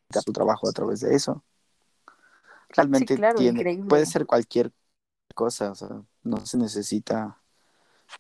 da 0.10 0.22
tu 0.22 0.32
trabajo 0.34 0.68
a 0.68 0.72
través 0.72 1.02
de 1.02 1.16
eso. 1.16 1.44
Realmente 2.70 3.18
puede 3.88 4.06
ser 4.06 4.26
cualquier 4.26 4.72
cosa, 5.34 5.72
o 5.72 5.76
sea, 5.76 5.90
no 6.24 6.46
se 6.46 6.58
necesita 6.58 7.40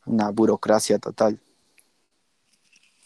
una 0.05 0.29
burocracia 0.29 0.99
total. 0.99 1.39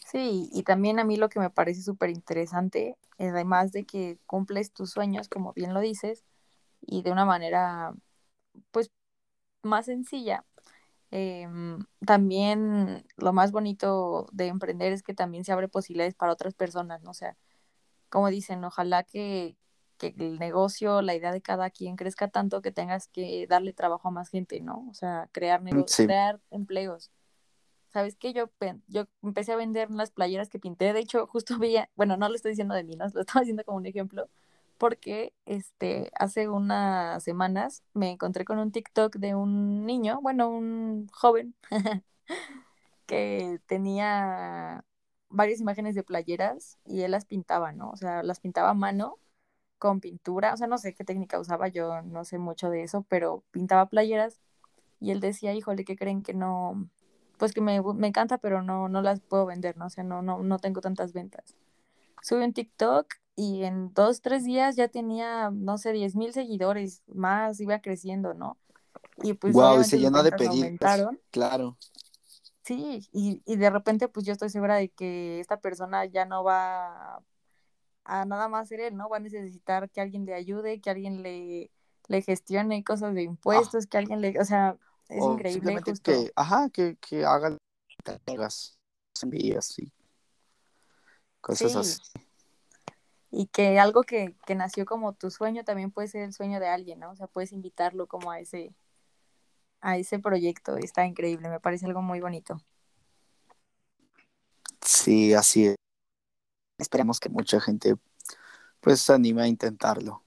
Sí, 0.06 0.50
y 0.52 0.64
también 0.64 0.98
a 0.98 1.04
mí 1.04 1.16
lo 1.16 1.28
que 1.28 1.40
me 1.40 1.50
parece 1.50 1.82
súper 1.82 2.10
interesante, 2.10 2.96
además 3.18 3.72
de 3.72 3.84
que 3.84 4.18
cumples 4.26 4.72
tus 4.72 4.90
sueños, 4.90 5.28
como 5.28 5.52
bien 5.52 5.72
lo 5.72 5.80
dices, 5.80 6.24
y 6.80 7.02
de 7.02 7.12
una 7.12 7.24
manera, 7.24 7.94
pues, 8.72 8.90
más 9.62 9.86
sencilla, 9.86 10.44
Em, 11.10 11.84
también 12.06 13.04
lo 13.16 13.32
más 13.32 13.50
bonito 13.50 14.28
de 14.32 14.46
emprender 14.46 14.92
es 14.92 15.02
que 15.02 15.14
también 15.14 15.44
se 15.44 15.52
abre 15.52 15.68
posibilidades 15.68 16.14
para 16.14 16.32
otras 16.32 16.54
personas, 16.54 17.02
¿no? 17.02 17.10
O 17.10 17.14
sea, 17.14 17.36
como 18.08 18.28
dicen, 18.28 18.64
ojalá 18.64 19.02
que, 19.02 19.56
que 19.98 20.14
el 20.18 20.38
negocio, 20.38 21.02
la 21.02 21.14
idea 21.14 21.32
de 21.32 21.42
cada 21.42 21.70
quien 21.70 21.96
crezca 21.96 22.28
tanto 22.28 22.62
que 22.62 22.72
tengas 22.72 23.08
que 23.08 23.46
darle 23.48 23.72
trabajo 23.72 24.08
a 24.08 24.12
más 24.12 24.28
gente, 24.28 24.60
¿no? 24.60 24.86
O 24.88 24.94
sea, 24.94 25.28
crear 25.32 25.62
negocios, 25.62 25.96
Sí. 25.96 26.04
crear 26.06 26.40
empleos. 26.50 27.10
¿Sabes 27.92 28.16
qué? 28.16 28.32
Yo, 28.32 28.50
yo 28.86 29.06
empecé 29.22 29.52
a 29.52 29.56
vender 29.56 29.90
las 29.90 30.12
playeras 30.12 30.48
que 30.48 30.60
pinté. 30.60 30.92
De 30.92 31.00
hecho, 31.00 31.26
justo 31.26 31.54
veía, 31.64 31.90
bueno, 31.96 32.16
no 32.16 32.28
lo 32.28 32.36
estoy 32.36 32.52
diciendo 32.52 32.74
de 32.74 32.84
mí, 32.84 32.94
no, 32.96 33.06
lo 33.12 33.20
estaba 33.20 33.40
diciendo 33.40 33.64
como 33.64 33.78
un 33.78 33.86
ejemplo, 33.86 34.28
porque 34.80 35.34
este, 35.44 36.10
hace 36.18 36.48
unas 36.48 37.22
semanas 37.22 37.84
me 37.92 38.12
encontré 38.12 38.46
con 38.46 38.58
un 38.58 38.72
TikTok 38.72 39.16
de 39.16 39.34
un 39.34 39.84
niño, 39.84 40.20
bueno, 40.22 40.48
un 40.48 41.06
joven, 41.12 41.54
que 43.06 43.60
tenía 43.66 44.84
varias 45.28 45.60
imágenes 45.60 45.94
de 45.94 46.02
playeras 46.02 46.78
y 46.86 47.02
él 47.02 47.10
las 47.12 47.26
pintaba, 47.26 47.72
¿no? 47.72 47.90
O 47.90 47.96
sea, 47.96 48.22
las 48.22 48.40
pintaba 48.40 48.70
a 48.70 48.74
mano 48.74 49.18
con 49.78 50.00
pintura, 50.00 50.54
o 50.54 50.56
sea, 50.56 50.66
no 50.68 50.78
sé 50.78 50.94
qué 50.94 51.04
técnica 51.04 51.40
usaba, 51.40 51.68
yo 51.68 52.02
no 52.02 52.24
sé 52.24 52.38
mucho 52.38 52.70
de 52.70 52.82
eso, 52.84 53.04
pero 53.08 53.44
pintaba 53.52 53.86
playeras 53.90 54.40
y 55.00 55.12
él 55.12 55.20
decía, 55.20 55.54
híjole, 55.54 55.84
¿qué 55.84 55.96
creen 55.96 56.22
que 56.22 56.34
no? 56.34 56.90
Pues 57.38 57.54
que 57.54 57.60
me, 57.62 57.82
me 57.82 58.08
encanta, 58.08 58.38
pero 58.38 58.62
no, 58.62 58.88
no 58.88 59.02
las 59.02 59.20
puedo 59.20 59.46
vender, 59.46 59.76
¿no? 59.78 59.86
O 59.86 59.90
sea, 59.90 60.04
no, 60.04 60.22
no, 60.22 60.42
no 60.42 60.58
tengo 60.58 60.80
tantas 60.82 61.12
ventas. 61.14 61.56
Sube 62.22 62.44
un 62.44 62.54
TikTok 62.54 63.19
y 63.36 63.64
en 63.64 63.92
dos, 63.94 64.20
tres 64.22 64.44
días 64.44 64.76
ya 64.76 64.88
tenía, 64.88 65.50
no 65.50 65.78
sé, 65.78 65.92
diez 65.92 66.16
mil 66.16 66.32
seguidores, 66.32 67.02
más 67.06 67.60
iba 67.60 67.80
creciendo, 67.80 68.34
¿no? 68.34 68.58
Y 69.22 69.34
pues 69.34 69.56
wow, 69.56 69.80
y 69.80 69.84
se 69.84 69.98
llenó 69.98 70.22
de 70.22 70.32
pedidos. 70.32 70.48
aumentaron. 70.50 71.20
Claro. 71.30 71.76
Sí, 72.62 73.08
y, 73.12 73.42
y 73.46 73.56
de 73.56 73.70
repente 73.70 74.08
pues 74.08 74.26
yo 74.26 74.32
estoy 74.32 74.50
segura 74.50 74.76
de 74.76 74.90
que 74.90 75.40
esta 75.40 75.58
persona 75.60 76.04
ya 76.04 76.24
no 76.26 76.44
va 76.44 77.22
a 78.04 78.24
nada 78.24 78.48
más 78.48 78.68
ser 78.68 78.80
él, 78.80 78.96
¿no? 78.96 79.08
Va 79.08 79.16
a 79.18 79.20
necesitar 79.20 79.90
que 79.90 80.00
alguien 80.00 80.24
le 80.26 80.34
ayude, 80.34 80.80
que 80.80 80.90
alguien 80.90 81.22
le, 81.22 81.70
le 82.08 82.22
gestione 82.22 82.84
cosas 82.84 83.14
de 83.14 83.22
Ah, 83.22 83.26
impuestos, 83.26 83.86
que 83.86 83.98
alguien 83.98 84.20
le, 84.20 84.38
o 84.40 84.44
sea, 84.44 84.76
es 85.08 85.22
o 85.22 85.34
increíble 85.34 85.80
justo. 85.82 86.12
que, 86.12 86.32
ajá, 86.36 86.68
que, 86.70 86.96
que 86.96 87.24
hagan 87.24 87.56
entregas, 88.06 88.78
envíos 89.22 89.78
y 89.78 89.92
cosas 91.40 91.72
Sí, 91.72 91.78
así. 91.78 92.20
Y 93.30 93.46
que 93.46 93.78
algo 93.78 94.02
que, 94.02 94.34
que 94.46 94.54
nació 94.54 94.84
como 94.84 95.12
tu 95.14 95.30
sueño 95.30 95.64
también 95.64 95.90
puede 95.90 96.08
ser 96.08 96.22
el 96.22 96.32
sueño 96.32 96.60
de 96.60 96.68
alguien, 96.68 97.00
¿no? 97.00 97.10
O 97.12 97.16
sea, 97.16 97.26
puedes 97.28 97.52
invitarlo 97.52 98.06
como 98.06 98.30
a 98.30 98.40
ese, 98.40 98.74
a 99.80 99.96
ese 99.96 100.18
proyecto. 100.18 100.76
Está 100.76 101.06
increíble, 101.06 101.48
me 101.48 101.60
parece 101.60 101.86
algo 101.86 102.02
muy 102.02 102.20
bonito. 102.20 102.60
Sí, 104.80 105.34
así 105.34 105.66
es. 105.66 105.76
Esperemos 106.78 107.20
que 107.20 107.28
mucha 107.28 107.60
gente 107.60 107.96
pues 108.80 109.00
se 109.00 109.12
anime 109.12 109.42
a 109.42 109.46
intentarlo. 109.46 110.22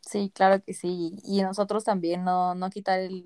Sí, 0.00 0.30
claro 0.34 0.62
que 0.62 0.74
sí. 0.74 1.18
Y 1.24 1.42
nosotros 1.42 1.84
también 1.84 2.24
no, 2.24 2.54
no 2.54 2.70
quitar 2.70 2.98
el, 3.00 3.24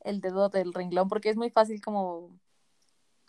el 0.00 0.20
dedo 0.20 0.48
del 0.48 0.74
renglón, 0.74 1.08
porque 1.08 1.30
es 1.30 1.36
muy 1.36 1.50
fácil 1.50 1.80
como, 1.80 2.38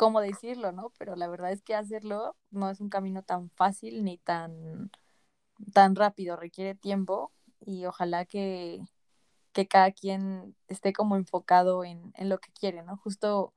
como 0.02 0.20
decirlo, 0.20 0.72
¿no? 0.72 0.91
Pero 0.97 1.16
la 1.16 1.28
verdad 1.28 1.52
es 1.52 1.62
que 1.62 1.76
hacerlo 1.76 2.36
no 2.49 2.72
es 2.72 2.82
un 2.82 2.89
camino 2.89 3.22
tan 3.22 3.52
fácil 3.52 4.04
ni 4.04 4.18
tan, 4.18 4.89
tan 5.74 5.95
rápido, 5.95 6.38
requiere 6.38 6.74
tiempo 6.74 7.32
y 7.60 7.86
ojalá 7.86 8.26
que, 8.26 8.82
que 9.54 9.68
cada 9.68 9.91
quien 9.91 10.56
esté 10.68 10.91
como 10.91 11.18
enfocado 11.18 11.84
en, 11.84 12.14
en 12.16 12.30
lo 12.30 12.39
que 12.39 12.52
quiere, 12.52 12.82
¿no? 12.82 12.97
Justo 12.97 13.54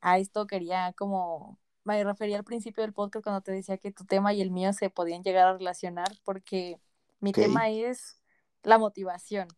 a 0.00 0.18
esto 0.18 0.46
quería 0.46 0.92
como, 0.92 1.58
me 1.82 2.04
refería 2.04 2.36
al 2.36 2.44
principio 2.44 2.84
del 2.84 2.92
podcast 2.92 3.24
cuando 3.24 3.40
te 3.40 3.50
decía 3.50 3.76
que 3.76 3.90
tu 3.90 4.04
tema 4.04 4.32
y 4.32 4.42
el 4.42 4.52
mío 4.52 4.72
se 4.72 4.90
podían 4.90 5.24
llegar 5.24 5.48
a 5.48 5.54
relacionar 5.54 6.06
porque 6.22 6.80
mi 7.18 7.32
tema 7.32 7.68
es 7.70 8.22
la 8.62 8.78
motivación, 8.78 9.48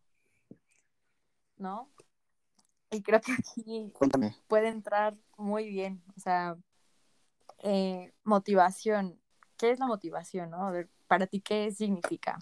¿no? 1.57 1.91
Y 2.91 3.01
creo 3.01 3.21
que 3.21 3.33
aquí 3.33 3.93
Cuéntame. 3.93 4.35
puede 4.47 4.69
entrar 4.69 5.15
muy 5.37 5.69
bien, 5.69 6.03
o 6.15 6.19
sea, 6.19 6.57
eh, 7.59 8.13
motivación. 8.23 9.19
¿Qué 9.57 9.71
es 9.71 9.79
la 9.79 9.87
motivación, 9.87 10.51
no? 10.51 10.67
A 10.67 10.71
ver, 10.71 10.89
para 11.07 11.27
ti, 11.27 11.41
¿qué 11.41 11.71
significa? 11.71 12.37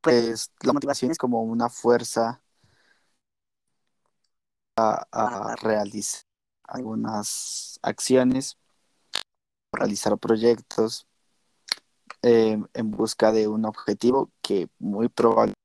Pues 0.00 0.52
la 0.62 0.72
motivación 0.72 1.10
es 1.12 1.18
como 1.18 1.42
una 1.42 1.68
fuerza 1.68 2.42
a, 4.76 5.06
a 5.12 5.56
realizar 5.56 6.22
algunas 6.64 7.78
acciones, 7.82 8.58
realizar 9.72 10.18
proyectos 10.18 11.06
eh, 12.22 12.58
en 12.74 12.90
busca 12.90 13.32
de 13.32 13.48
un 13.48 13.64
objetivo 13.64 14.30
que 14.42 14.68
muy 14.78 15.08
probablemente 15.08 15.61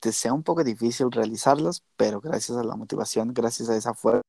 te 0.00 0.12
sea 0.12 0.32
un 0.32 0.42
poco 0.42 0.64
difícil 0.64 1.10
realizarlos, 1.10 1.84
pero 1.96 2.20
gracias 2.20 2.58
a 2.58 2.64
la 2.64 2.76
motivación, 2.76 3.34
gracias 3.34 3.68
a 3.68 3.76
esa 3.76 3.94
fuerza, 3.94 4.22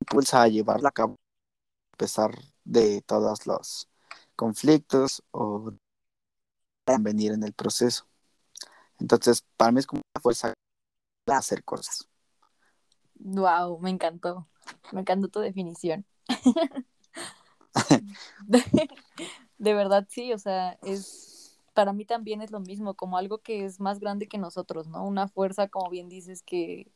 impulsa 0.00 0.42
a 0.42 0.48
llevarla 0.48 0.90
a 0.90 0.92
cabo 0.92 1.16
a 1.94 1.96
pesar 1.96 2.30
de 2.64 3.02
todos 3.02 3.46
los 3.46 3.88
conflictos 4.36 5.22
o 5.32 5.72
venir 7.00 7.32
en 7.32 7.44
el 7.44 7.52
proceso. 7.52 8.06
Entonces, 8.98 9.44
para 9.56 9.72
mí 9.72 9.78
es 9.78 9.86
como 9.86 10.02
una 10.14 10.20
fuerza 10.20 10.52
para 11.24 11.38
hacer 11.38 11.62
cosas. 11.64 12.08
Wow, 13.14 13.78
me 13.78 13.90
encantó. 13.90 14.48
Me 14.92 15.00
encantó 15.00 15.28
tu 15.28 15.40
definición. 15.40 16.04
de, 18.46 18.90
de 19.58 19.74
verdad, 19.74 20.06
sí, 20.10 20.32
o 20.32 20.38
sea, 20.38 20.78
es 20.82 21.29
para 21.74 21.92
mí 21.92 22.04
también 22.04 22.42
es 22.42 22.50
lo 22.50 22.60
mismo, 22.60 22.94
como 22.94 23.16
algo 23.18 23.38
que 23.38 23.64
es 23.64 23.80
más 23.80 24.00
grande 24.00 24.28
que 24.28 24.38
nosotros, 24.38 24.88
¿no? 24.88 25.04
Una 25.06 25.28
fuerza, 25.28 25.68
como 25.68 25.90
bien 25.90 26.08
dices, 26.08 26.42
que 26.42 26.90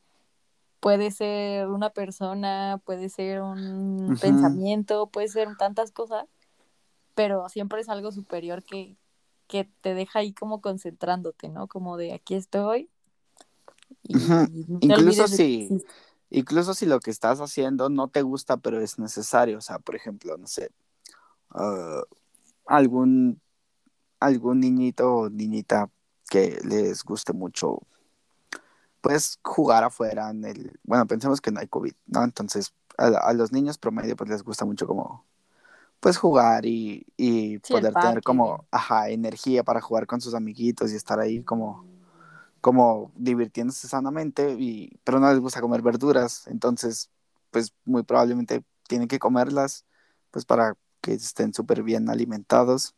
puede 0.79 1.11
ser 1.11 1.67
una 1.67 1.89
persona, 1.89 2.81
puede 2.85 3.09
ser 3.09 3.41
un 3.41 4.15
pensamiento, 4.21 5.07
puede 5.07 5.27
ser 5.29 5.55
tantas 5.57 5.91
cosas, 5.91 6.25
pero 7.15 7.49
siempre 7.49 7.81
es 7.81 7.89
algo 7.89 8.11
superior 8.11 8.63
que, 8.63 8.97
que 9.47 9.69
te 9.81 9.93
deja 9.93 10.19
ahí 10.19 10.33
como 10.33 10.61
concentrándote, 10.61 11.49
¿no? 11.49 11.67
Como 11.67 11.97
de 11.97 12.13
aquí 12.13 12.35
estoy 12.35 12.89
y 14.03 14.15
Ujú. 14.15 14.25
no 14.67 14.79
te 14.79 14.85
Incluso 14.87 15.27
de 15.27 15.37
si, 15.37 15.69
incluso 16.29 16.73
si 16.73 16.85
lo 16.85 16.99
que 16.99 17.11
estás 17.11 17.39
haciendo 17.39 17.89
no 17.89 18.07
te 18.07 18.21
gusta, 18.21 18.57
pero 18.57 18.79
es 18.79 18.99
necesario. 18.99 19.57
O 19.57 19.61
sea, 19.61 19.79
por 19.79 19.95
ejemplo, 19.95 20.37
no 20.37 20.47
sé, 20.47 20.69
ah, 21.51 22.03
algún, 22.67 23.41
algún 24.19 24.59
niñito 24.61 25.13
o 25.15 25.29
niñita 25.29 25.89
que 26.29 26.59
les 26.63 27.03
guste 27.03 27.33
mucho, 27.33 27.79
pues 29.01 29.39
jugar 29.43 29.83
afuera 29.83 30.29
en 30.31 30.43
el, 30.45 30.79
bueno, 30.83 31.05
pensemos 31.07 31.41
que 31.41 31.51
no 31.51 31.59
hay 31.59 31.67
COVID, 31.67 31.93
¿no? 32.07 32.23
Entonces, 32.23 32.73
a, 32.97 33.07
a 33.07 33.33
los 33.33 33.51
niños 33.51 33.77
promedio 33.77 34.15
pues 34.15 34.29
les 34.29 34.43
gusta 34.43 34.65
mucho 34.65 34.87
como, 34.87 35.25
pues 35.99 36.17
jugar 36.17 36.65
y, 36.65 37.05
y 37.17 37.59
Sí, 37.63 37.71
poder 37.71 37.97
tener 37.97 38.23
como, 38.23 38.67
ajá, 38.71 39.09
energía 39.09 39.63
para 39.63 39.81
jugar 39.81 40.07
con 40.07 40.21
sus 40.21 40.35
amiguitos 40.35 40.91
y 40.93 40.95
estar 40.97 41.19
ahí 41.19 41.43
como, 41.43 41.85
como 42.61 43.11
divirtiéndose 43.15 43.87
sanamente, 43.87 44.55
y, 44.59 44.99
pero 45.03 45.19
no 45.19 45.29
les 45.31 45.39
gusta 45.41 45.61
comer 45.61 45.81
verduras, 45.83 46.47
entonces, 46.47 47.11
pues 47.51 47.73
muy 47.85 48.03
probablemente 48.03 48.63
tienen 48.87 49.07
que 49.07 49.19
comerlas, 49.19 49.85
pues 50.31 50.45
para 50.45 50.75
que 51.01 51.13
estén 51.13 51.53
súper 51.53 51.83
bien 51.83 52.09
alimentados. 52.09 52.95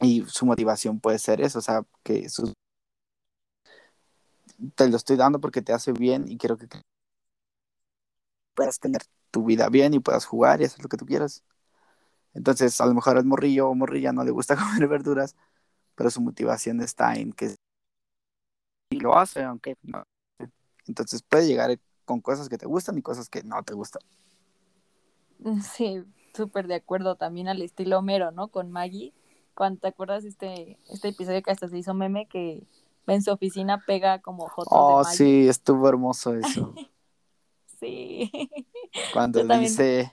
Y 0.00 0.24
su 0.26 0.46
motivación 0.46 1.00
puede 1.00 1.18
ser 1.18 1.40
eso, 1.40 1.58
o 1.58 1.62
sea, 1.62 1.84
que 2.02 2.28
sus- 2.28 2.52
te 4.74 4.88
lo 4.88 4.96
estoy 4.96 5.16
dando 5.16 5.40
porque 5.40 5.62
te 5.62 5.72
hace 5.72 5.92
bien 5.92 6.30
y 6.30 6.38
quiero 6.38 6.56
que 6.56 6.66
puedas 8.54 8.78
tener 8.78 9.02
tu 9.30 9.44
vida 9.44 9.68
bien 9.68 9.94
y 9.94 10.00
puedas 10.00 10.24
jugar 10.24 10.60
y 10.60 10.64
hacer 10.64 10.82
lo 10.82 10.88
que 10.88 10.96
tú 10.96 11.06
quieras. 11.06 11.44
Entonces, 12.34 12.80
a 12.80 12.86
lo 12.86 12.94
mejor 12.94 13.16
al 13.16 13.24
morrillo 13.24 13.68
o 13.68 13.74
morrilla 13.74 14.12
no 14.12 14.24
le 14.24 14.30
gusta 14.30 14.56
comer 14.56 14.88
verduras, 14.88 15.36
pero 15.94 16.10
su 16.10 16.20
motivación 16.20 16.80
está 16.80 17.14
en 17.14 17.32
que 17.32 17.54
y 18.90 19.00
lo 19.00 19.16
hace, 19.16 19.42
aunque 19.42 19.76
no. 19.82 20.02
Entonces 20.86 21.22
puede 21.22 21.46
llegar 21.46 21.78
con 22.04 22.20
cosas 22.20 22.48
que 22.48 22.58
te 22.58 22.66
gustan 22.66 22.96
y 22.98 23.02
cosas 23.02 23.28
que 23.28 23.42
no 23.42 23.62
te 23.62 23.74
gustan. 23.74 24.02
Sí, 25.62 26.02
súper 26.34 26.66
de 26.66 26.76
acuerdo 26.76 27.16
también 27.16 27.48
al 27.48 27.62
estilo 27.62 27.98
Homero, 27.98 28.30
¿no? 28.30 28.48
Con 28.48 28.70
Maggie. 28.70 29.12
Cuando 29.56 29.80
te 29.80 29.88
acuerdas 29.88 30.24
este, 30.24 30.78
este 30.90 31.08
episodio 31.08 31.42
que 31.42 31.50
hasta 31.50 31.68
se 31.68 31.78
hizo 31.78 31.94
meme 31.94 32.26
que 32.28 32.62
en 33.06 33.22
su 33.22 33.30
oficina 33.32 33.82
pega 33.86 34.20
como 34.20 34.48
fotos 34.48 34.66
de 34.72 34.76
Oh, 34.78 35.02
Maggie. 35.02 35.16
sí, 35.16 35.48
estuvo 35.48 35.88
hermoso 35.88 36.34
eso. 36.34 36.74
Sí. 37.78 38.30
Cuando 39.12 39.40
Yo 39.40 39.46
también. 39.46 39.70
dice, 39.70 40.12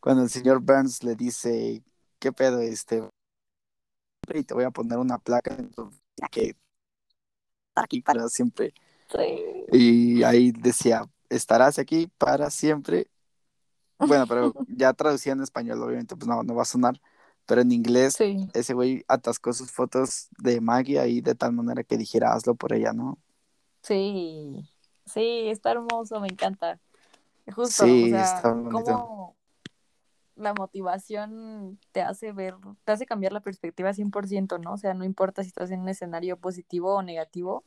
cuando 0.00 0.24
el 0.24 0.28
señor 0.30 0.60
Burns 0.60 1.04
le 1.04 1.14
dice, 1.14 1.84
¿qué 2.18 2.32
pedo 2.32 2.60
este? 2.60 3.08
Y 4.34 4.42
te 4.42 4.54
voy 4.54 4.64
a 4.64 4.70
poner 4.72 4.98
una 4.98 5.18
placa 5.18 5.54
en 5.54 5.70
tu 5.70 5.82
oficina 5.82 6.28
que 6.30 6.56
aquí 7.76 8.00
para 8.00 8.28
siempre. 8.28 8.74
Sí. 9.12 9.64
Y 9.70 10.22
ahí 10.24 10.50
decía, 10.52 11.08
estarás 11.28 11.78
aquí 11.78 12.08
para 12.18 12.50
siempre. 12.50 13.08
Bueno, 13.98 14.26
pero 14.26 14.52
ya 14.68 14.92
traducida 14.92 15.34
en 15.34 15.42
español, 15.42 15.82
obviamente, 15.82 16.16
pues 16.16 16.26
no, 16.26 16.42
no 16.42 16.54
va 16.54 16.62
a 16.62 16.66
sonar. 16.66 17.00
Pero 17.46 17.60
en 17.62 17.72
inglés 17.72 18.18
Sí, 18.18 18.48
ese 18.52 18.74
güey 18.74 19.04
atascó 19.08 19.52
sus 19.52 19.70
fotos 19.72 20.28
de 20.38 20.60
Maggie 20.60 21.00
ahí 21.00 21.20
de 21.20 21.34
tal 21.34 21.52
manera 21.52 21.84
que 21.84 21.96
dijera 21.98 22.34
hazlo 22.34 22.54
por 22.56 22.72
ella, 22.72 22.92
¿no? 22.92 23.18
sí, 23.82 24.70
sí, 25.06 25.48
está 25.48 25.72
hermoso, 25.72 26.20
me 26.20 26.28
encanta. 26.28 26.80
Justo, 27.54 28.00
o 28.00 28.08
Sí, 28.08 28.08
sea, 28.08 28.44
está 28.44 28.54
cómo 28.68 29.36
la 30.36 30.54
motivación 30.54 31.78
te 31.92 32.02
hace 32.02 32.32
ver, 32.32 32.54
te 32.84 32.92
hace 32.92 33.06
cambiar 33.06 33.32
la 33.32 33.40
perspectiva 33.40 33.92
100%, 33.94 34.58
¿no? 34.58 34.74
O 34.74 34.76
sea, 34.78 34.94
no 34.94 35.04
importa 35.04 35.42
si 35.42 35.48
estás 35.48 35.70
en 35.70 35.80
un 35.80 35.88
escenario 35.88 36.38
positivo 36.38 36.94
o 36.94 37.02
negativo, 37.02 37.64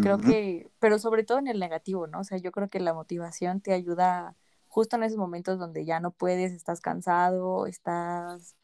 creo 0.00 0.20
que, 0.22 0.70
pero 0.78 0.98
sobre 0.98 1.24
todo 1.24 1.38
en 1.38 1.48
el 1.48 1.58
negativo, 1.60 2.06
¿no? 2.06 2.20
O 2.20 2.24
sea, 2.24 2.38
yo 2.38 2.52
creo 2.52 2.68
que 2.68 2.80
la 2.80 2.94
motivación 2.94 3.60
te 3.60 3.72
ayuda 3.72 4.36
justo 4.68 4.96
en 4.96 5.04
esos 5.04 5.18
momentos 5.18 5.58
donde 5.58 5.84
ya 5.84 6.00
no 6.00 6.10
puedes, 6.12 6.52
estás 6.52 6.80
cansado, 6.80 7.66
estás, 7.66 8.56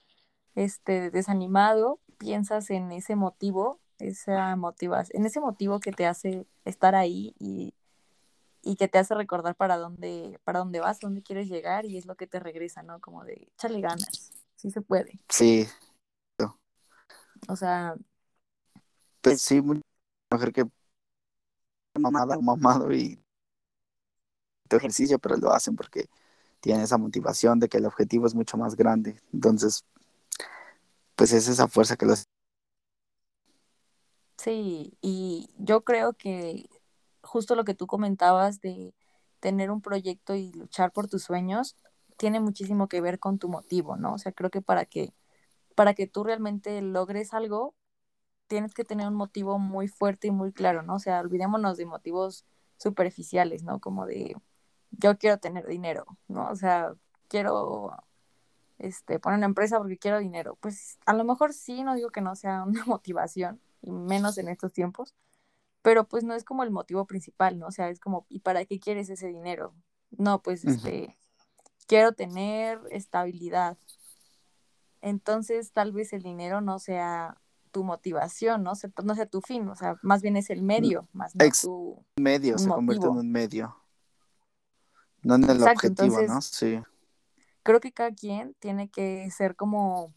este, 0.59 1.11
desanimado, 1.11 2.01
piensas 2.19 2.71
en 2.71 2.91
ese 2.91 3.15
motivo, 3.15 3.79
esa 3.99 4.57
motivación, 4.57 5.21
en 5.21 5.27
ese 5.27 5.41
motivo 5.41 5.79
que 5.79 5.93
te 5.93 6.05
hace 6.05 6.47
estar 6.65 6.97
ahí 6.97 7.35
y, 7.39 7.75
y 8.63 8.75
que 8.75 8.89
te 8.89 8.99
hace 8.99 9.15
recordar 9.15 9.55
para 9.55 9.77
dónde, 9.77 10.41
para 10.43 10.59
dónde 10.59 10.81
vas, 10.81 10.99
dónde 10.99 11.23
quieres 11.23 11.49
llegar 11.49 11.85
y 11.87 11.97
es 11.97 12.07
lo 12.07 12.17
que 12.17 12.27
te 12.27 12.41
regresa, 12.41 12.83
¿no? 12.83 13.01
Como 13.01 13.25
de, 13.25 13.49
échale 13.55 13.81
ganas, 13.81 14.33
sí 14.57 14.71
se 14.71 14.81
puede. 14.81 15.21
Sí, 15.29 15.67
O 17.49 17.55
sea, 17.55 17.95
pues 19.21 19.41
sí, 19.41 19.61
mucha 19.63 19.81
mujer 20.33 20.53
que 20.53 20.65
mamada, 21.99 22.37
mamado 22.41 22.93
y 22.93 23.21
tu 24.69 24.77
ejercicio, 24.77 25.19
pero 25.21 25.37
lo 25.37 25.53
hacen 25.53 25.77
porque 25.77 26.09
tienen 26.61 26.83
esa 26.83 26.99
motivación 26.99 27.61
de 27.61 27.69
que 27.69 27.79
el 27.79 27.87
objetivo 27.87 28.27
es 28.27 28.35
mucho 28.35 28.57
más 28.57 28.75
grande. 28.77 29.21
Entonces, 29.33 29.85
pues 31.19 31.33
es 31.33 31.49
esa 31.49 31.67
fuerza 31.67 31.97
que 31.97 32.07
los... 32.07 32.25
sí, 34.39 34.97
y 35.03 35.51
yo 35.59 35.83
creo 35.85 36.13
que 36.15 36.71
justo 37.23 37.57
lo 37.57 37.65
que 37.65 37.75
tú 37.75 37.89
comentabas 37.89 38.61
de 38.61 38.95
tener 39.41 39.71
un 39.73 39.83
proyecto 39.83 40.37
y 40.37 40.53
luchar 40.53 40.93
por 40.93 41.09
tus 41.09 41.25
sueños 41.25 41.77
tiene 42.17 42.41
muchísimo 42.41 42.89
que 42.89 43.01
ver 43.01 43.19
con 43.19 43.39
tu 43.39 43.49
motivo, 43.49 43.97
¿no? 43.97 44.15
O 44.15 44.19
sea, 44.19 44.33
creo 44.33 44.51
que 44.51 44.63
para 44.63 44.85
que 44.87 45.13
para 45.77 45.95
que 45.95 46.09
tú 46.09 46.25
realmente 46.25 46.83
logres 46.83 47.35
algo, 47.35 47.75
tienes 48.49 48.75
que 48.75 48.85
tener 48.85 49.09
un 49.09 49.15
motivo 49.15 49.59
muy 49.59 49.89
fuerte 49.89 50.29
y 50.29 50.33
muy 50.33 50.53
claro, 50.53 50.83
¿no? 50.83 50.97
O 50.97 51.01
sea, 51.01 51.21
olvidémonos 51.21 51.77
de 51.79 51.87
motivos 51.87 52.47
superficiales, 52.79 53.65
¿no? 53.65 53.81
Como 53.81 54.07
de 54.07 54.37
yo 54.93 55.19
quiero 55.19 55.39
tener 55.39 55.67
dinero, 55.67 56.07
¿no? 56.29 56.49
O 56.51 56.57
sea, 56.57 56.95
quiero 57.29 57.97
este, 58.79 59.19
poner 59.19 59.39
una 59.39 59.47
empresa 59.47 59.79
porque 59.79 59.99
quiero 59.99 60.19
dinero. 60.19 60.57
Pues 60.61 60.99
a 61.07 61.13
lo 61.13 61.25
mejor 61.25 61.53
sí, 61.53 61.83
no 61.83 61.95
digo 61.95 62.11
que 62.11 62.21
no 62.21 62.37
sea 62.37 62.65
una 62.67 62.85
motivación, 62.85 63.61
y 63.83 63.91
menos 63.93 64.39
en 64.39 64.49
estos 64.49 64.73
tiempos, 64.73 65.15
pero 65.83 66.05
pues 66.05 66.25
no 66.25 66.35
es 66.35 66.45
como 66.45 66.63
el 66.65 66.71
motivo 66.71 67.07
principal, 67.07 67.59
¿no? 67.59 67.69
O 67.69 67.71
sea, 67.71 67.89
es 67.91 68.01
como, 68.01 68.27
¿y 68.29 68.41
para 68.41 68.65
qué 68.65 68.81
quieres 68.81 69.09
ese 69.11 69.29
dinero? 69.29 69.75
No, 70.11 70.43
pues 70.43 70.65
este, 70.65 71.17
quiero 71.87 72.13
tener 72.13 72.81
estabilidad. 72.91 73.77
Entonces, 75.01 75.73
tal 75.73 75.93
vez 75.93 76.13
el 76.13 76.23
dinero 76.23 76.61
no 76.61 76.79
sea 76.79 77.39
tu 77.71 77.85
motivación, 77.85 78.63
¿no? 78.63 78.75
Se- 78.75 78.93
no 79.05 79.15
sea 79.15 79.27
tu 79.27 79.41
fin, 79.41 79.69
o 79.69 79.77
sea, 79.77 79.97
más 80.03 80.23
bien 80.23 80.37
es 80.37 80.51
el 80.51 80.63
medio, 80.63 81.09
más 81.13 81.37
no 81.37 81.45
Ex 81.45 81.63
tu 81.63 82.05
medio 82.17 82.59
se 82.59 82.69
convierte 82.69 83.07
en 83.07 83.13
un 83.13 83.31
medio, 83.31 83.77
no 85.23 85.37
en 85.37 85.45
el 85.45 85.51
Exacto, 85.51 85.81
objetivo, 85.81 86.23
¿no? 86.23 86.43
Sí. 86.43 86.81
Creo 87.69 87.81
que 87.81 87.93
cada 87.93 88.13
quien 88.13 88.55
tiene 88.61 88.89
que 88.89 89.31
ser 89.31 89.55
como 89.55 90.15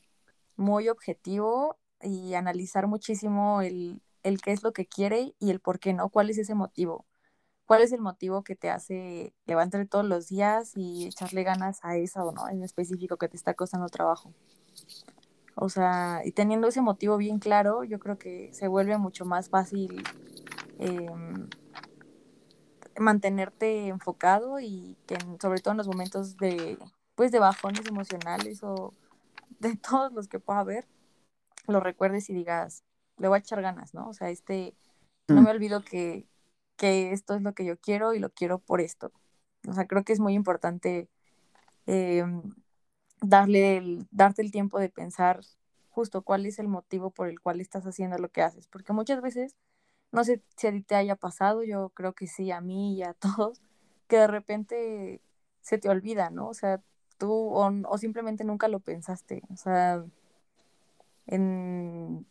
muy 0.55 0.87
objetivo 0.87 1.77
y 2.01 2.33
analizar 2.35 2.87
muchísimo 2.87 3.61
el, 3.61 4.01
el 4.23 4.39
qué 4.39 4.53
es 4.53 4.63
lo 4.63 4.71
que 4.71 4.85
quiere 4.85 5.35
y 5.37 5.49
el 5.49 5.59
por 5.59 5.77
qué 5.77 5.91
no, 5.91 6.07
cuál 6.07 6.29
es 6.29 6.37
ese 6.37 6.55
motivo, 6.55 7.05
cuál 7.65 7.81
es 7.81 7.91
el 7.91 7.99
motivo 7.99 8.45
que 8.45 8.55
te 8.55 8.69
hace 8.69 9.33
levantar 9.45 9.85
todos 9.87 10.05
los 10.05 10.29
días 10.29 10.71
y 10.77 11.07
echarle 11.07 11.43
ganas 11.43 11.83
a 11.83 11.97
eso, 11.97 12.31
¿no? 12.31 12.47
En 12.47 12.63
específico 12.63 13.17
que 13.17 13.27
te 13.27 13.35
está 13.35 13.53
costando 13.53 13.89
trabajo. 13.89 14.33
O 15.55 15.67
sea, 15.67 16.21
y 16.23 16.31
teniendo 16.31 16.69
ese 16.69 16.79
motivo 16.79 17.17
bien 17.17 17.39
claro, 17.39 17.83
yo 17.83 17.99
creo 17.99 18.17
que 18.17 18.53
se 18.53 18.69
vuelve 18.69 18.97
mucho 18.97 19.25
más 19.25 19.49
fácil 19.49 20.01
eh, 20.79 21.11
mantenerte 22.97 23.89
enfocado 23.89 24.61
y 24.61 24.95
que 25.05 25.17
sobre 25.41 25.59
todo 25.59 25.73
en 25.73 25.79
los 25.79 25.87
momentos 25.87 26.37
de, 26.37 26.77
pues, 27.22 27.32
de 27.32 27.38
bajones 27.38 27.86
emocionales 27.86 28.63
o 28.63 28.95
de 29.59 29.76
todos 29.78 30.11
los 30.11 30.28
que 30.28 30.39
pueda 30.39 30.61
haber, 30.61 30.88
lo 31.67 31.80
recuerdes 31.80 32.28
y 32.32 32.34
digas, 32.34 32.84
le 33.19 33.28
voy 33.28 33.36
a 33.36 33.39
echar 33.41 33.61
ganas, 33.61 33.93
¿no? 33.93 34.09
O 34.09 34.13
sea, 34.15 34.32
este, 34.32 34.76
no 35.28 35.36
Mm. 35.36 35.43
me 35.43 35.51
olvido 35.51 35.84
que, 35.84 36.26
que 36.78 37.11
esto 37.11 37.36
es 37.36 37.43
lo 37.43 37.53
que 37.53 37.63
yo 37.63 37.80
quiero 37.80 38.15
y 38.15 38.19
lo 38.19 38.32
quiero 38.32 38.57
por 38.57 38.82
esto. 38.82 39.11
O 39.69 39.74
sea, 39.74 39.86
creo 39.86 40.03
que 40.03 40.13
es 40.13 40.19
muy 40.19 40.34
importante 40.34 41.09
eh, 41.86 42.26
darle 43.22 43.78
el, 43.78 44.07
darte 44.09 44.41
el 44.41 44.51
tiempo 44.51 44.80
de 44.80 44.89
pensar 44.89 45.41
justo 45.91 46.24
cuál 46.24 46.47
es 46.47 46.57
el 46.57 46.69
motivo 46.69 47.11
por 47.11 47.28
el 47.28 47.39
cual 47.39 47.61
estás 47.61 47.86
haciendo 47.86 48.17
lo 48.17 48.30
que 48.30 48.41
haces, 48.41 48.67
porque 48.67 48.93
muchas 48.93 49.22
veces, 49.22 49.55
no 50.11 50.24
sé 50.24 50.41
si 50.57 50.65
a 50.65 50.72
ti 50.72 50.82
te 50.82 50.95
haya 50.95 51.15
pasado, 51.15 51.63
yo 51.63 51.89
creo 51.91 52.13
que 52.13 52.26
sí, 52.26 52.49
a 52.49 52.61
mí 52.61 52.95
y 52.95 53.03
a 53.03 53.13
todos, 53.19 53.61
que 54.07 54.17
de 54.17 54.28
repente 54.28 55.22
se 55.61 55.78
te 55.78 55.88
olvida, 55.88 56.32
¿no? 56.32 56.49
O 56.49 56.53
sea, 56.55 56.82
tú 57.22 57.32
o, 57.32 57.72
o 57.88 57.97
simplemente 57.99 58.43
nunca 58.43 58.67
lo 58.67 58.80
pensaste, 58.80 59.43
o 59.53 59.55
sea, 59.55 60.03
en, 61.28 62.26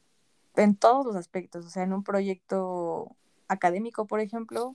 en 0.57 0.74
todos 0.74 1.07
los 1.07 1.14
aspectos, 1.14 1.64
o 1.64 1.70
sea, 1.70 1.84
en 1.84 1.93
un 1.93 2.03
proyecto 2.03 3.14
académico, 3.47 4.09
por 4.09 4.18
ejemplo, 4.18 4.74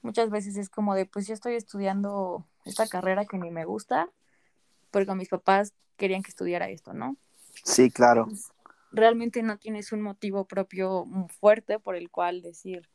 muchas 0.00 0.30
veces 0.30 0.56
es 0.56 0.70
como 0.70 0.94
de, 0.94 1.04
pues 1.04 1.26
yo 1.26 1.34
estoy 1.34 1.56
estudiando 1.56 2.46
esta 2.64 2.86
carrera 2.86 3.26
que 3.26 3.36
ni 3.36 3.50
me 3.50 3.66
gusta, 3.66 4.08
porque 4.90 5.14
mis 5.14 5.28
papás 5.28 5.74
querían 5.98 6.22
que 6.22 6.30
estudiara 6.30 6.70
esto, 6.70 6.94
¿no? 6.94 7.18
Sí, 7.62 7.90
claro. 7.90 8.28
Pues, 8.28 8.52
realmente 8.92 9.42
no 9.42 9.58
tienes 9.58 9.92
un 9.92 10.00
motivo 10.00 10.46
propio 10.46 11.04
mm, 11.04 11.26
fuerte 11.26 11.78
por 11.78 11.96
el 11.96 12.10
cual 12.10 12.40
decir, 12.40 12.88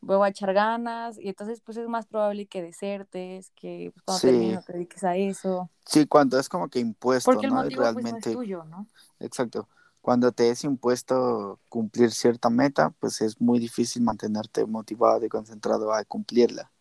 voy 0.00 0.26
a 0.26 0.30
echar 0.30 0.54
ganas, 0.54 1.18
y 1.18 1.28
entonces 1.28 1.60
pues 1.62 1.76
es 1.78 1.88
más 1.88 2.06
probable 2.06 2.46
que 2.46 2.62
desertes, 2.62 3.50
que 3.56 3.90
pues, 3.94 4.04
cuando 4.04 4.22
termines 4.22 4.54
Sí, 4.54 4.60
no 4.60 4.62
te 4.62 4.72
dediques 4.74 5.04
a 5.04 5.16
eso, 5.16 5.70
sí, 5.86 6.06
cuando 6.06 6.38
es 6.38 6.48
como 6.48 6.68
que 6.68 6.80
impuesto, 6.80 7.20
porque 7.22 7.46
el 7.46 7.52
¿no? 7.52 7.52
Motivo 7.52 7.88
pues 7.88 8.06
no 8.06 8.16
es 8.16 8.28
realmente, 8.28 8.28
tuyo, 8.28 8.64
¿no? 8.64 8.88
exacto. 9.20 9.68
Cuando 10.02 10.32
te 10.32 10.50
es 10.50 10.64
impuesto 10.64 11.60
cumplir 11.68 12.12
cierta 12.12 12.50
meta, 12.50 12.90
pues 13.00 13.20
es 13.22 13.40
muy 13.40 13.58
difícil 13.60 14.02
mantenerte 14.02 14.66
motivado 14.66 15.24
y 15.26 15.28
concentrado 15.30 15.92
a 15.94 16.04
cumplirla. 16.04 16.72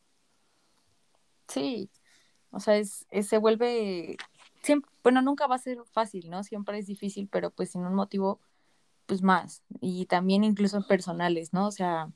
Sí, 1.47 1.89
o 2.51 2.59
sea, 2.59 2.77
es, 2.77 3.05
es- 3.11 3.27
se 3.29 3.37
vuelve, 3.37 4.17
siempre, 4.63 4.91
bueno, 5.03 5.21
nunca 5.21 5.47
va 5.47 5.55
a 5.55 5.59
ser 5.59 5.79
fácil, 5.93 6.29
¿no? 6.29 6.43
Siempre 6.43 6.79
es 6.79 6.87
difícil, 6.87 7.29
pero 7.29 7.51
pues 7.51 7.71
sin 7.71 7.85
un 7.85 7.95
motivo, 7.95 8.41
pues 9.07 9.21
más, 9.23 9.63
y 9.81 10.05
también 10.07 10.43
incluso 10.43 10.85
personales, 10.87 11.53
¿no? 11.53 11.67
O 11.67 11.71
sea, 11.71 12.11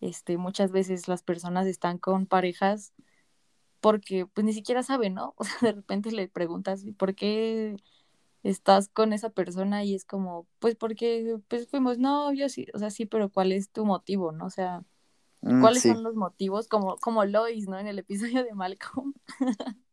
este, 0.00 0.38
muchas 0.38 0.72
veces 0.72 1.08
las 1.08 1.22
personas 1.22 1.66
están 1.66 1.98
con 1.98 2.26
parejas 2.26 2.92
porque 3.80 4.26
pues 4.26 4.44
ni 4.44 4.52
siquiera 4.52 4.82
saben, 4.82 5.14
¿no? 5.14 5.34
O 5.38 5.44
sea, 5.44 5.58
de 5.62 5.72
repente 5.72 6.12
le 6.12 6.28
preguntas, 6.28 6.84
"¿Y 6.84 6.92
¿por 6.92 7.14
qué 7.14 7.76
estás 8.42 8.88
con 8.90 9.12
esa 9.12 9.30
persona? 9.30 9.84
Y 9.84 9.94
es 9.94 10.04
como, 10.06 10.46
pues 10.60 10.76
porque 10.76 11.38
pues 11.48 11.68
fuimos 11.68 11.98
novios, 11.98 12.58
y, 12.58 12.66
o 12.74 12.78
sea, 12.78 12.90
sí, 12.90 13.06
pero 13.06 13.30
¿cuál 13.30 13.52
es 13.52 13.70
tu 13.72 13.84
motivo, 13.86 14.32
no? 14.32 14.46
O 14.46 14.50
sea, 14.50 14.84
Mm, 15.42 15.54
¿cuáles 15.58 15.82
sí, 15.82 15.94
son 15.94 16.02
los 16.04 16.14
motivos? 16.16 16.68
Como, 16.68 16.96
como 16.98 17.24
Lois, 17.26 17.68
¿no? 17.68 17.78
En 17.78 17.86
el 17.88 17.98
episodio 18.00 18.44
de 18.44 18.54
Malcolm, 18.54 19.14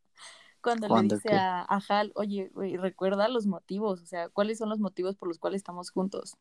cuando 0.62 0.88
le 0.88 1.02
dice 1.02 1.34
a, 1.34 1.62
a 1.62 1.80
Hal, 1.88 2.12
oye, 2.16 2.50
güey, 2.54 2.76
recuerda 2.76 3.28
los 3.28 3.46
motivos, 3.46 4.02
o 4.02 4.06
sea, 4.06 4.28
¿cuáles 4.30 4.58
son 4.58 4.68
los 4.68 4.80
motivos 4.80 5.16
por 5.16 5.28
los 5.28 5.38
cuales 5.38 5.58
estamos 5.60 5.90
juntos? 5.90 6.36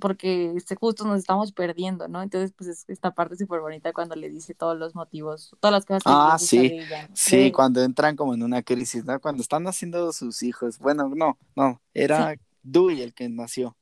Porque 0.00 0.54
justo 0.80 1.04
nos 1.04 1.18
estamos 1.20 1.52
perdiendo, 1.52 2.08
¿no? 2.08 2.22
Entonces, 2.22 2.52
pues 2.56 2.68
es 2.70 2.84
esta 2.88 3.12
parte 3.14 3.36
súper 3.36 3.60
bonita 3.60 3.92
cuando 3.92 4.14
le 4.16 4.28
dice 4.30 4.54
todos 4.54 4.76
los 4.78 4.94
motivos, 4.94 5.56
todas 5.60 5.72
las 5.72 5.86
cosas 5.86 6.04
que 6.04 6.14
Ah, 6.14 6.38
sí, 6.38 6.72
sí, 7.14 7.36
él. 7.46 7.52
cuando 7.52 7.82
entran 7.82 8.14
como 8.16 8.34
en 8.34 8.42
una 8.42 8.62
crisis, 8.62 9.04
¿no? 9.04 9.18
Cuando 9.20 9.42
están 9.42 9.66
haciendo 9.66 10.12
sus 10.12 10.42
hijos. 10.42 10.78
Bueno, 10.78 11.08
no, 11.14 11.38
no, 11.56 11.80
Sí, 12.08 12.24
era 12.24 12.36
Dewey 12.62 13.02
el 13.02 13.12
que 13.14 13.28
nació. 13.28 13.76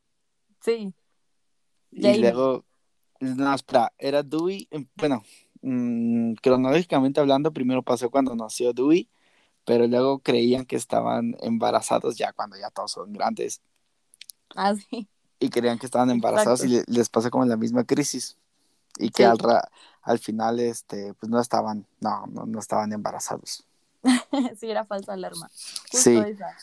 sí, 0.60 0.94
Y 1.90 2.14
Jamie. 2.16 2.20
luego, 2.20 2.64
no, 3.20 3.54
espera, 3.54 3.92
era 3.98 4.22
Dewey, 4.22 4.68
eh, 4.72 4.86
bueno, 4.96 5.24
mm, 5.62 6.34
cronológicamente 6.36 7.20
hablando, 7.20 7.52
primero 7.52 7.82
pasó 7.82 8.10
cuando 8.10 8.34
nació 8.36 8.72
Dewey, 8.72 9.08
pero 9.64 9.86
luego 9.88 10.20
creían 10.20 10.66
que 10.66 10.76
estaban 10.76 11.36
embarazados 11.42 12.16
ya 12.18 12.32
cuando 12.34 12.58
ya 12.58 12.70
todos 12.70 12.92
son 12.92 13.12
grandes 13.12 13.62
Ah, 14.56 14.74
sí, 14.90 15.08
y 15.44 15.50
creían 15.50 15.78
que 15.78 15.86
estaban 15.86 16.10
embarazados 16.10 16.64
y 16.64 16.74
exacto. 16.76 16.92
les 16.92 17.08
pasó 17.08 17.30
como 17.30 17.44
la 17.44 17.56
misma 17.56 17.84
crisis 17.84 18.36
y 18.98 19.10
que 19.10 19.24
al, 19.24 19.38
ra- 19.38 19.68
al 20.02 20.18
final, 20.18 20.60
este, 20.60 21.14
pues 21.14 21.30
no 21.30 21.40
estaban, 21.40 21.86
no, 22.00 22.26
no, 22.26 22.46
no 22.46 22.58
estaban 22.58 22.92
embarazados. 22.92 23.64
sí, 24.58 24.70
era 24.70 24.84
falsa 24.84 25.12
alarma. 25.14 25.48
Justo 25.90 25.98
Sí, 25.98 26.16
esa. 26.16 26.56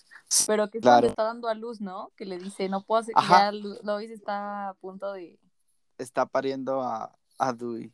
Pero 0.48 0.70
que 0.70 0.80
claro. 0.80 1.08
está 1.08 1.24
dando 1.24 1.48
a 1.50 1.54
luz, 1.56 1.82
¿no? 1.82 2.12
Que 2.16 2.26
le 2.26 2.38
dice, 2.38 2.70
no 2.70 2.84
puedo 2.84 3.02
hacer, 3.02 3.16
ya 3.30 3.52
Lois 3.52 4.10
está 4.12 4.70
a 4.70 4.74
punto 4.76 5.12
de, 5.12 5.38
está 5.98 6.26
pariendo 6.26 6.82
a, 6.82 7.12
a 7.38 7.54
Dewey. 7.54 7.92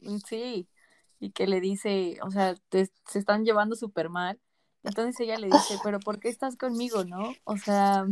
Mm, 0.00 0.18
Sí, 0.26 0.68
y 1.20 1.30
que 1.30 1.46
le 1.46 1.60
dice, 1.60 2.18
o 2.22 2.30
sea, 2.30 2.54
te- 2.68 2.90
se 3.06 3.18
están 3.18 3.44
llevando 3.44 3.76
súper 3.76 4.08
mal. 4.10 4.40
Entonces 4.82 5.18
ella 5.20 5.38
le 5.38 5.46
dice, 5.46 5.78
pero 5.82 6.00
¿por 6.00 6.18
qué 6.18 6.28
estás 6.28 6.56
conmigo, 6.56 7.04
no? 7.04 7.32
O 7.44 7.56
sea, 7.56 8.06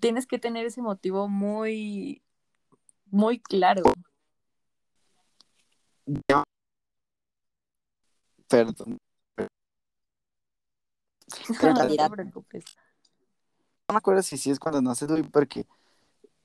tienes 0.00 0.26
que 0.26 0.38
tener 0.38 0.66
ese 0.66 0.82
motivo 0.82 1.28
muy, 1.28 2.22
muy 3.06 3.38
claro. 3.40 3.82
Perdón. 8.48 8.98
No, 11.48 11.54
Pero 11.58 11.68
en 11.70 11.74
no 11.74 11.74
te 11.74 11.82
realidad, 11.82 12.10
preocupes. 12.10 12.64
no 13.88 13.94
me 13.94 13.98
acuerdo 13.98 14.22
si 14.22 14.38
sí 14.38 14.50
es 14.50 14.58
cuando 14.58 14.80
nace 14.80 15.06
porque 15.30 15.66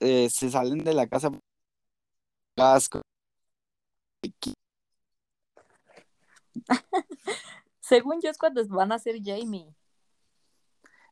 eh, 0.00 0.28
se 0.30 0.50
salen 0.50 0.78
de 0.84 0.94
la 0.94 1.06
casa. 1.06 1.30
Casco. 2.56 3.02
Según 7.80 8.20
yo 8.20 8.30
es 8.30 8.38
cuando 8.38 8.66
van 8.68 8.92
a 8.92 8.98
ser 8.98 9.16
Jamie. 9.22 9.74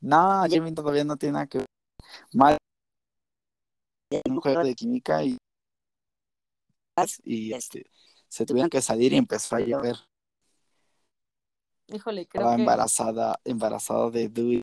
No, 0.01 0.45
Jamie 0.49 0.73
todavía 0.73 1.05
no 1.05 1.17
tiene 1.17 1.35
nada 1.35 1.47
que 1.47 1.59
ver. 1.59 1.67
Mal. 2.33 2.57
Un 4.29 4.41
juego 4.41 4.63
de 4.63 4.75
química 4.75 5.23
y, 5.23 5.37
y 7.25 7.53
este, 7.53 7.85
se 8.29 8.47
tuvieron 8.47 8.71
que 8.71 8.81
salir 8.81 9.13
y 9.13 9.17
empezó 9.17 9.57
a 9.57 9.61
llover. 9.61 9.97
Híjole, 11.89 12.23
Estaba 12.23 12.45
creo 12.47 12.57
que... 12.57 12.63
embarazada, 12.63 13.41
embarazada 13.45 14.11
de 14.11 14.29
Dewey. 14.29 14.63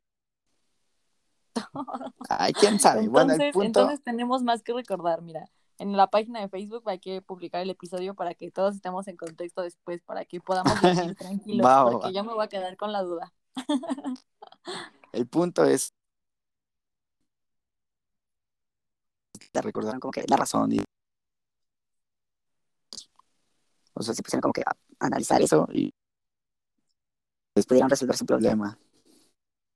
Ay, 2.30 2.54
quién 2.54 2.80
sabe. 2.80 3.08
bueno, 3.08 3.34
el 3.34 3.42
Entonces, 3.42 3.54
punto. 3.54 3.80
entonces 3.82 4.04
tenemos 4.04 4.44
más 4.44 4.62
que 4.64 4.74
recordar, 4.74 5.22
mira. 5.22 5.50
En 5.78 5.98
la 5.98 6.08
página 6.08 6.40
de 6.40 6.48
Facebook 6.48 6.84
hay 6.86 7.00
que 7.00 7.22
publicar 7.22 7.62
el 7.62 7.70
episodio 7.70 8.16
para 8.16 8.34
que 8.34 8.50
todos 8.50 8.76
estemos 8.76 9.08
en 9.08 9.18
contexto 9.18 9.62
después, 9.62 10.02
para 10.04 10.24
que 10.24 10.40
podamos 10.40 10.80
dormir 10.82 11.16
tranquilos, 11.18 11.66
va, 11.66 11.84
porque 11.84 12.08
va. 12.08 12.12
yo 12.14 12.24
me 12.24 12.34
voy 12.34 12.46
a 12.46 12.48
quedar 12.48 12.78
con 12.78 12.92
la 12.92 13.02
duda. 13.04 13.34
El 15.12 15.28
punto 15.28 15.64
es. 15.66 15.90
Recordaron 19.62 20.00
como 20.00 20.12
que 20.12 20.26
la 20.28 20.38
razón. 20.38 20.72
O 23.94 24.04
sea, 24.04 24.14
se 24.14 24.24
pusieron 24.24 24.42
como 24.42 24.54
que 24.54 24.64
analizar 25.00 25.42
eso 25.42 25.68
y. 25.72 25.94
Pues 27.54 27.66
pudieron 27.66 27.90
resolver 27.90 28.18
su 28.18 28.26
problema. 28.26 28.78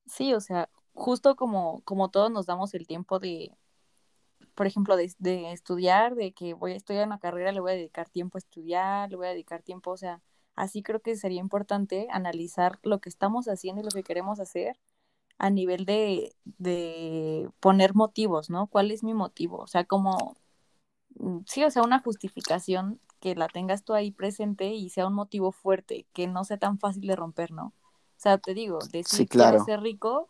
Sí, 0.06 0.34
o 0.34 0.40
sea, 0.40 0.68
justo 0.92 1.36
como, 1.36 1.80
como 1.84 2.10
todos 2.10 2.30
nos 2.30 2.44
damos 2.44 2.74
el 2.74 2.86
tiempo 2.86 3.18
de, 3.18 3.56
por 4.54 4.66
ejemplo, 4.66 4.96
de, 4.96 5.14
de 5.18 5.52
estudiar, 5.52 6.14
de 6.14 6.32
que 6.32 6.52
voy 6.52 6.72
a 6.72 6.76
estudiar 6.76 7.06
una 7.06 7.18
carrera, 7.18 7.52
le 7.52 7.60
voy 7.60 7.72
a 7.72 7.74
dedicar 7.76 8.10
tiempo 8.10 8.36
a 8.36 8.40
estudiar, 8.40 9.10
le 9.10 9.16
voy 9.16 9.28
a 9.28 9.30
dedicar 9.30 9.62
tiempo, 9.62 9.92
o 9.92 9.96
sea, 9.96 10.20
así 10.56 10.82
creo 10.82 11.00
que 11.00 11.16
sería 11.16 11.40
importante 11.40 12.08
analizar 12.10 12.78
lo 12.82 13.00
que 13.00 13.08
estamos 13.08 13.46
haciendo 13.48 13.80
y 13.80 13.84
lo 13.84 13.90
que 13.90 14.02
queremos 14.02 14.40
hacer 14.40 14.78
a 15.40 15.48
nivel 15.48 15.86
de, 15.86 16.34
de 16.58 17.48
poner 17.60 17.94
motivos, 17.94 18.50
¿no? 18.50 18.66
¿Cuál 18.66 18.90
es 18.90 19.02
mi 19.02 19.14
motivo? 19.14 19.56
O 19.56 19.66
sea, 19.66 19.84
como, 19.84 20.36
mm, 21.16 21.40
sí, 21.46 21.64
o 21.64 21.70
sea, 21.70 21.82
una 21.82 22.00
justificación 22.00 23.00
que 23.20 23.34
la 23.34 23.48
tengas 23.48 23.82
tú 23.82 23.94
ahí 23.94 24.10
presente 24.12 24.74
y 24.74 24.90
sea 24.90 25.06
un 25.06 25.14
motivo 25.14 25.50
fuerte, 25.50 26.06
que 26.12 26.26
no 26.26 26.44
sea 26.44 26.58
tan 26.58 26.78
fácil 26.78 27.06
de 27.06 27.16
romper, 27.16 27.52
¿no? 27.52 27.68
O 27.68 27.74
sea, 28.18 28.36
te 28.36 28.52
digo, 28.52 28.80
decir 28.92 29.20
Sí, 29.20 29.26
claro. 29.26 29.52
quiero 29.52 29.64
ser 29.64 29.80
rico, 29.80 30.28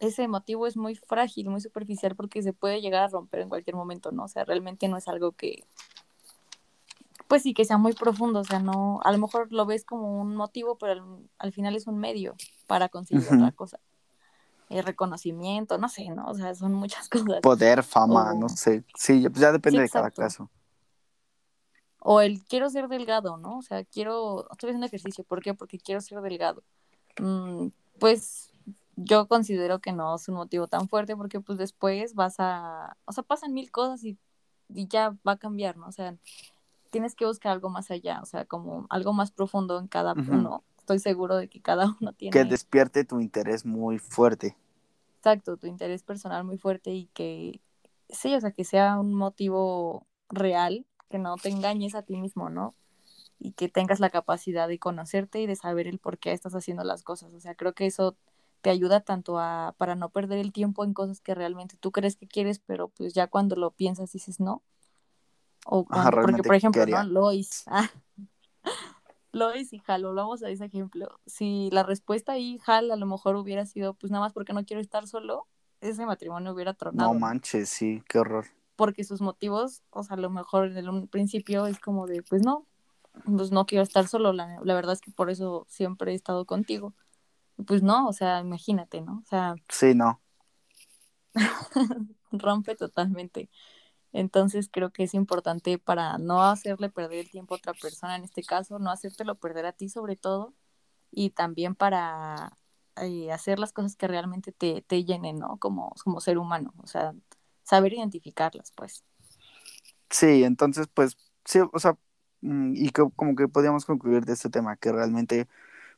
ese 0.00 0.28
motivo 0.28 0.66
es 0.66 0.78
muy 0.78 0.94
frágil, 0.94 1.50
muy 1.50 1.60
superficial 1.60 2.16
porque 2.16 2.42
se 2.42 2.54
puede 2.54 2.80
llegar 2.80 3.02
a 3.04 3.08
romper 3.08 3.40
en 3.40 3.50
cualquier 3.50 3.76
momento, 3.76 4.12
¿no? 4.12 4.24
O 4.24 4.28
sea, 4.28 4.44
realmente 4.46 4.88
no 4.88 4.96
es 4.96 5.08
algo 5.08 5.32
que, 5.32 5.64
pues 7.28 7.42
sí, 7.42 7.52
que 7.52 7.66
sea 7.66 7.76
muy 7.76 7.92
profundo, 7.92 8.40
o 8.40 8.44
sea, 8.44 8.60
no, 8.60 9.00
a 9.04 9.12
lo 9.12 9.18
mejor 9.18 9.52
lo 9.52 9.66
ves 9.66 9.84
como 9.84 10.20
un 10.22 10.36
motivo, 10.36 10.78
pero 10.78 10.92
al, 10.92 11.30
al 11.38 11.52
final 11.52 11.76
es 11.76 11.86
un 11.86 11.98
medio 11.98 12.34
para 12.66 12.88
conseguir 12.88 13.28
otra 13.28 13.52
cosa. 13.52 13.78
El 14.72 14.84
reconocimiento, 14.84 15.78
no 15.78 15.88
sé, 15.88 16.08
¿no? 16.10 16.26
O 16.26 16.34
sea, 16.34 16.54
son 16.54 16.74
muchas 16.74 17.08
cosas. 17.10 17.40
Poder, 17.42 17.82
fama, 17.82 18.32
O- 18.32 18.38
no 18.40 18.48
sé. 18.48 18.84
Sí, 18.96 19.28
pues 19.28 19.40
ya 19.40 19.52
depende 19.52 19.78
Sí, 19.78 19.82
de 19.84 19.90
cada 19.90 20.10
caso. 20.10 20.50
O 22.00 22.20
el 22.20 22.42
quiero 22.44 22.68
ser 22.68 22.88
delgado, 22.88 23.36
¿no? 23.36 23.58
O 23.58 23.62
sea, 23.62 23.84
quiero, 23.84 24.48
estoy 24.50 24.70
haciendo 24.70 24.86
ejercicio, 24.86 25.22
¿por 25.24 25.40
qué? 25.40 25.54
Porque 25.54 25.78
quiero 25.78 26.00
ser 26.00 26.20
delgado. 26.20 26.62
Mm, 27.20 27.68
pues 28.00 28.50
yo 28.96 29.28
considero 29.28 29.78
que 29.80 29.92
no 29.92 30.16
es 30.16 30.28
un 30.28 30.34
motivo 30.34 30.66
tan 30.66 30.88
fuerte 30.88 31.16
porque 31.16 31.40
pues 31.40 31.58
después 31.58 32.14
vas 32.14 32.36
a, 32.38 32.96
o 33.04 33.12
sea, 33.12 33.22
pasan 33.22 33.52
mil 33.54 33.70
cosas 33.70 34.02
y, 34.04 34.18
y 34.74 34.88
ya 34.88 35.10
va 35.26 35.32
a 35.32 35.36
cambiar, 35.36 35.76
¿no? 35.76 35.86
O 35.86 35.92
sea, 35.92 36.16
tienes 36.90 37.14
que 37.14 37.24
buscar 37.26 37.52
algo 37.52 37.70
más 37.70 37.90
allá, 37.90 38.20
o 38.22 38.26
sea, 38.26 38.44
como 38.46 38.86
algo 38.90 39.12
más 39.12 39.30
profundo 39.30 39.78
en 39.78 39.88
cada 39.88 40.14
uno. 40.14 40.64
Estoy 40.94 41.12
seguro 41.12 41.36
de 41.36 41.48
que 41.48 41.60
cada 41.60 41.96
uno 42.00 42.12
tiene, 42.12 42.32
Que 42.32 42.44
despierte 42.44 43.04
tu 43.04 43.20
interés 43.20 43.64
muy 43.64 43.98
fuerte. 43.98 44.56
exacto, 45.18 45.56
tu 45.56 45.66
interés 45.66 46.02
personal 46.02 46.44
muy 46.44 46.58
fuerte 46.58 46.90
y 46.90 47.06
que, 47.14 47.60
sí, 48.08 48.34
o 48.34 48.40
sea, 48.40 48.50
que 48.50 48.64
sea 48.64 48.98
un 48.98 49.14
motivo 49.14 50.06
real, 50.28 50.86
que 51.08 51.18
no 51.18 51.36
te 51.36 51.48
engañes 51.48 51.94
a 51.94 52.02
ti 52.02 52.16
mismo, 52.16 52.50
¿no? 52.50 52.74
y 53.42 53.52
que 53.52 53.68
tengas 53.68 53.98
la 53.98 54.10
capacidad 54.10 54.68
de 54.68 54.78
conocerte 54.78 55.40
y 55.40 55.46
de 55.46 55.56
saber 55.56 55.88
el 55.88 55.98
por 55.98 56.18
qué 56.18 56.32
estás 56.32 56.54
haciendo 56.54 56.84
las 56.84 57.02
cosas. 57.02 57.34
O 57.34 57.40
sea, 57.40 57.54
creo 57.56 57.72
que 57.72 57.86
eso 57.86 58.16
te 58.60 58.70
ayuda 58.70 59.00
tanto 59.00 59.38
a 59.38 59.74
para 59.78 59.96
no 59.96 60.10
perder 60.10 60.38
el 60.38 60.52
tiempo 60.52 60.84
en 60.84 60.94
cosas 60.94 61.20
que 61.20 61.34
realmente 61.34 61.76
tú 61.76 61.90
crees 61.90 62.14
que 62.16 62.28
quieres, 62.28 62.60
pero 62.60 62.88
pues 62.88 63.12
ya 63.12 63.26
cuando 63.26 63.56
lo 63.56 63.72
piensas 63.72 64.12
dices 64.12 64.38
no. 64.38 64.62
O 65.66 65.84
Ajá, 65.90 66.10
porque 66.12 66.42
por 66.42 66.54
ejemplo, 66.54 66.80
quería. 66.80 67.02
¿no? 67.02 67.10
Lois. 67.10 67.64
Ah, 68.64 68.91
Lois 69.32 69.72
y 69.72 69.82
Hal, 69.86 70.04
volvamos 70.04 70.42
a 70.42 70.50
ese 70.50 70.66
ejemplo. 70.66 71.18
Si 71.26 71.70
la 71.72 71.82
respuesta 71.82 72.32
ahí, 72.32 72.60
Hal, 72.66 72.90
a 72.90 72.96
lo 72.96 73.06
mejor 73.06 73.36
hubiera 73.36 73.64
sido, 73.66 73.94
pues 73.94 74.10
nada 74.10 74.24
más 74.24 74.32
porque 74.32 74.52
no 74.52 74.64
quiero 74.64 74.80
estar 74.80 75.06
solo, 75.06 75.46
ese 75.80 76.04
matrimonio 76.06 76.52
hubiera 76.52 76.74
tronado. 76.74 77.12
No 77.12 77.18
manches, 77.18 77.68
sí, 77.68 78.02
qué 78.08 78.18
horror. 78.18 78.46
porque 78.76 79.04
sus 79.04 79.20
motivos, 79.20 79.82
o 79.90 80.02
sea, 80.02 80.16
a 80.16 80.20
lo 80.20 80.30
mejor 80.30 80.76
en 80.76 80.88
un 80.88 81.08
principio 81.08 81.66
es 81.66 81.78
como 81.78 82.06
de, 82.06 82.22
pues 82.22 82.42
no, 82.42 82.66
pues 83.24 83.50
no 83.52 83.64
quiero 83.66 83.82
estar 83.82 84.06
solo, 84.08 84.32
la, 84.32 84.58
la 84.64 84.74
verdad 84.74 84.92
es 84.94 85.00
que 85.00 85.10
por 85.12 85.30
eso 85.30 85.66
siempre 85.68 86.12
he 86.12 86.14
estado 86.14 86.44
contigo. 86.46 86.94
Pues 87.66 87.82
no, 87.82 88.08
o 88.08 88.12
sea, 88.12 88.40
imagínate, 88.40 89.00
¿no? 89.02 89.18
O 89.24 89.26
sea, 89.28 89.54
Sí, 89.68 89.94
no. 89.94 90.20
rompe 92.32 92.74
totalmente. 92.76 93.48
Entonces 94.12 94.68
creo 94.70 94.92
que 94.92 95.04
es 95.04 95.14
importante 95.14 95.78
para 95.78 96.18
no 96.18 96.42
hacerle 96.42 96.90
perder 96.90 97.20
el 97.20 97.30
tiempo 97.30 97.54
a 97.54 97.58
otra 97.58 97.74
persona 97.74 98.16
en 98.16 98.24
este 98.24 98.42
caso, 98.44 98.78
no 98.78 98.90
hacértelo 98.90 99.36
perder 99.36 99.66
a 99.66 99.72
ti 99.72 99.88
sobre 99.88 100.16
todo, 100.16 100.54
y 101.10 101.30
también 101.30 101.74
para 101.74 102.58
eh, 102.96 103.32
hacer 103.32 103.58
las 103.58 103.72
cosas 103.72 103.96
que 103.96 104.08
realmente 104.08 104.52
te, 104.52 104.82
te 104.82 105.04
llenen, 105.04 105.38
¿no? 105.38 105.58
Como, 105.58 105.94
como 106.04 106.20
ser 106.20 106.38
humano, 106.38 106.74
o 106.78 106.86
sea, 106.86 107.14
saber 107.64 107.94
identificarlas, 107.94 108.72
pues. 108.76 109.04
Sí, 110.10 110.44
entonces, 110.44 110.88
pues, 110.92 111.16
sí, 111.44 111.60
o 111.72 111.78
sea, 111.78 111.96
mm, 112.42 112.74
y 112.76 112.90
que, 112.90 113.02
como 113.16 113.34
que 113.36 113.48
podríamos 113.48 113.86
concluir 113.86 114.24
de 114.24 114.34
este 114.34 114.50
tema, 114.50 114.76
que 114.76 114.92
realmente, 114.92 115.48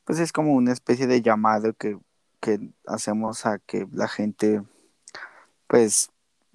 pues 0.04 0.18
es 0.20 0.32
como 0.32 0.54
una 0.54 0.72
especie 0.72 1.06
de 1.06 1.22
llamado 1.22 1.74
que, 1.74 1.98
que 2.40 2.60
hacemos 2.86 3.46
a 3.46 3.58
que 3.60 3.86
la 3.92 4.08
gente, 4.08 4.62
pues, 5.68 6.10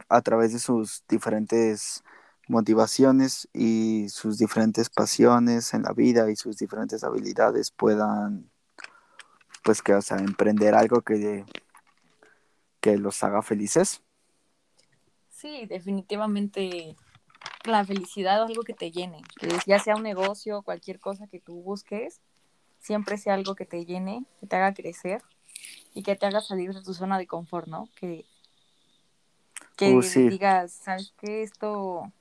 a 0.07 0.21
través 0.21 0.53
de 0.53 0.59
sus 0.59 1.03
diferentes 1.09 2.03
motivaciones 2.47 3.47
y 3.53 4.07
sus 4.09 4.37
diferentes 4.37 4.89
pasiones 4.89 5.73
en 5.73 5.83
la 5.83 5.93
vida 5.93 6.31
y 6.31 6.35
sus 6.35 6.57
diferentes 6.57 7.03
habilidades 7.03 7.71
puedan, 7.71 8.49
pues, 9.63 9.81
que, 9.81 9.93
o 9.93 10.01
sea, 10.01 10.17
emprender 10.17 10.73
algo 10.73 11.01
que, 11.01 11.45
que 12.81 12.97
los 12.97 13.23
haga 13.23 13.41
felices. 13.41 14.01
Sí, 15.29 15.65
definitivamente 15.67 16.95
la 17.65 17.85
felicidad 17.85 18.43
es 18.43 18.49
algo 18.49 18.63
que 18.63 18.73
te 18.73 18.91
llene, 18.91 19.21
que 19.39 19.49
ya 19.65 19.79
sea 19.79 19.95
un 19.95 20.03
negocio, 20.03 20.63
cualquier 20.63 20.99
cosa 20.99 21.27
que 21.27 21.39
tú 21.39 21.61
busques, 21.61 22.19
siempre 22.79 23.17
sea 23.17 23.35
algo 23.35 23.55
que 23.55 23.65
te 23.65 23.85
llene, 23.85 24.25
que 24.39 24.47
te 24.47 24.55
haga 24.55 24.73
crecer 24.73 25.21
y 25.93 26.03
que 26.03 26.15
te 26.15 26.25
haga 26.25 26.41
salir 26.41 26.73
de 26.73 26.81
tu 26.81 26.93
zona 26.93 27.17
de 27.17 27.27
confort, 27.27 27.67
¿no? 27.67 27.89
Que, 27.95 28.25
que 29.79 29.95
Uh, 29.95 30.01
sí. 30.03 30.29
digas, 30.29 30.73
¿sabes 30.73 31.13
qué? 31.21 31.41
Esto, 31.41 32.11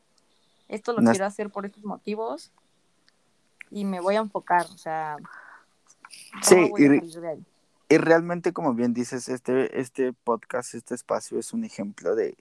esto 0.68 0.92
lo 0.92 1.00
No 1.02 1.10
quiero 1.10 1.26
hacer 1.26 1.50
por 1.50 1.66
estos 1.66 1.84
motivos 1.84 2.52
y 3.70 3.84
me 3.84 4.00
voy 4.00 4.14
a 4.14 4.20
enfocar, 4.20 4.66
o 4.72 4.78
sea, 4.78 5.16
¿cómo 6.48 6.76
Sí, 6.78 6.84
y-? 6.84 7.94
Y 7.94 7.98
realmente, 7.98 8.52
como 8.52 8.74
bien 8.74 8.92
dices, 8.94 9.28
este, 9.28 9.80
este 9.80 10.12
podcast, 10.12 10.74
este 10.74 10.94
espacio 10.94 11.38
es 11.38 11.52
un 11.52 11.64
ejemplo 11.64 12.14
de, 12.14 12.36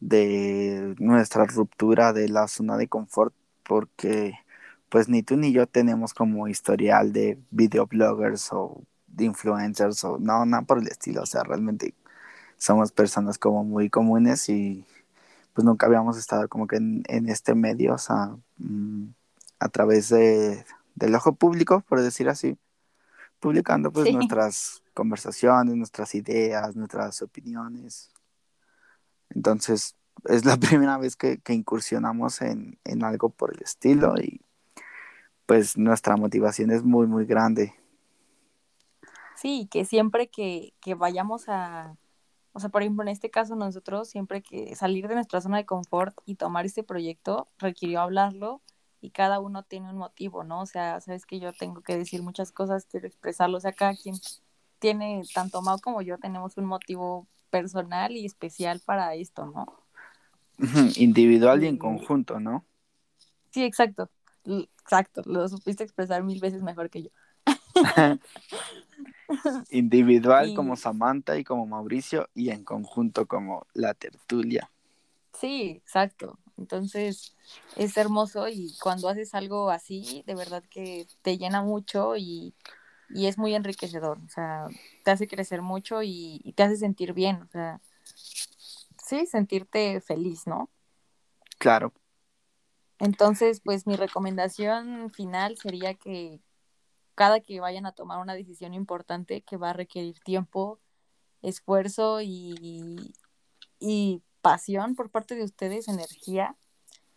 de 0.00 0.94
nuestra 0.98 1.44
ruptura 1.46 2.12
de 2.12 2.28
la 2.28 2.46
zona 2.46 2.76
de 2.76 2.86
confort, 2.86 3.34
porque 3.64 4.38
pues 4.88 5.08
ni 5.08 5.22
tú 5.22 5.36
ni 5.36 5.52
yo 5.52 5.66
tenemos 5.66 6.14
como 6.14 6.46
historial 6.46 7.12
de 7.12 7.38
videobloggers 7.50 8.52
o 8.52 8.82
de 9.08 9.24
influencers 9.24 10.04
o 10.04 10.18
no, 10.18 10.44
nada 10.46 10.62
por 10.62 10.78
el 10.78 10.86
estilo, 10.88 11.22
o 11.22 11.26
sea, 11.26 11.42
realmente 11.42 11.94
somos 12.58 12.92
personas 12.92 13.38
como 13.38 13.64
muy 13.64 13.90
comunes 13.90 14.48
y 14.48 14.84
pues 15.52 15.64
nunca 15.64 15.86
habíamos 15.86 16.18
estado 16.18 16.48
como 16.48 16.66
que 16.66 16.76
en, 16.76 17.28
este 17.28 17.54
medio, 17.54 17.94
o 17.94 17.98
sea, 17.98 18.36
mm, 18.58 19.06
a 19.58 19.68
través 19.68 20.10
de, 20.10 20.64
del 20.94 21.14
ojo 21.14 21.34
público, 21.34 21.82
por 21.88 22.02
decir 22.02 22.28
así, 22.28 22.58
publicando 23.40 23.90
pues 23.90 24.12
nuestras 24.12 24.82
conversaciones, 24.92 25.74
nuestras 25.74 26.14
ideas, 26.14 26.76
nuestras 26.76 27.22
opiniones. 27.22 28.10
Entonces, 29.30 29.96
es 30.24 30.44
la 30.44 30.56
primera 30.58 30.98
vez 30.98 31.16
que, 31.16 31.40
incursionamos 31.48 32.42
en, 32.42 32.78
en, 32.84 33.04
algo 33.04 33.30
por 33.30 33.54
el 33.54 33.62
estilo 33.62 34.14
y 34.18 34.42
pues 35.46 35.78
nuestra 35.78 36.16
motivación 36.16 36.70
es 36.70 36.82
muy, 36.82 37.06
muy 37.06 37.24
grande. 37.24 37.74
Sí, 39.36 39.68
que 39.70 39.84
siempre 39.84 40.28
que, 40.28 40.72
que 40.80 40.94
vayamos 40.94 41.48
a, 41.48 41.96
o 42.56 42.58
sea, 42.58 42.70
por 42.70 42.80
ejemplo, 42.80 43.02
en 43.02 43.08
este 43.08 43.28
caso 43.28 43.54
nosotros 43.54 44.08
siempre 44.08 44.40
que 44.40 44.74
salir 44.76 45.08
de 45.08 45.14
nuestra 45.14 45.42
zona 45.42 45.58
de 45.58 45.66
confort 45.66 46.16
y 46.24 46.36
tomar 46.36 46.64
este 46.64 46.82
proyecto 46.82 47.48
requirió 47.58 48.00
hablarlo 48.00 48.62
y 49.02 49.10
cada 49.10 49.40
uno 49.40 49.62
tiene 49.62 49.90
un 49.90 49.98
motivo, 49.98 50.42
¿no? 50.42 50.62
O 50.62 50.66
sea, 50.66 50.98
sabes 51.02 51.26
que 51.26 51.38
yo 51.38 51.52
tengo 51.52 51.82
que 51.82 51.98
decir 51.98 52.22
muchas 52.22 52.52
cosas, 52.52 52.86
quiero 52.86 53.08
expresarlo, 53.08 53.58
o 53.58 53.60
sea, 53.60 53.72
cada 53.72 53.94
quien 53.94 54.14
tiene, 54.78 55.22
tanto 55.34 55.60
Mau 55.60 55.78
como 55.80 56.00
yo, 56.00 56.16
tenemos 56.16 56.56
un 56.56 56.64
motivo 56.64 57.26
personal 57.50 58.12
y 58.12 58.24
especial 58.24 58.80
para 58.82 59.14
esto, 59.14 59.44
¿no? 59.44 59.66
Individual 60.96 61.62
y 61.62 61.66
en 61.66 61.76
conjunto, 61.76 62.40
¿no? 62.40 62.64
Sí, 63.50 63.64
exacto, 63.64 64.08
exacto, 64.46 65.20
lo 65.26 65.46
supiste 65.46 65.84
expresar 65.84 66.22
mil 66.22 66.40
veces 66.40 66.62
mejor 66.62 66.88
que 66.88 67.02
yo. 67.02 67.10
Individual 69.70 70.54
como 70.54 70.76
Samantha 70.76 71.38
y 71.38 71.44
como 71.44 71.66
Mauricio 71.66 72.28
y 72.34 72.50
en 72.50 72.64
conjunto 72.64 73.26
como 73.26 73.66
la 73.74 73.94
tertulia. 73.94 74.70
Sí, 75.32 75.80
exacto. 75.82 76.38
Entonces 76.56 77.36
es 77.76 77.96
hermoso 77.96 78.48
y 78.48 78.74
cuando 78.80 79.08
haces 79.08 79.34
algo 79.34 79.70
así, 79.70 80.22
de 80.26 80.34
verdad 80.34 80.62
que 80.70 81.06
te 81.22 81.36
llena 81.36 81.62
mucho 81.62 82.16
y, 82.16 82.54
es 83.14 83.38
muy 83.38 83.54
enriquecedor. 83.54 84.18
O 84.24 84.28
sea, 84.28 84.66
te 85.04 85.10
hace 85.10 85.28
crecer 85.28 85.62
mucho 85.62 86.02
y, 86.02 86.40
y, 86.42 86.52
te 86.54 86.64
hace 86.64 86.76
sentir 86.76 87.12
bien. 87.12 87.42
O 87.42 87.48
sea, 87.48 87.80
sí, 89.04 89.26
sentirte 89.26 90.00
feliz, 90.00 90.46
¿no? 90.46 90.70
Claro. 91.58 91.92
Entonces, 92.98 93.60
pues 93.60 93.86
mi 93.86 93.96
recomendación 93.96 95.10
final 95.10 95.56
sería 95.58 95.94
que 95.94 96.40
cada 97.16 97.40
que 97.40 97.58
vayan 97.58 97.86
a 97.86 97.92
tomar 97.92 98.20
una 98.20 98.34
decisión 98.34 98.74
importante 98.74 99.40
que 99.42 99.56
va 99.56 99.70
a 99.70 99.72
requerir 99.72 100.20
tiempo, 100.20 100.78
esfuerzo 101.42 102.20
y, 102.22 103.14
y 103.80 104.22
pasión 104.42 104.94
por 104.94 105.10
parte 105.10 105.34
de 105.34 105.42
ustedes, 105.42 105.88
energía, 105.88 106.56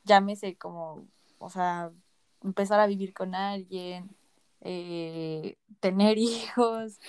llámese 0.04 0.58
como, 0.58 1.08
o 1.38 1.50
sea, 1.52 1.92
empezar 2.42 2.80
a 2.80 2.88
vivir 2.88 3.14
con 3.14 3.36
alguien, 3.36 4.10
eh, 4.62 5.58
tener 5.80 6.18
hijos, 6.18 7.00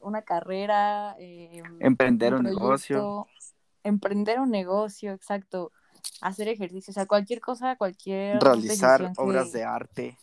una 0.00 0.22
carrera, 0.22 1.16
eh, 1.18 1.62
emprender 1.80 2.34
un, 2.34 2.44
negocio. 2.44 3.26
Emprender 3.82 4.40
un 4.40 4.50
negocio, 4.50 5.12
exacto. 5.12 5.72
Hacer 6.20 6.48
ejercicio, 6.48 6.90
o 6.90 6.94
sea, 6.94 7.06
cualquier 7.06 7.40
cosa, 7.40 7.76
cualquier. 7.76 8.40
Realizar 8.40 9.12
obras 9.16 9.52
de 9.52 9.64
arte. 9.64 10.18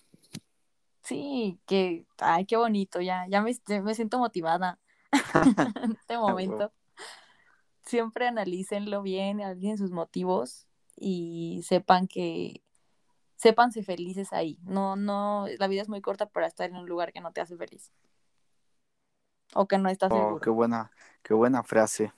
Sí, 1.12 1.60
que, 1.66 2.06
ay, 2.20 2.46
qué 2.46 2.56
bonito, 2.56 3.02
ya, 3.02 3.28
ya 3.28 3.42
me, 3.42 3.52
me 3.82 3.96
siento 3.96 4.18
motivada 4.18 4.80
en 5.84 5.92
este 5.92 6.18
momento. 6.18 6.72
Siempre 7.84 8.30
analícenlo 8.30 9.02
bien, 9.02 9.42
analicen 9.42 9.78
sus 9.78 9.92
motivos 9.92 10.70
y 10.96 11.64
sepan 11.66 12.08
que, 12.08 12.64
sépanse 13.36 13.84
felices 13.84 14.32
ahí. 14.32 14.58
No, 14.64 14.96
no, 14.96 15.48
la 15.60 15.68
vida 15.68 15.82
es 15.82 15.90
muy 15.90 16.00
corta 16.00 16.28
para 16.28 16.48
estar 16.48 16.70
en 16.70 16.78
un 16.78 16.88
lugar 16.88 17.12
que 17.12 17.20
no 17.20 17.34
te 17.34 17.42
hace 17.42 17.58
feliz. 17.58 17.92
O 19.54 19.68
que 19.68 19.78
no 19.78 19.90
estás 19.90 20.14
oh, 20.14 20.16
seguro. 20.16 20.40
Qué 20.40 20.50
buena, 20.50 20.92
qué 21.24 21.34
buena 21.34 21.62
frase. 21.62 22.14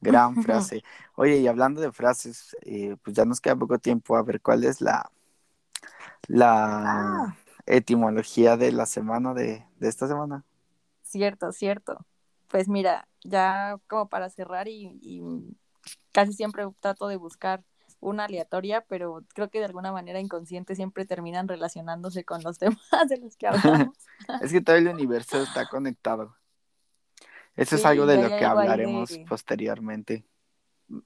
Gran 0.00 0.34
frase. 0.42 0.82
Oye, 1.14 1.36
y 1.36 1.46
hablando 1.46 1.82
de 1.82 1.92
frases, 1.92 2.56
eh, 2.62 2.96
pues 3.02 3.14
ya 3.14 3.26
nos 3.26 3.38
queda 3.38 3.54
poco 3.54 3.78
tiempo 3.78 4.16
a 4.16 4.22
ver 4.22 4.40
cuál 4.40 4.64
es 4.64 4.80
la, 4.80 5.10
la, 6.26 7.26
ah 7.26 7.36
etimología 7.68 8.56
de 8.56 8.72
la 8.72 8.86
semana 8.86 9.34
de, 9.34 9.64
esta 9.80 10.08
semana. 10.08 10.44
Cierto, 11.02 11.52
cierto. 11.52 12.04
Pues 12.48 12.68
mira, 12.68 13.06
ya 13.22 13.78
como 13.86 14.08
para 14.08 14.30
cerrar 14.30 14.68
y, 14.68 15.22
casi 16.12 16.32
siempre 16.32 16.64
trato 16.80 17.08
de 17.08 17.16
buscar 17.16 17.62
una 18.00 18.24
aleatoria, 18.24 18.84
pero 18.88 19.24
creo 19.34 19.50
que 19.50 19.58
de 19.58 19.66
alguna 19.66 19.92
manera 19.92 20.20
inconsciente 20.20 20.74
siempre 20.74 21.04
terminan 21.04 21.48
relacionándose 21.48 22.24
con 22.24 22.42
los 22.42 22.58
temas 22.58 23.08
de 23.08 23.18
los 23.18 23.36
que 23.36 23.48
hablamos. 23.48 23.96
es 24.42 24.52
que 24.52 24.60
todo 24.60 24.76
el 24.76 24.88
universo 24.88 25.42
está 25.42 25.68
conectado. 25.68 26.34
Eso 27.54 27.74
es 27.74 27.84
algo 27.84 28.06
de 28.06 28.22
lo 28.22 28.28
que 28.28 28.44
hablaremos 28.44 29.18
posteriormente. 29.28 30.24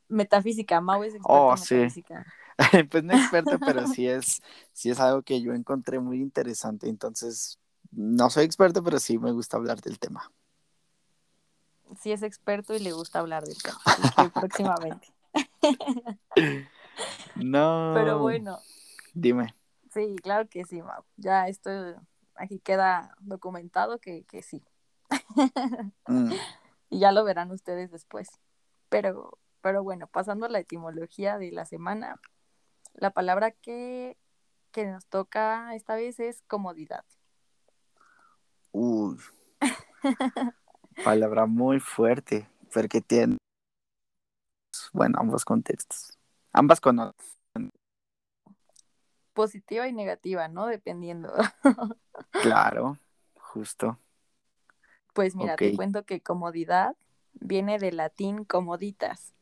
Metafísica, 0.09 0.81
Mau 0.81 1.03
es 1.03 1.15
oh, 1.25 1.55
metafísica. 1.55 2.27
pues 2.91 3.05
no 3.05 3.15
experto, 3.15 3.59
pero 3.59 3.87
sí 3.95 4.09
es, 4.09 4.43
sí 4.73 4.91
es 4.91 5.01
algo 5.01 5.23
que 5.23 5.41
yo 5.41 5.53
encontré 5.55 6.01
muy 6.01 6.21
interesante. 6.21 6.89
Entonces, 6.89 7.59
no 7.91 8.31
soy 8.31 8.45
experto, 8.45 8.83
pero 8.83 8.99
sí 8.99 9.19
me 9.19 9.33
gusta 9.33 9.57
hablar 9.57 9.81
del 9.81 9.99
tema. 9.99 10.31
Sí 12.01 12.13
es 12.13 12.23
experto 12.23 12.75
y 12.75 12.79
le 12.79 12.93
gusta 12.93 13.19
hablar 13.19 13.45
del 13.45 13.57
tema. 13.63 13.81
próximamente. 14.35 15.09
no. 17.37 17.93
Pero 17.95 18.19
bueno. 18.19 18.59
Dime. 19.15 19.55
Sí, 19.93 20.17
claro 20.23 20.49
que 20.49 20.65
sí, 20.65 20.81
Mau. 20.81 21.05
Ya 21.17 21.49
esto 21.49 21.71
aquí 22.35 22.59
queda 22.61 23.15
documentado 23.21 23.99
que, 23.99 24.25
sí. 24.43 24.63
Mm. 26.07 26.33
Y 26.89 26.99
ya 26.99 27.13
lo 27.13 27.25
verán 27.25 27.51
ustedes 27.51 27.91
después. 27.91 28.29
Pero, 28.89 29.39
pero 29.61 29.83
bueno, 29.83 30.07
pasando 30.07 30.47
a 30.47 30.49
la 30.49 30.61
etimología 30.61 31.37
de 31.37 31.53
la 31.53 31.67
semana, 31.67 32.19
la 32.95 33.11
palabra 33.11 33.51
que, 33.51 34.17
nos 34.77 35.07
toca 35.07 35.75
esta 35.75 35.95
vez 35.95 36.19
es 36.21 36.43
comodidad. 36.43 37.05
Uy. 38.73 39.19
palabra 41.05 41.47
muy 41.47 41.79
fuerte, 41.81 42.49
porque 42.73 43.01
tiene, 43.01 43.37
bueno, 44.93 45.19
ambos 45.21 45.45
contextos. 45.45 46.19
Ambas 46.53 46.81
con 46.81 47.13
Positiva 49.33 49.89
y 49.89 49.93
negativa, 49.93 50.49
¿no? 50.49 50.67
Dependiendo. 50.67 51.33
claro, 52.43 52.99
justo. 53.35 53.99
Pues 55.15 55.35
mira, 55.35 55.57
te 55.57 55.75
cuento 55.75 56.05
que 56.05 56.21
comodidad 56.21 56.97
viene 57.35 57.79
del 57.79 57.97
latín 57.97 58.45
comoditas 58.45 59.35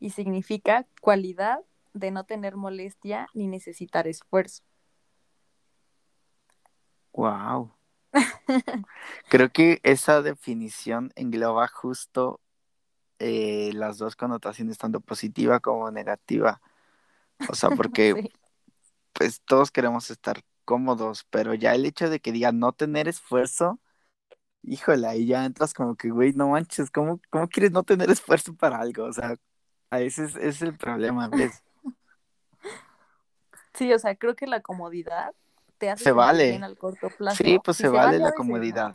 y 0.00 0.10
significa 0.10 0.86
cualidad 1.00 1.60
de 1.92 2.10
no 2.10 2.24
tener 2.24 2.56
molestia 2.56 3.28
ni 3.34 3.46
necesitar 3.46 4.06
esfuerzo. 4.06 4.62
Wow. 7.12 7.72
Creo 9.28 9.50
que 9.50 9.80
esa 9.82 10.22
definición 10.22 11.12
engloba 11.14 11.68
justo 11.68 12.40
eh, 13.18 13.70
las 13.74 13.98
dos 13.98 14.16
connotaciones, 14.16 14.78
tanto 14.78 15.00
positiva 15.00 15.60
como 15.60 15.90
negativa. 15.90 16.60
O 17.48 17.54
sea, 17.54 17.70
porque 17.76 18.30
pues 19.12 19.42
todos 19.42 19.70
queremos 19.70 20.10
estar 20.10 20.42
cómodos, 20.64 21.26
pero 21.30 21.54
ya 21.54 21.74
el 21.74 21.86
hecho 21.86 22.08
de 22.08 22.20
que 22.20 22.32
diga 22.32 22.52
no 22.52 22.72
tener 22.72 23.08
esfuerzo, 23.08 23.80
híjole, 24.62 25.06
ahí 25.06 25.26
ya 25.26 25.44
entras 25.44 25.74
como 25.74 25.96
que, 25.96 26.10
güey, 26.10 26.32
no 26.32 26.48
manches, 26.48 26.90
¿cómo, 26.90 27.20
¿cómo 27.30 27.48
quieres 27.48 27.72
no 27.72 27.82
tener 27.82 28.10
esfuerzo 28.10 28.54
para 28.54 28.78
algo? 28.78 29.04
O 29.04 29.12
sea, 29.12 29.36
a 29.90 30.00
ese 30.00 30.24
es, 30.40 30.62
el 30.62 30.76
problema, 30.76 31.28
¿ves? 31.28 31.62
Sí, 33.74 33.92
o 33.92 33.98
sea, 33.98 34.14
creo 34.16 34.34
que 34.36 34.46
la 34.46 34.60
comodidad 34.60 35.34
te 35.78 35.90
hace 35.90 36.04
se 36.04 36.12
vale. 36.12 36.50
bien 36.50 36.64
al 36.64 36.78
corto 36.78 37.08
plazo. 37.10 37.42
Sí, 37.42 37.58
pues 37.62 37.76
se, 37.76 37.88
vale, 37.88 38.18
la 38.18 38.32
comodidad. 38.32 38.94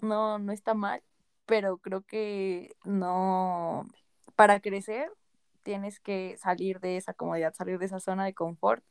No, 0.00 0.38
no 0.38 0.52
está 0.52 0.74
mal, 0.74 1.02
pero 1.46 1.78
creo 1.78 2.02
que 2.02 2.76
no, 2.84 3.84
para 4.36 4.60
crecer 4.60 5.10
tienes 5.62 6.00
que 6.00 6.36
salir 6.38 6.80
de 6.80 6.96
esa 6.96 7.12
comodidad, 7.12 7.52
salir 7.52 7.78
de 7.78 7.86
esa 7.86 8.00
zona 8.00 8.24
de 8.24 8.34
confort. 8.34 8.82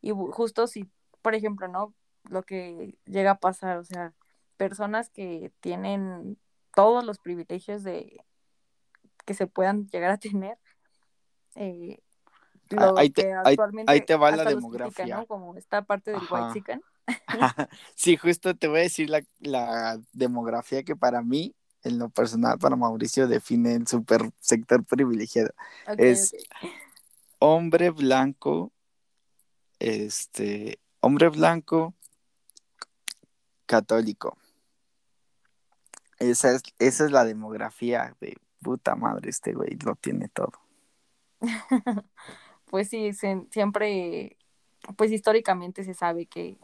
Y 0.00 0.10
justo 0.10 0.66
si, 0.66 0.88
por 1.20 1.34
ejemplo, 1.34 1.68
¿no? 1.68 1.92
Lo 2.30 2.42
que 2.44 2.96
llega 3.04 3.32
a 3.32 3.38
pasar, 3.38 3.78
o 3.78 3.84
sea, 3.84 4.14
personas 4.56 5.10
que 5.10 5.52
tienen 5.60 6.38
todos 6.74 7.04
los 7.04 7.18
privilegios 7.18 7.82
de 7.82 8.24
que 9.24 9.34
se 9.34 9.46
puedan 9.46 9.88
llegar 9.88 10.10
a 10.10 10.18
tener, 10.18 10.58
eh, 11.56 11.98
lo 12.70 12.98
ahí 12.98 13.10
te, 13.10 13.22
que 13.22 13.32
actualmente 13.32 13.92
ahí 13.92 14.00
te 14.00 14.16
va 14.16 14.30
la 14.32 14.44
demografía. 14.44 15.16
¿no? 15.16 15.26
Como 15.26 15.56
esta 15.56 15.82
parte 15.82 16.10
del 16.10 16.20
Ajá. 16.20 16.34
white 16.34 16.52
chicken. 16.54 16.82
sí, 17.94 18.16
justo 18.16 18.56
te 18.56 18.68
voy 18.68 18.80
a 18.80 18.82
decir 18.82 19.08
la, 19.10 19.22
la 19.38 20.00
demografía 20.12 20.82
que 20.82 20.96
para 20.96 21.22
mí, 21.22 21.54
en 21.82 21.98
lo 21.98 22.08
personal, 22.08 22.58
para 22.58 22.74
Mauricio, 22.76 23.28
define 23.28 23.74
el 23.74 23.86
super 23.86 24.22
sector 24.40 24.84
privilegiado. 24.84 25.50
Es- 25.96 26.34
Hombre 27.38 27.90
blanco, 27.90 28.72
este, 29.78 30.80
hombre 31.00 31.28
blanco, 31.28 31.94
católico. 33.66 34.38
Esa 36.18 36.52
es, 36.52 36.62
esa 36.78 37.04
es 37.04 37.10
la 37.10 37.24
demografía 37.24 38.16
de 38.20 38.36
puta 38.62 38.94
madre, 38.96 39.28
este 39.28 39.52
güey 39.52 39.76
lo 39.84 39.96
tiene 39.96 40.28
todo. 40.28 40.52
Pues 42.70 42.88
sí, 42.88 43.12
se- 43.12 43.46
siempre, 43.50 44.36
pues 44.96 45.12
históricamente 45.12 45.84
se 45.84 45.94
sabe 45.94 46.26
que, 46.26 46.58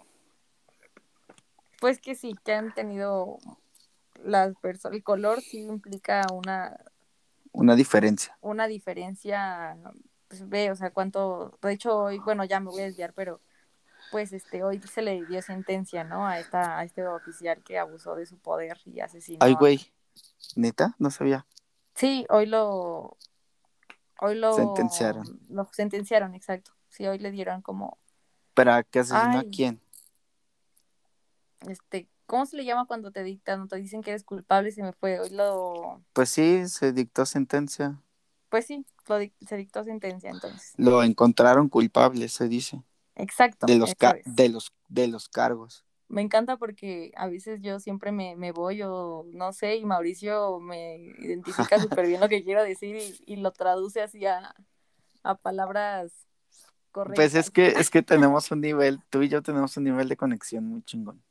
pues 1.81 2.01
que 2.01 2.15
sí, 2.15 2.35
que 2.45 2.53
han 2.55 2.73
tenido 2.75 3.39
las 4.25 4.55
personas, 4.57 4.97
el 4.97 5.03
color 5.03 5.41
sí 5.41 5.61
implica 5.63 6.27
una, 6.33 6.77
Una 7.53 7.75
diferencia. 7.75 8.37
una 8.41 8.67
diferencia, 8.67 9.77
pues 10.29 10.49
ve, 10.49 10.71
o 10.71 10.77
sea, 10.77 10.91
cuánto, 10.91 11.59
de 11.63 11.73
hecho 11.73 11.97
hoy, 11.97 12.19
bueno, 12.19 12.45
ya 12.45 12.61
me 12.61 12.71
voy 12.71 12.83
a 12.83 12.85
desviar, 12.87 13.13
pero 13.15 13.41
pues 14.11 14.33
este, 14.33 14.63
hoy 14.63 14.81
se 14.81 15.03
le 15.03 15.25
dio 15.27 15.41
sentencia, 15.41 16.05
¿no? 16.05 16.27
A 16.27 16.39
esta, 16.39 16.79
a 16.79 16.85
este 16.85 17.07
oficial 17.07 17.63
que 17.63 17.79
abusó 17.79 18.15
de 18.15 18.27
su 18.27 18.37
poder 18.37 18.79
y 18.85 19.01
asesinó. 19.01 19.39
Ay, 19.41 19.55
güey. 19.55 19.91
¿Neta? 20.55 20.95
No 20.99 21.11
sabía. 21.11 21.47
Sí, 21.95 22.27
hoy 22.29 22.47
lo, 22.47 23.17
hoy 24.23 24.37
lo 24.37 24.55
Sentenciaron. 24.55 25.39
Lo 25.49 25.69
sentenciaron, 25.73 26.35
exacto. 26.35 26.73
Sí, 26.89 27.07
hoy 27.07 27.19
le 27.19 27.31
dieron 27.31 27.61
como, 27.63 27.99
¿Para 28.55 28.83
qué 28.83 29.01
asesinó 29.01 29.39
a 29.39 29.45
quién? 29.45 29.81
este, 31.69 32.09
¿cómo 32.27 32.47
se 32.47 32.57
le 32.57 32.65
llama 32.65 32.87
cuando 32.87 33.13
te 33.13 33.23
dictan, 33.23 33.69
te 33.69 33.77
dicen 33.77 34.03
que 34.03 34.11
eres 34.11 34.25
culpable? 34.25 34.71
Se 34.73 34.83
me 34.83 34.93
fue, 34.93 35.21
hoy 35.21 35.31
lo, 35.31 36.03
Pues 36.13 36.31
sí, 36.31 36.69
se 36.69 36.93
dictó 36.93 37.25
sentencia. 37.27 38.01
pues 38.49 38.67
sí, 38.67 38.85
lo 39.09 39.21
dic- 39.21 39.35
se 39.47 39.57
dictó 39.57 39.85
sentencia 39.85 40.31
entonces. 40.31 40.73
Lo 40.77 41.03
encontraron 41.03 41.69
culpable, 41.69 42.29
se 42.29 42.49
dice. 42.49 42.83
Exacto. 43.15 43.67
De 43.67 43.79
los, 43.79 43.95
de 44.25 44.49
los, 44.49 44.73
de 44.89 45.09
los 45.09 45.29
cargos. 45.29 45.85
Me 46.13 46.21
encanta 46.21 46.59
porque 46.59 47.11
a 47.17 47.27
veces 47.27 47.63
yo 47.63 47.81
siempre 47.81 48.13
me, 48.13 48.37
me 48.37 48.53
voy 48.53 48.83
o 48.83 49.25
no 49.33 49.55
sé, 49.55 49.77
y 49.77 49.87
Mauricio 49.87 50.61
me 50.61 50.97
identifica 50.97 51.79
súper 51.81 52.07
bien 52.07 52.21
lo 52.21 52.29
que 52.29 52.45
quiero 52.45 52.63
decir 52.63 52.97
y, 52.97 53.33
y 53.33 53.37
lo 53.37 53.51
traduce 53.53 54.03
así 54.03 54.27
a, 54.27 54.55
a 55.23 55.35
palabras 55.37 56.13
correctas. 56.91 57.17
Pues 57.17 57.35
es 57.35 57.51
que, 57.51 57.69
es 57.69 57.89
que 57.91 58.03
tenemos 58.03 58.51
un 58.51 58.61
nivel, 58.61 59.01
tú 59.09 59.23
y 59.23 59.31
yo 59.31 59.41
tenemos 59.41 59.75
un 59.79 59.85
nivel 59.85 60.07
de 60.11 60.19
conexión 60.19 60.67
muy 60.67 60.83
chingón. 60.83 61.23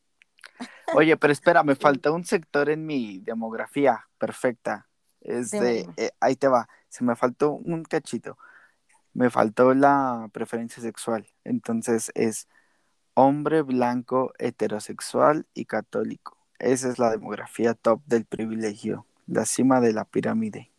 Oye, 0.95 1.15
pero 1.15 1.31
espera, 1.31 1.61
me 1.61 1.75
falta 1.75 2.09
un 2.09 2.25
sector 2.25 2.67
en 2.71 2.87
mi 2.87 3.19
demografía 3.19 4.07
perfecta. 4.17 4.89
Es 5.21 5.51
de, 5.51 5.87
eh, 5.97 6.09
ahí 6.19 6.35
te 6.35 6.47
va, 6.47 6.67
se 6.89 7.03
me 7.03 7.15
faltó 7.15 7.51
un 7.51 7.83
cachito. 7.83 8.35
Me 9.13 9.29
faltó 9.29 9.75
la 9.75 10.27
preferencia 10.33 10.81
sexual. 10.81 11.27
Entonces 11.43 12.11
es 12.15 12.47
hombre 13.13 13.61
blanco, 13.61 14.33
heterosexual 14.39 15.45
y 15.53 15.65
católico. 15.65 16.37
Esa 16.59 16.89
es 16.89 16.99
la 16.99 17.09
demografía 17.11 17.73
top 17.73 18.01
del 18.05 18.25
privilegio, 18.25 19.05
la 19.27 19.45
cima 19.45 19.81
de 19.81 19.93
la 19.93 20.05
pirámide. 20.05 20.71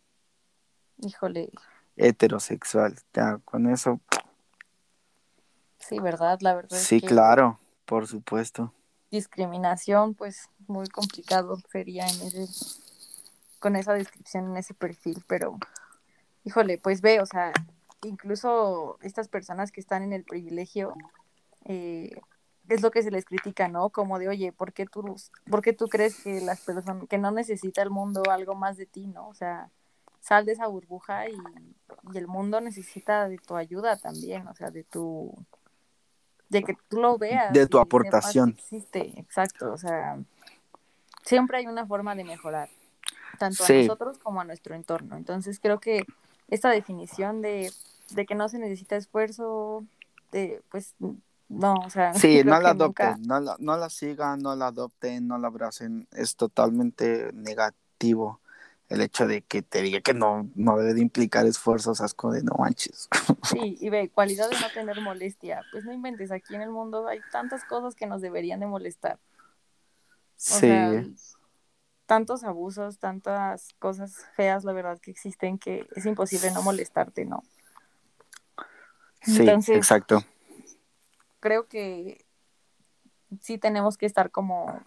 Híjole, 0.97 1.51
Heterosexual. 1.95 2.95
Ya, 3.13 3.39
con 3.45 3.69
eso, 3.69 3.99
sí, 5.79 5.99
¿verdad? 5.99 6.39
La 6.41 6.55
verdad 6.55 6.79
es 6.79 6.87
sí, 6.87 7.01
que 7.01 7.07
claro, 7.07 7.59
por 7.85 8.07
supuesto. 8.07 8.73
discriminación, 9.11 10.15
pues 10.15 10.49
muy 10.67 10.87
complicado 10.87 11.57
sería 11.71 12.07
en 12.07 12.21
ese, 12.21 12.47
con 13.59 13.75
esa 13.75 13.93
descripción 13.93 14.45
en 14.51 14.57
ese 14.57 14.73
perfil, 14.73 15.23
pero 15.27 15.57
híjole, 16.43 16.77
pues 16.77 17.01
ve, 17.01 17.21
o 17.21 17.25
sea, 17.25 17.53
incluso 18.03 18.97
estas 19.01 19.27
personas 19.27 19.71
que 19.71 19.81
están 19.81 20.03
en 20.03 20.13
el 20.13 20.23
privilegio, 20.23 20.95
eh, 21.65 22.19
es 22.69 22.81
lo 22.81 22.91
que 22.91 23.03
se 23.03 23.11
les 23.11 23.25
critica, 23.25 23.67
¿no? 23.67 23.89
Como 23.89 24.19
de, 24.19 24.29
oye, 24.29 24.51
¿por 24.51 24.73
qué 24.73 24.85
tú, 24.85 25.15
por 25.49 25.61
qué 25.61 25.73
tú 25.73 25.87
crees 25.87 26.21
que 26.23 26.41
las 26.41 26.61
personas, 26.61 27.07
que 27.09 27.17
no 27.17 27.31
necesita 27.31 27.81
el 27.81 27.89
mundo 27.89 28.23
algo 28.29 28.55
más 28.55 28.77
de 28.77 28.85
ti, 28.85 29.07
¿no? 29.07 29.27
O 29.27 29.33
sea, 29.33 29.69
sal 30.21 30.45
de 30.45 30.53
esa 30.53 30.67
burbuja 30.67 31.29
y, 31.29 31.35
y 32.13 32.17
el 32.17 32.27
mundo 32.27 32.61
necesita 32.61 33.27
de 33.27 33.37
tu 33.37 33.55
ayuda 33.55 33.97
también, 33.97 34.47
o 34.47 34.55
sea, 34.55 34.71
de 34.71 34.83
tu, 34.85 35.33
de 36.49 36.63
que 36.63 36.75
tú 36.87 37.01
lo 37.01 37.17
veas. 37.17 37.51
De 37.51 37.67
tu 37.67 37.79
aportación. 37.79 38.51
Existe, 38.57 39.19
exacto, 39.19 39.73
o 39.73 39.77
sea, 39.77 40.17
siempre 41.23 41.57
hay 41.57 41.67
una 41.67 41.85
forma 41.85 42.15
de 42.15 42.23
mejorar, 42.23 42.69
tanto 43.39 43.65
Sí. 43.65 43.73
a 43.73 43.77
nosotros 43.79 44.19
como 44.19 44.39
a 44.39 44.45
nuestro 44.45 44.73
entorno. 44.75 45.17
Entonces 45.17 45.59
creo 45.59 45.79
que 45.81 46.05
esta 46.47 46.69
definición 46.69 47.41
de, 47.41 47.71
de 48.11 48.25
que 48.25 48.35
no 48.35 48.47
se 48.47 48.59
necesita 48.59 48.95
esfuerzo, 48.95 49.83
de, 50.31 50.61
pues, 50.71 50.95
no, 51.49 51.73
o 51.85 51.89
sea, 51.89 52.13
Sí, 52.13 52.43
no 52.43 52.59
la 52.59 52.73
nunca- 52.73 53.09
adopten, 53.09 53.27
no 53.27 53.39
la, 53.39 53.55
no 53.59 53.77
la 53.77 53.89
sigan, 53.89 54.39
no 54.39 54.55
la 54.55 54.67
adopten, 54.67 55.27
no 55.27 55.37
la 55.37 55.47
abracen. 55.47 56.07
Es 56.11 56.35
totalmente 56.35 57.31
negativo 57.33 58.39
el 58.89 59.01
hecho 59.01 59.25
de 59.27 59.41
que 59.41 59.61
te 59.61 59.81
diga 59.81 60.01
que 60.01 60.13
no, 60.13 60.49
no 60.55 60.77
debe 60.77 60.93
de 60.93 61.01
implicar 61.01 61.45
esfuerzos, 61.45 62.01
asco 62.01 62.31
de 62.31 62.43
no 62.43 62.53
manches. 62.57 63.07
Sí, 63.43 63.77
y 63.81 63.89
ve, 63.89 64.09
cualidad 64.09 64.49
de 64.49 64.59
no 64.59 64.69
tener 64.69 64.99
molestia. 65.01 65.63
Pues 65.71 65.83
no 65.85 65.91
inventes, 65.93 66.31
aquí 66.31 66.55
en 66.55 66.61
el 66.61 66.69
mundo 66.69 67.07
hay 67.07 67.19
tantas 67.31 67.63
cosas 67.65 67.93
que 67.93 68.05
nos 68.07 68.21
deberían 68.21 68.59
de 68.61 68.67
molestar. 68.67 69.15
O 69.15 69.19
Sí, 70.37 70.59
sea, 70.59 71.03
tantos 72.05 72.43
abusos, 72.43 72.99
tantas 72.99 73.69
cosas 73.79 74.25
feas, 74.35 74.63
la 74.63 74.73
verdad, 74.73 74.97
que 74.99 75.11
existen 75.11 75.57
que 75.59 75.87
es 75.95 76.05
imposible 76.05 76.51
no 76.51 76.61
molestarte, 76.63 77.25
¿no? 77.25 77.43
sí, 79.21 79.39
entonces- 79.41 79.77
exacto. 79.77 80.23
Creo 81.43 81.67
que 81.67 82.25
sí 83.41 83.57
tenemos 83.57 83.97
que 83.97 84.05
estar 84.05 84.31
como 84.31 84.79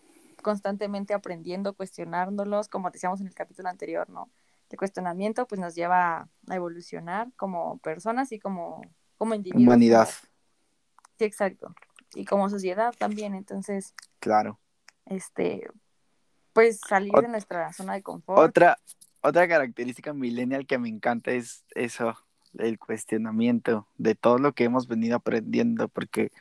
constantemente 0.42 1.12
aprendiendo, 1.12 1.74
cuestionándolos, 1.74 2.68
como 2.68 2.90
decíamos 2.90 3.20
en 3.20 3.26
el 3.26 3.34
capítulo 3.34 3.68
anterior, 3.68 4.08
¿no? 4.08 4.30
El 4.70 4.78
cuestionamiento 4.78 5.46
pues 5.46 5.60
nos 5.60 5.74
lleva 5.74 6.30
a 6.48 6.54
evolucionar 6.54 7.30
como 7.36 7.76
personas 7.80 8.32
y 8.32 8.38
como, 8.38 8.80
como 9.18 9.34
individuos. 9.34 9.66
Humanidad, 9.66 10.08
Sí, 11.18 11.24
exacto. 11.26 11.74
Y 12.14 12.24
como 12.24 12.48
sociedad 12.48 12.94
también, 12.98 13.34
entonces, 13.34 13.92
claro. 14.18 14.58
este, 15.04 15.68
pues 16.54 16.80
salir 16.88 17.12
Ot- 17.12 17.20
de 17.20 17.28
nuestra 17.28 17.70
zona 17.74 17.92
de 17.92 18.02
confort. 18.02 18.48
Otra, 18.48 18.78
otra 19.20 19.46
característica 19.46 20.14
millennial 20.14 20.66
que 20.66 20.78
me 20.78 20.88
encanta 20.88 21.32
es 21.32 21.66
eso, 21.74 22.16
el 22.58 22.78
cuestionamiento 22.78 23.86
de 23.98 24.14
todo 24.14 24.38
lo 24.38 24.52
que 24.54 24.64
hemos 24.64 24.88
venido 24.88 25.16
aprendiendo, 25.16 25.88
porque, 25.88 26.32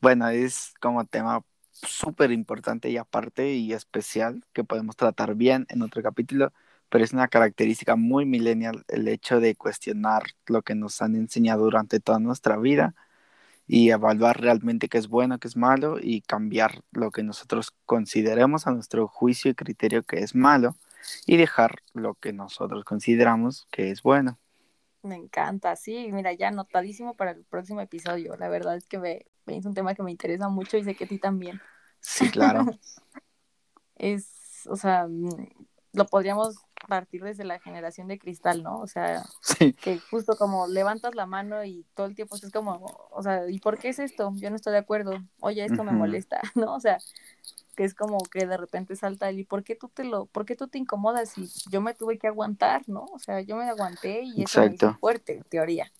bueno, 0.00 0.28
es 0.28 0.74
como 0.80 1.04
tema 1.06 1.44
súper 1.72 2.32
importante 2.32 2.90
y 2.90 2.96
aparte 2.96 3.54
y 3.54 3.72
especial 3.72 4.44
que 4.52 4.64
podemos 4.64 4.96
tratar 4.96 5.34
bien 5.34 5.66
en 5.70 5.82
otro 5.82 6.02
capítulo, 6.02 6.52
pero 6.90 7.04
es 7.04 7.12
una 7.12 7.28
característica 7.28 7.96
muy 7.96 8.26
millennial 8.26 8.84
el 8.88 9.08
hecho 9.08 9.40
de 9.40 9.54
cuestionar 9.56 10.24
lo 10.46 10.62
que 10.62 10.74
nos 10.74 11.02
han 11.02 11.14
enseñado 11.16 11.64
durante 11.64 12.00
toda 12.00 12.18
nuestra 12.18 12.56
vida 12.58 12.94
y 13.66 13.90
evaluar 13.90 14.40
realmente 14.40 14.88
qué 14.88 14.98
es 14.98 15.08
bueno, 15.08 15.38
qué 15.38 15.48
es 15.48 15.56
malo 15.56 15.98
y 16.00 16.22
cambiar 16.22 16.82
lo 16.92 17.12
que 17.12 17.22
nosotros 17.22 17.72
consideremos 17.86 18.66
a 18.66 18.72
nuestro 18.72 19.08
juicio 19.08 19.50
y 19.52 19.54
criterio 19.54 20.02
que 20.02 20.20
es 20.20 20.34
malo 20.34 20.76
y 21.26 21.36
dejar 21.36 21.80
lo 21.94 22.14
que 22.14 22.32
nosotros 22.32 22.84
consideramos 22.84 23.68
que 23.70 23.90
es 23.90 24.02
bueno. 24.02 24.38
Me 25.02 25.16
encanta, 25.16 25.76
sí, 25.76 26.10
mira, 26.12 26.32
ya 26.32 26.48
anotadísimo 26.48 27.14
para 27.14 27.30
el 27.30 27.44
próximo 27.44 27.80
episodio. 27.80 28.36
La 28.36 28.48
verdad 28.48 28.76
es 28.76 28.86
que 28.86 28.98
me, 28.98 29.26
es 29.46 29.64
un 29.64 29.74
tema 29.74 29.94
que 29.94 30.02
me 30.02 30.10
interesa 30.10 30.48
mucho 30.48 30.76
y 30.76 30.84
sé 30.84 30.94
que 30.94 31.04
a 31.04 31.08
ti 31.08 31.18
también. 31.18 31.60
Sí, 32.00 32.30
claro. 32.30 32.66
Es, 33.96 34.66
o 34.66 34.76
sea, 34.76 35.06
mm, 35.06 35.28
lo 35.92 36.06
podríamos 36.06 36.56
partir 36.88 37.22
desde 37.22 37.44
la 37.44 37.58
generación 37.60 38.08
de 38.08 38.18
cristal, 38.18 38.62
¿no? 38.62 38.78
O 38.78 38.86
sea, 38.86 39.22
Sí, 39.42 39.74
que 39.74 39.98
justo 39.98 40.36
como 40.36 40.66
levantas 40.66 41.14
la 41.14 41.26
mano 41.26 41.62
y 41.64 41.84
todo 41.94 42.06
el 42.06 42.14
tiempo 42.14 42.36
es 42.36 42.50
como, 42.50 42.80
o 43.10 43.22
sea, 43.22 43.48
¿y 43.48 43.58
por 43.58 43.78
qué 43.78 43.90
es 43.90 43.98
esto? 43.98 44.32
Yo 44.36 44.48
no 44.48 44.56
estoy 44.56 44.72
de 44.72 44.78
acuerdo. 44.78 45.18
Oye, 45.40 45.64
esto 45.64 45.84
me 45.84 45.92
molesta, 45.92 46.40
¿no? 46.54 46.74
O 46.74 46.80
sea, 46.80 46.98
que 47.76 47.84
es 47.84 47.94
como 47.94 48.18
que 48.18 48.46
de 48.46 48.56
repente 48.56 48.96
salta 48.96 49.30
¿y 49.32 49.44
por 49.44 49.64
qué 49.64 49.74
tú 49.74 49.88
te 49.88 50.04
lo, 50.04 50.26
por 50.26 50.44
qué 50.44 50.56
tú 50.56 50.68
te 50.68 50.78
incomodas? 50.78 51.36
Y 51.38 51.48
yo 51.70 51.80
me 51.80 51.94
tuve 51.94 52.18
que 52.18 52.26
aguantar, 52.26 52.82
¿no? 52.88 53.04
O 53.12 53.18
sea, 53.18 53.40
yo 53.40 53.56
me 53.56 53.64
aguanté 53.64 54.22
y 54.22 54.42
eso 54.42 54.60
me 54.60 54.66
hizo 54.66 54.72
Exacto. 54.86 54.98
fuerte, 55.00 55.36
en 55.36 55.44
teoría. 55.44 55.92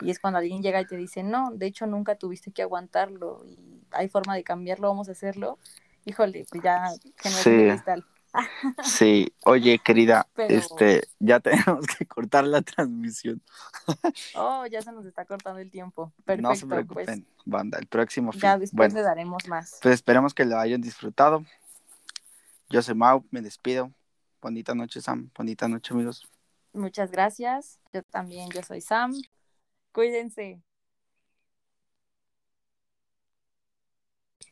Y 0.00 0.10
es 0.10 0.18
cuando 0.18 0.38
alguien 0.38 0.62
llega 0.62 0.80
y 0.80 0.86
te 0.86 0.96
dice, 0.96 1.22
no, 1.22 1.50
de 1.52 1.66
hecho 1.66 1.86
nunca 1.86 2.16
tuviste 2.16 2.52
que 2.52 2.62
aguantarlo 2.62 3.42
y 3.46 3.58
hay 3.90 4.08
forma 4.08 4.34
de 4.34 4.44
cambiarlo, 4.44 4.88
vamos 4.88 5.08
a 5.08 5.12
hacerlo. 5.12 5.58
Híjole, 6.04 6.44
pues 6.50 6.62
ya 6.62 6.84
generación 7.16 7.56
de 7.56 7.62
Sí. 7.62 7.70
cristal. 7.70 8.04
Sí, 8.82 9.32
oye, 9.44 9.78
querida, 9.78 10.28
este, 10.36 11.08
ya 11.18 11.40
tenemos 11.40 11.86
que 11.86 12.06
cortar 12.06 12.44
la 12.44 12.62
transmisión. 12.62 13.42
oh, 14.34 14.66
ya 14.66 14.82
se 14.82 14.92
nos 14.92 15.04
está 15.06 15.24
cortando 15.24 15.60
el 15.60 15.70
tiempo. 15.70 16.12
Perfecto. 16.24 16.48
No 16.48 16.54
se 16.54 16.66
pues. 16.66 16.84
preocupen, 16.84 17.26
banda, 17.44 17.78
el 17.78 17.86
próximo 17.86 18.32
fin. 18.32 18.40
Ya 18.40 18.58
después 18.58 18.92
le 18.92 19.02
daremos 19.02 19.46
más. 19.48 19.78
Pues 19.82 19.94
esperemos 19.94 20.34
que 20.34 20.44
lo 20.44 20.58
hayan 20.58 20.80
disfrutado. 20.80 21.44
Yo 22.68 22.82
soy 22.82 22.94
Mau, 22.94 23.24
me 23.30 23.40
despido. 23.40 23.92
Bonita 24.40 24.74
noche, 24.74 25.00
Sam. 25.00 25.30
Bonita 25.36 25.68
noche, 25.68 25.94
amigos. 25.94 26.28
Muchas 26.72 27.10
gracias. 27.10 27.78
Yo 27.92 28.02
también, 28.02 28.50
yo 28.50 28.62
soy 28.62 28.80
Sam. 28.80 29.14
Cuídense. 29.92 30.60